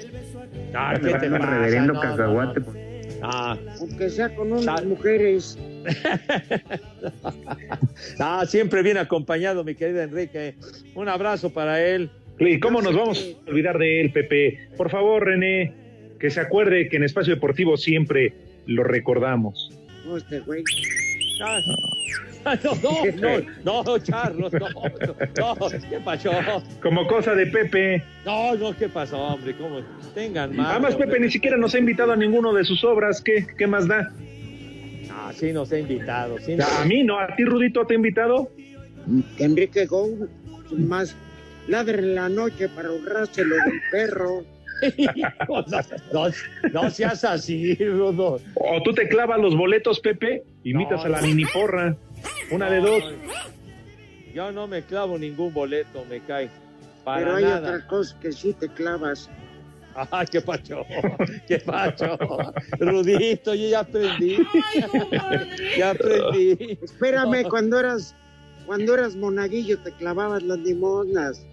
Ah, 0.73 0.95
¿qué 0.99 1.13
te 1.19 1.29
pasa? 1.29 1.47
reverendo 1.47 1.93
No, 1.93 1.95
no, 1.95 2.01
cacahuate. 2.01 2.61
no. 2.61 2.73
Ah, 3.21 3.59
aunque 3.79 4.09
sea 4.09 4.35
con 4.35 4.51
unas 4.51 4.83
mujeres. 4.87 5.59
ah, 8.19 8.47
siempre 8.47 8.83
bien 8.83 8.97
acompañado, 8.97 9.63
mi 9.63 9.75
querido 9.75 10.01
Enrique. 10.01 10.55
Un 10.95 11.11
abrazo 11.11 11.53
para 11.53 11.85
él. 11.85 12.09
¿Y 12.39 12.59
cómo 12.61 12.81
nos 12.81 12.97
vamos 12.97 13.37
a 13.47 13.51
olvidar 13.51 13.77
de 13.77 14.01
él, 14.01 14.11
Pepe? 14.11 14.59
Por 14.79 14.89
favor, 14.91 15.27
René, 15.27 15.75
que 16.19 16.31
se 16.31 16.41
acuerde 16.41 16.89
que 16.89 16.97
en 16.97 17.05
Espacio 17.05 17.35
Deportivo 17.35 17.77
siempre 17.77 18.33
lo 18.65 18.85
recordamos. 18.85 19.71
No, 20.07 20.17
este 20.17 20.41
güey. 20.41 20.65
Ah, 21.45 21.59
No, 22.65 22.75
no, 22.83 23.41
no, 23.65 23.83
no, 23.85 23.99
Charlos, 23.99 24.53
no, 24.53 24.69
no, 24.71 25.55
no, 25.55 25.69
¿qué 25.89 26.01
pasó? 26.05 26.31
Como 26.83 27.07
cosa 27.07 27.35
de 27.35 27.47
Pepe. 27.47 28.03
No, 28.25 28.55
no, 28.57 28.77
¿qué 28.77 28.89
pasó, 28.89 29.19
hombre? 29.21 29.55
¿Cómo? 29.57 29.81
Tengan 30.15 30.57
más. 30.57 30.71
Además, 30.73 30.97
Pepe 30.97 31.21
ni 31.21 31.31
siquiera 31.31 31.57
nos 31.57 31.75
ha 31.75 31.79
invitado 31.79 32.13
a 32.13 32.17
ninguno 32.17 32.53
de 32.53 32.65
sus 32.65 32.83
obras. 32.85 33.21
¿Qué, 33.23 33.47
qué 33.57 33.67
más 33.67 33.87
da? 33.87 34.13
Ah, 35.11 35.31
sí 35.35 35.53
nos 35.53 35.71
ha 35.73 35.79
invitado. 35.79 36.39
Sí 36.41 36.57
nos- 36.57 36.71
A 36.81 36.85
mí 36.85 37.03
no, 37.05 37.19
a 37.19 37.29
ti, 37.37 37.45
Rudito, 37.45 37.87
¿te 37.87 37.95
ha 37.95 37.97
invitado? 37.97 38.51
Enrique 39.39 39.87
Gou, 39.87 40.29
más 40.77 41.15
ladre 41.69 41.99
en 41.99 42.15
la 42.15 42.29
noche 42.29 42.69
para 42.69 42.89
ahorrárselo 42.89 43.55
del 43.57 43.81
perro. 43.91 44.45
no, 45.49 45.65
no, 46.13 46.29
no 46.73 46.91
seas 46.91 47.25
así, 47.25 47.75
Rudo. 47.77 48.41
O 48.57 48.83
tú 48.83 48.93
te 48.93 49.07
clavas 49.09 49.39
los 49.41 49.57
boletos, 49.57 50.01
Pepe, 50.01 50.43
invitas 50.65 51.01
No, 51.01 51.05
a 51.07 51.09
la 51.09 51.21
no. 51.21 51.27
Una 52.51 52.71
de 52.71 52.81
dos. 52.81 53.05
Yo 54.35 54.51
no 54.53 54.67
me 54.67 54.83
clavo 54.83 55.19
ningún 55.19 55.53
boleto, 55.53 56.05
me 56.09 56.21
cae. 56.21 56.51
Para 57.05 57.19
Pero 57.25 57.37
hay 57.37 57.45
nada. 57.45 57.59
otras 57.61 57.83
cosas 57.85 58.15
que 58.21 58.33
sí 58.33 58.53
te 58.55 58.69
clavas. 58.69 59.29
Ah, 59.95 60.25
qué 60.25 60.41
pacho, 60.41 60.87
qué 61.47 61.59
pacho. 61.59 62.17
Rudito, 62.79 63.55
yo 63.55 63.69
ya 63.69 63.81
aprendí. 63.81 64.39
ya 65.77 65.91
aprendí. 65.91 66.79
Espérame, 66.81 67.47
cuando 67.47 67.79
eras, 67.79 68.15
cuando 68.65 68.95
eras 68.95 69.15
monaguillo 69.17 69.79
te 69.81 69.93
clavabas 69.93 70.43
las 70.45 70.61
limosnas. 70.61 71.45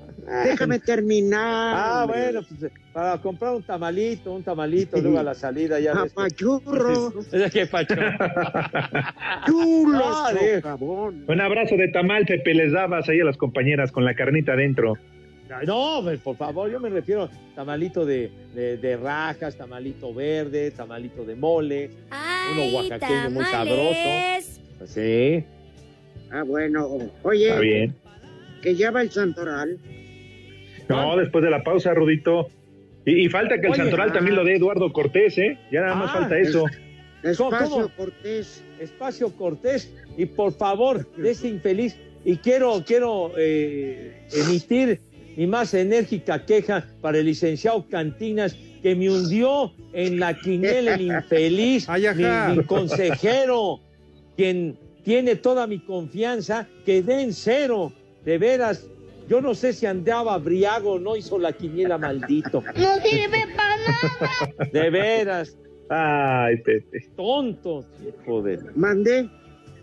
Déjame 0.45 0.79
terminar. 0.79 1.73
Ah, 1.75 2.03
hombre. 2.03 2.19
bueno, 2.23 2.41
pues, 2.59 2.71
para 2.93 3.17
comprar 3.21 3.55
un 3.55 3.63
tamalito, 3.63 4.33
un 4.33 4.43
tamalito, 4.43 4.99
luego 5.01 5.19
a 5.19 5.23
la 5.23 5.33
salida 5.33 5.79
ya. 5.79 5.93
que- 5.93 6.09
Papachurro. 6.09 7.13
¿Qué 7.53 7.65
pacho? 7.65 7.95
Chulo, 9.45 9.99
Ah. 10.03 10.31
Un 11.27 11.41
abrazo 11.41 11.75
de 11.75 11.87
tamal, 11.89 12.25
Pepe, 12.25 12.53
les 12.53 12.71
dabas 12.71 13.07
ahí 13.09 13.19
a 13.19 13.25
las 13.25 13.37
compañeras 13.37 13.91
con 13.91 14.05
la 14.05 14.13
carnita 14.15 14.53
adentro. 14.53 14.93
Ay, 15.51 15.65
No, 15.65 16.01
pues, 16.03 16.19
por 16.19 16.37
favor, 16.37 16.69
yo 16.69 16.79
me 16.79 16.89
refiero 16.89 17.23
a 17.23 17.29
tamalito 17.55 18.05
de, 18.05 18.31
de, 18.53 18.77
de 18.77 18.97
rajas, 18.97 19.57
tamalito 19.57 20.13
verde, 20.13 20.69
tamalito 20.71 21.25
de 21.25 21.35
mole, 21.35 21.89
uno 22.53 22.65
oaxaqueño 22.77 23.31
muy 23.31 23.45
sabroso. 23.45 24.49
Sí. 24.85 25.43
Ah, 26.31 26.43
bueno. 26.43 26.87
Oye, 27.23 27.47
Está 27.49 27.59
bien. 27.61 27.95
que 28.61 28.75
ya 28.75 28.91
va 28.91 29.01
el 29.01 29.09
santoral. 29.09 29.79
No, 30.89 31.17
después 31.17 31.43
de 31.43 31.51
la 31.51 31.63
pausa, 31.63 31.93
Rudito. 31.93 32.49
Y, 33.05 33.25
y 33.25 33.29
falta 33.29 33.59
que 33.59 33.67
el 33.67 33.73
Oye, 33.73 33.83
Santoral 33.83 34.09
ah. 34.09 34.13
también 34.13 34.35
lo 34.35 34.43
dé 34.43 34.55
Eduardo 34.55 34.91
Cortés, 34.91 35.37
¿eh? 35.37 35.57
Ya 35.71 35.81
nada 35.81 35.95
más 35.95 36.11
Ah, 36.11 36.19
falta 36.19 36.37
eso. 36.37 36.65
Espacio 37.23 37.69
¿Cómo? 37.69 37.89
Cortés. 37.95 38.63
Espacio 38.79 39.29
Cortés, 39.35 39.93
y 40.17 40.25
por 40.25 40.53
favor, 40.53 41.05
de 41.15 41.31
ese 41.31 41.49
infeliz, 41.49 41.97
y 42.23 42.37
quiero, 42.37 42.83
quiero 42.85 43.31
eh, 43.37 44.25
emitir 44.31 45.01
mi 45.35 45.47
más 45.47 45.73
enérgica 45.73 46.45
queja 46.45 46.85
para 47.01 47.17
el 47.19 47.25
licenciado 47.25 47.85
Cantinas, 47.89 48.57
que 48.81 48.95
me 48.95 49.09
hundió 49.09 49.73
en 49.93 50.19
la 50.19 50.33
quiniela 50.37 50.95
el 50.95 51.01
infeliz, 51.01 51.87
mi, 52.15 52.55
mi 52.55 52.63
consejero, 52.63 53.79
quien 54.37 54.77
tiene 55.03 55.35
toda 55.35 55.67
mi 55.67 55.79
confianza, 55.79 56.67
que 56.85 57.01
den 57.01 57.33
cero, 57.33 57.91
de 58.23 58.37
veras. 58.37 58.87
Yo 59.29 59.41
no 59.41 59.53
sé 59.53 59.73
si 59.73 59.85
andaba 59.85 60.35
briago 60.39 60.93
o 60.93 60.99
no 60.99 61.15
hizo 61.15 61.37
la 61.37 61.53
quiniela 61.53 61.99
maldito. 61.99 62.63
No 62.75 62.99
sirve 62.99 63.45
para 63.55 63.77
nada. 63.77 64.69
De 64.73 64.89
veras. 64.89 65.55
Ay, 65.87 66.57
Pepe. 66.57 67.07
Tonto, 67.15 67.85
joder. 68.25 68.59
Mandé. 68.75 69.29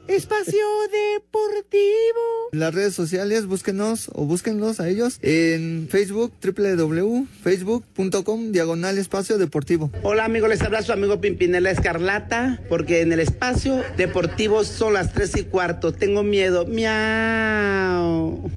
Espacio 0.08 0.64
Deportivo. 0.90 2.50
En 2.52 2.60
las 2.60 2.74
redes 2.74 2.94
sociales, 2.94 3.46
búsquenos 3.46 4.10
o 4.14 4.24
búsquenlos 4.24 4.80
a 4.80 4.88
ellos 4.88 5.18
en 5.22 5.88
Facebook, 5.90 6.32
www.facebook.com, 6.44 8.52
diagonal 8.52 8.98
espacio 8.98 9.38
deportivo. 9.38 9.90
Hola 10.02 10.24
amigos, 10.24 10.48
les 10.48 10.62
habla 10.62 10.82
su 10.82 10.92
amigo 10.92 11.20
Pimpinela 11.20 11.70
Escarlata, 11.70 12.60
porque 12.68 13.00
en 13.00 13.12
el 13.12 13.20
espacio 13.20 13.82
deportivo 13.96 14.64
son 14.64 14.94
las 14.94 15.12
tres 15.12 15.36
y 15.36 15.44
cuarto. 15.44 15.92
Tengo 15.92 16.22
miedo. 16.22 16.66
Miau. 16.66 18.50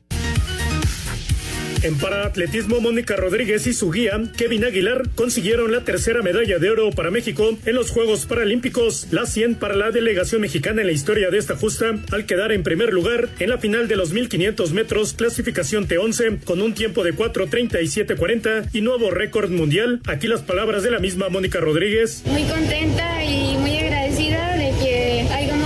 En 1.82 1.98
paraatletismo, 1.98 2.82
Mónica 2.82 3.16
Rodríguez 3.16 3.66
y 3.66 3.74
su 3.74 3.90
guía, 3.90 4.20
Kevin 4.36 4.66
Aguilar, 4.66 5.08
consiguieron 5.16 5.72
la 5.72 5.86
tercera 5.86 6.22
medalla 6.22 6.60
de 6.60 6.70
oro 6.70 6.90
para 6.92 7.10
México 7.10 7.58
en 7.66 7.76
los 7.76 7.92
Juegos 7.92 8.26
Paralímpicos, 8.26 9.08
la 9.12 9.26
100 9.26 9.56
para 9.56 9.78
la 9.78 9.90
delegación 9.90 10.42
mexicana 10.42 10.82
en 10.82 10.88
la 10.88 10.94
historia 10.94 11.30
de 11.30 11.38
esta 11.38 11.56
justa, 11.56 11.96
al 12.12 12.26
quedar 12.26 12.52
en 12.52 12.64
primer 12.64 12.92
lugar 12.92 13.30
en 13.40 13.50
la 13.50 13.60
final 13.60 13.88
de 13.88 13.96
los 13.96 14.12
1500 14.12 14.74
metros, 14.74 15.14
clasificación 15.14 15.88
T11, 15.88 16.44
con 16.44 16.62
un 16.62 16.74
tiempo 16.74 17.04
de 17.06 17.16
4.37.40 17.16 18.72
y 18.74 18.82
nuevo 18.82 19.10
récord 19.10 19.50
mundial. 19.50 20.02
Aquí 20.06 20.28
las 20.28 20.42
palabras 20.42 20.84
de 20.84 20.92
la 20.92 21.00
misma 21.00 21.30
Mónica 21.30 21.62
Rodríguez. 21.62 22.24
Muy 22.26 22.44
contenta 22.44 23.24
y 23.24 23.58
muy 23.58 23.78
agradecida 23.78 24.58
de 24.58 24.74
que 24.84 25.26
hayamos 25.32 25.59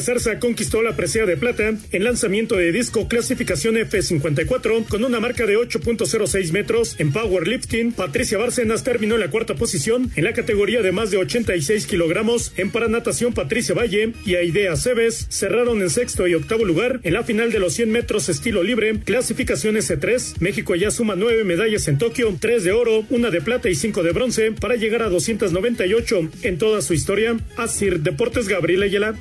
Zarza 0.00 0.38
conquistó 0.38 0.82
la 0.82 0.96
presea 0.96 1.26
de 1.26 1.36
plata 1.36 1.74
en 1.90 2.04
lanzamiento 2.04 2.56
de 2.56 2.72
disco 2.72 3.08
clasificación 3.08 3.76
F54 3.76 4.86
con 4.86 5.04
una 5.04 5.20
marca 5.20 5.46
de 5.46 5.56
8.06 5.56 6.52
metros. 6.52 6.96
En 6.98 7.12
powerlifting, 7.12 7.92
Patricia 7.92 8.38
Bárcenas 8.38 8.84
terminó 8.84 9.14
en 9.14 9.20
la 9.20 9.30
cuarta 9.30 9.54
posición 9.54 10.10
en 10.16 10.24
la 10.24 10.32
categoría 10.32 10.82
de 10.82 10.92
más 10.92 11.10
de 11.10 11.18
86 11.18 11.86
kilogramos. 11.86 12.52
En 12.56 12.70
paranatación, 12.70 13.32
Patricia 13.32 13.74
Valle 13.74 14.12
y 14.24 14.36
Aidea 14.36 14.76
Cebes 14.76 15.26
cerraron 15.30 15.82
en 15.82 15.90
sexto 15.90 16.26
y 16.26 16.34
octavo 16.34 16.64
lugar 16.64 17.00
en 17.02 17.14
la 17.14 17.24
final 17.24 17.52
de 17.52 17.58
los 17.58 17.74
100 17.74 17.90
metros 17.90 18.28
estilo 18.28 18.62
libre, 18.62 18.98
clasificación 19.04 19.76
S3. 19.76 20.40
México 20.40 20.74
ya 20.74 20.90
suma 20.90 21.14
nueve 21.16 21.44
medallas 21.44 21.88
en 21.88 21.98
Tokio, 21.98 22.36
tres 22.40 22.64
de 22.64 22.72
oro, 22.72 23.04
una 23.10 23.30
de 23.30 23.40
plata 23.40 23.68
y 23.68 23.74
cinco 23.74 24.02
de 24.02 24.12
bronce 24.12 24.52
para 24.52 24.76
llegar 24.76 25.02
a 25.02 25.08
298 25.08 26.30
en 26.42 26.58
toda 26.58 26.82
su 26.82 26.94
historia. 26.94 27.36
Asir 27.56 28.00
Deportes 28.00 28.48
Gabriel 28.48 28.82
Ayala. 28.82 29.14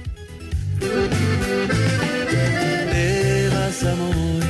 Te 2.91 3.49
vas, 3.49 3.83
amor. 3.83 4.43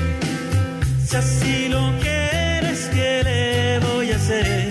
Si 1.06 1.16
así 1.16 1.70
lo 1.70 1.94
quieres, 2.02 2.90
¿qué 2.94 3.22
le 3.24 3.80
voy 3.80 4.12
a 4.12 4.16
hacer? 4.16 4.70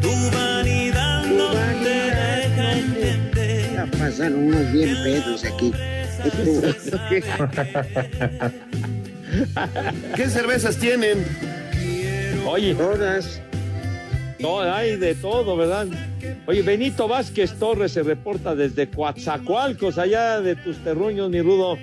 Tu 0.00 0.12
vanidad 0.36 1.24
no 1.26 1.50
te 1.82 2.10
deja 2.10 2.72
entender. 2.78 3.72
Ya 3.74 3.86
pasaron 3.98 4.44
unos 4.44 4.72
bien 4.72 4.94
pedos 5.02 5.44
aquí. 5.44 5.72
¿Qué 10.16 10.30
cervezas 10.30 10.76
tienen? 10.76 11.24
Oye. 12.46 12.74
Todas. 12.74 13.40
Hay 14.60 14.96
de 14.96 15.14
todo, 15.14 15.56
¿verdad? 15.56 15.86
Oye, 16.46 16.62
Benito 16.62 17.08
Vázquez 17.08 17.54
Torres 17.58 17.92
se 17.92 18.02
reporta 18.02 18.54
desde 18.54 18.88
Coatzacoalcos, 18.88 19.98
allá 19.98 20.40
de 20.40 20.56
tus 20.56 20.78
terruños, 20.84 21.30
mi 21.30 21.40
rudo. 21.40 21.78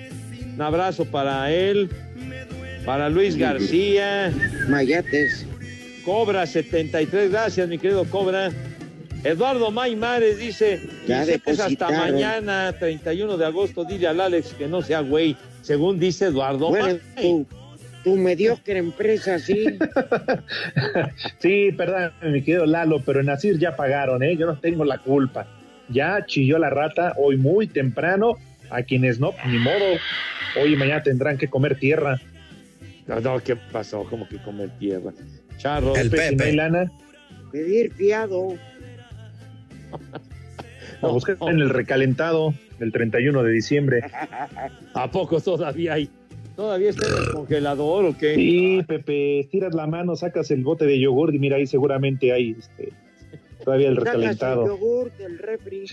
Un 0.54 0.60
abrazo 0.60 1.04
para 1.04 1.50
él, 1.52 1.90
para 2.84 3.08
Luis 3.08 3.36
García. 3.36 4.32
Mayates. 4.68 5.46
Cobra 6.04 6.46
73, 6.46 7.30
gracias, 7.30 7.68
mi 7.68 7.78
querido 7.78 8.04
Cobra. 8.04 8.50
Eduardo 9.24 9.70
Maymares 9.70 10.38
dice, 10.38 10.80
Ya 11.06 11.20
dice 11.20 11.38
que 11.38 11.52
es 11.52 11.60
hasta 11.60 11.90
mañana, 11.90 12.74
31 12.78 13.36
de 13.36 13.46
agosto, 13.46 13.84
dile 13.84 14.08
al 14.08 14.20
Alex 14.20 14.52
que 14.54 14.66
no 14.66 14.82
sea 14.82 15.00
güey, 15.00 15.36
según 15.62 16.00
dice 16.00 16.26
Eduardo 16.26 16.70
Bueno, 16.70 16.98
May. 17.14 17.46
Tu, 18.02 18.16
mediocre 18.16 18.78
empresa, 18.78 19.38
sí. 19.38 19.64
Sí, 21.38 21.72
perdón, 21.76 22.12
mi 22.22 22.42
querido 22.42 22.66
Lalo, 22.66 23.02
pero 23.04 23.20
en 23.20 23.30
Asir 23.30 23.58
ya 23.58 23.76
pagaron, 23.76 24.22
¿eh? 24.22 24.36
Yo 24.36 24.46
no 24.46 24.58
tengo 24.58 24.84
la 24.84 24.98
culpa. 24.98 25.46
Ya 25.88 26.24
chilló 26.26 26.58
la 26.58 26.70
rata 26.70 27.14
hoy 27.16 27.36
muy 27.36 27.66
temprano. 27.66 28.36
A 28.70 28.82
quienes 28.82 29.20
no, 29.20 29.34
ni 29.46 29.58
modo. 29.58 29.98
Hoy 30.60 30.72
y 30.72 30.76
mañana 30.76 31.02
tendrán 31.02 31.36
que 31.36 31.48
comer 31.48 31.78
tierra. 31.78 32.18
No, 33.06 33.20
no, 33.20 33.40
¿qué 33.40 33.56
pasó? 33.56 34.04
Como 34.04 34.26
que 34.28 34.38
comer 34.38 34.70
tierra. 34.78 35.12
Charro. 35.58 35.94
El 35.94 36.08
Pepe. 36.08 36.28
si 36.30 36.36
no 36.36 36.44
hay 36.44 36.54
lana, 36.54 36.92
Pedir 37.50 37.92
fiado. 37.92 38.56
a 41.02 41.06
buscar 41.08 41.36
en 41.40 41.60
el 41.60 41.68
recalentado 41.68 42.54
del 42.78 42.92
31 42.92 43.42
de 43.42 43.52
diciembre. 43.52 44.02
¿A 44.94 45.10
poco 45.10 45.40
todavía 45.40 45.94
hay? 45.94 46.10
¿Todavía 46.56 46.90
está 46.90 47.06
en 47.06 47.14
el 47.14 47.32
congelador 47.32 48.04
o 48.04 48.16
qué? 48.18 48.34
Sí, 48.34 48.82
Pepe, 48.86 49.48
tiras 49.50 49.74
la 49.74 49.86
mano, 49.86 50.16
sacas 50.16 50.50
el 50.50 50.62
bote 50.64 50.84
de 50.84 51.00
yogur 51.00 51.34
y 51.34 51.38
mira 51.38 51.56
ahí 51.56 51.66
seguramente 51.66 52.32
hay 52.32 52.56
este, 52.58 52.92
todavía 53.64 53.88
el 53.88 53.96
Sacas 53.96 54.14
el 54.14 54.20
recalentado. 54.20 54.66
yogur 54.66 55.12
del 55.12 55.38
refri. 55.38 55.86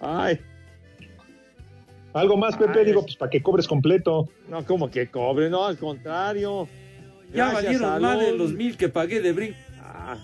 Ay. 0.00 0.38
Algo 2.12 2.36
más, 2.36 2.56
Pepe, 2.56 2.80
Ay. 2.80 2.84
digo, 2.86 3.02
pues 3.02 3.16
para 3.16 3.30
que 3.30 3.42
cobres 3.42 3.68
completo. 3.68 4.28
No, 4.48 4.64
como 4.66 4.90
que 4.90 5.08
cobre, 5.08 5.48
no, 5.48 5.64
al 5.64 5.78
contrario. 5.78 6.68
Ya 7.32 7.50
Gracias, 7.50 7.80
valieron 7.80 8.02
más 8.02 8.20
de 8.20 8.32
los 8.36 8.52
mil 8.52 8.76
que 8.76 8.88
pagué 8.88 9.20
de 9.20 9.32
brinco. 9.32 9.56
Ah. 9.82 10.18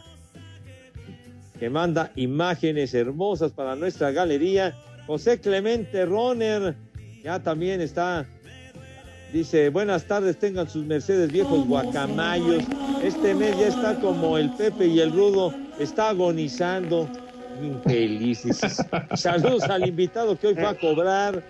que 1.58 1.70
manda 1.70 2.12
imágenes 2.16 2.92
hermosas 2.92 3.52
para 3.52 3.76
nuestra 3.76 4.10
galería. 4.10 4.74
José 5.06 5.40
Clemente 5.40 6.04
Roner, 6.04 6.74
ya 7.22 7.40
también 7.40 7.80
está. 7.80 8.26
Dice, 9.32 9.70
buenas 9.70 10.04
tardes, 10.04 10.38
tengan 10.38 10.68
sus 10.68 10.84
Mercedes 10.84 11.30
viejos 11.32 11.66
guacamayos. 11.66 12.62
Este 13.02 13.34
mes 13.34 13.58
ya 13.58 13.68
está 13.68 13.96
como 14.00 14.38
el 14.38 14.50
Pepe 14.54 14.86
y 14.86 15.00
el 15.00 15.12
Rudo, 15.12 15.52
está 15.78 16.10
agonizando. 16.10 17.08
Infelices. 17.62 18.60
Saludos 19.14 19.64
al 19.64 19.86
invitado 19.88 20.38
que 20.38 20.48
hoy 20.48 20.54
va 20.54 20.70
a 20.70 20.74
cobrar. 20.74 21.42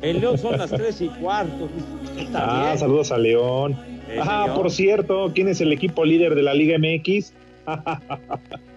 En 0.00 0.20
León 0.20 0.38
son 0.38 0.58
las 0.58 0.70
tres 0.70 1.00
y 1.00 1.08
cuarto. 1.08 1.68
Está 2.16 2.44
Ah, 2.44 2.64
bien. 2.66 2.78
saludos 2.78 3.10
a 3.12 3.18
León. 3.18 3.76
Ah, 4.20 4.44
León. 4.46 4.56
por 4.56 4.70
cierto, 4.70 5.30
¿quién 5.34 5.48
es 5.48 5.60
el 5.60 5.72
equipo 5.72 6.04
líder 6.04 6.34
de 6.34 6.42
la 6.42 6.54
Liga 6.54 6.76
MX? 6.78 7.32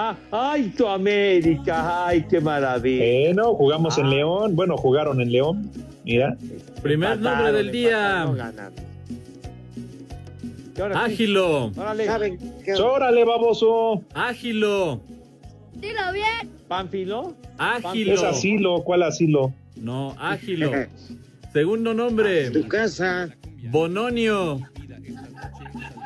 Ah, 0.00 0.16
ay, 0.30 0.68
tu 0.76 0.86
América, 0.86 2.06
ay, 2.06 2.24
qué 2.30 2.40
maravilla. 2.40 3.04
Bueno, 3.34 3.54
jugamos 3.54 3.98
Ah. 3.98 4.00
en 4.02 4.10
León. 4.10 4.54
Bueno, 4.54 4.76
jugaron 4.76 5.20
en 5.20 5.32
León. 5.32 5.68
Mira. 6.04 6.36
Primer 6.82 7.14
Empataron, 7.14 7.24
nombre 7.44 7.52
del 7.64 7.72
día. 7.72 8.22
empataron, 8.22 8.36
ganaron. 8.36 8.74
¿Qué 10.76 10.82
hora, 10.82 11.04
Ágilo. 11.04 11.72
Órale. 11.76 12.38
¡Órale, 12.80 13.24
baboso! 13.24 14.04
Ágilo. 14.14 15.00
Dilo 15.74 16.12
bien. 16.12 16.48
¿Pánfilo? 16.68 17.34
Ágilo. 17.58 18.14
Es 18.14 18.22
asilo, 18.22 18.84
¿cuál 18.84 19.02
asilo? 19.02 19.52
No, 19.74 20.14
ágilo. 20.20 20.70
Segundo 21.52 21.92
nombre. 21.92 22.50
Tu 22.52 22.68
casa. 22.68 23.30
Bononio. 23.72 24.60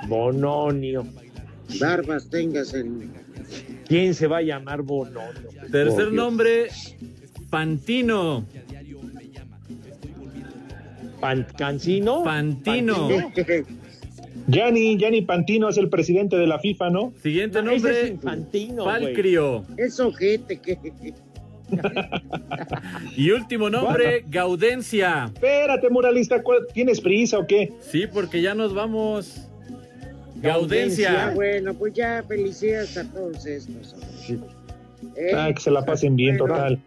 Bononio. 0.09 1.05
Barbas 1.79 2.31
tengas 2.31 2.73
en. 2.73 3.13
¿Quién 3.93 4.15
se 4.15 4.27
va 4.27 4.39
a 4.39 4.41
llamar 4.41 4.81
Bononio? 4.81 5.51
Tercer 5.71 6.05
Por 6.07 6.13
nombre. 6.15 6.69
Pantino. 7.51 8.47
Pan- 11.21 11.47
¿Cancino? 11.59 12.25
Pantino. 12.25 13.07
Gianni, 14.49 14.97
Gianni 14.97 15.21
Pantino 15.21 15.69
es 15.69 15.77
el 15.77 15.91
presidente 15.91 16.37
de 16.37 16.47
la 16.47 16.59
FIFA, 16.59 16.89
¿no? 16.89 17.13
Siguiente 17.23 17.63
No, 17.63 17.71
es 17.71 17.83
nombre. 17.83 18.17
Güey. 18.23 18.77
Palcrio. 18.83 19.67
Es 19.77 20.01
ojete 20.01 20.57
que. 20.59 20.79
Y 23.15 23.31
último 23.31 23.69
nombre, 23.69 24.25
Gaudencia. 24.27 25.31
Espérate, 25.35 25.91
muralista, 25.91 26.43
¿cuál- 26.43 26.67
¿tienes 26.73 26.99
prisa 27.03 27.39
o 27.41 27.47
qué? 27.47 27.75
Sí, 27.83 28.05
porque 28.11 28.41
ya 28.41 28.55
nos 28.55 28.73
vamos. 28.73 29.49
Ah, 30.43 30.49
Gaudencia. 30.49 31.31
bueno, 31.35 31.73
pues 31.75 31.93
ya 31.95 32.25
felicidades 32.27 32.97
a 32.97 33.05
todos 33.05 33.47
estos. 33.47 33.95
Eh, 35.17 35.33
Ah, 35.35 35.53
que 35.55 35.61
se 35.61 35.71
la 35.71 35.85
pasen 35.85 36.17
bien, 36.17 36.37
bueno, 36.39 36.55
total. 36.55 36.83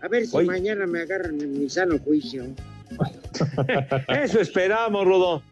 A 0.00 0.08
ver 0.08 0.26
si 0.26 0.36
mañana 0.38 0.86
me 0.86 1.00
agarran 1.02 1.40
en 1.40 1.58
mi 1.60 1.68
sano 1.70 1.98
juicio. 1.98 2.44
Eso 4.08 4.40
esperamos, 4.40 5.04
Rudo. 5.04 5.42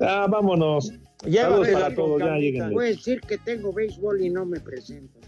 Ah, 0.00 0.26
vámonos. 0.28 0.88
Saludos 1.22 1.32
Llévame 1.32 1.72
para 1.72 1.88
la 1.88 1.94
todos, 1.94 2.20
ya 2.20 2.34
a 2.34 2.88
decir 2.88 3.20
que 3.22 3.38
tengo 3.38 3.72
béisbol 3.72 4.20
y 4.22 4.30
no 4.30 4.44
me 4.44 4.60
presento. 4.60 5.18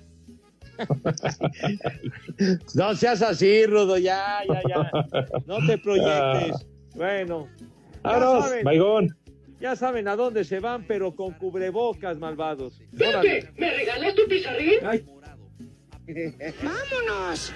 No 2.75 2.95
seas 2.95 3.23
así, 3.23 3.65
Rudo, 3.65 3.97
ya, 3.97 4.41
ya, 4.47 4.61
ya. 4.69 4.91
No 5.47 5.67
te 5.67 5.79
proyectes. 5.79 6.67
Bueno. 6.95 7.49
ya 8.05 8.19
Vámonos, 8.19 8.51
Baigón. 8.63 9.17
Ya 9.61 9.75
saben 9.75 10.07
a 10.09 10.17
dónde 10.17 10.45
se 10.45 10.61
van, 10.61 10.85
pero 10.87 11.15
con 11.17 11.33
cubrebocas, 11.33 12.19
malvados. 12.19 12.81
Pepe, 12.97 13.51
¿me 13.57 13.71
regalas 13.71 14.15
tu 14.15 14.27
pizarrín? 14.29 14.79
Ay. 14.85 15.07
¡Vámonos! 16.63 17.53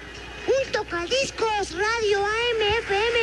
Un 0.47 0.71
tocadiscos 0.71 1.71
radio 1.71 2.19
AM, 2.19 2.61
FM, 2.79 3.19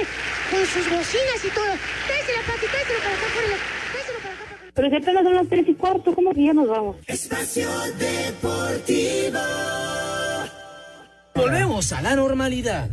con 0.51 0.64
sus 0.66 0.85
bocinas 0.89 1.45
y 1.45 1.51
todo. 1.51 1.74
Tréselo, 2.07 2.43
papi, 2.47 2.66
tréselo 2.66 2.99
para 3.01 3.14
acá. 3.14 3.26
Tréselo 3.93 4.18
para 4.20 4.35
acá. 4.35 4.70
Pero 4.74 4.89
si 4.91 4.97
apenas 4.97 5.24
son 5.24 5.35
las 5.35 5.49
tres 5.49 5.68
y 5.68 5.74
cuarto, 5.74 6.14
¿cómo 6.14 6.33
que 6.33 6.45
ya 6.45 6.53
nos 6.53 6.68
vamos? 6.68 6.97
Espacio 7.09 7.68
Deportivo. 7.99 9.41
Volvemos 11.35 11.93
a 11.93 12.03
la 12.03 12.14
normalidad. 12.14 12.89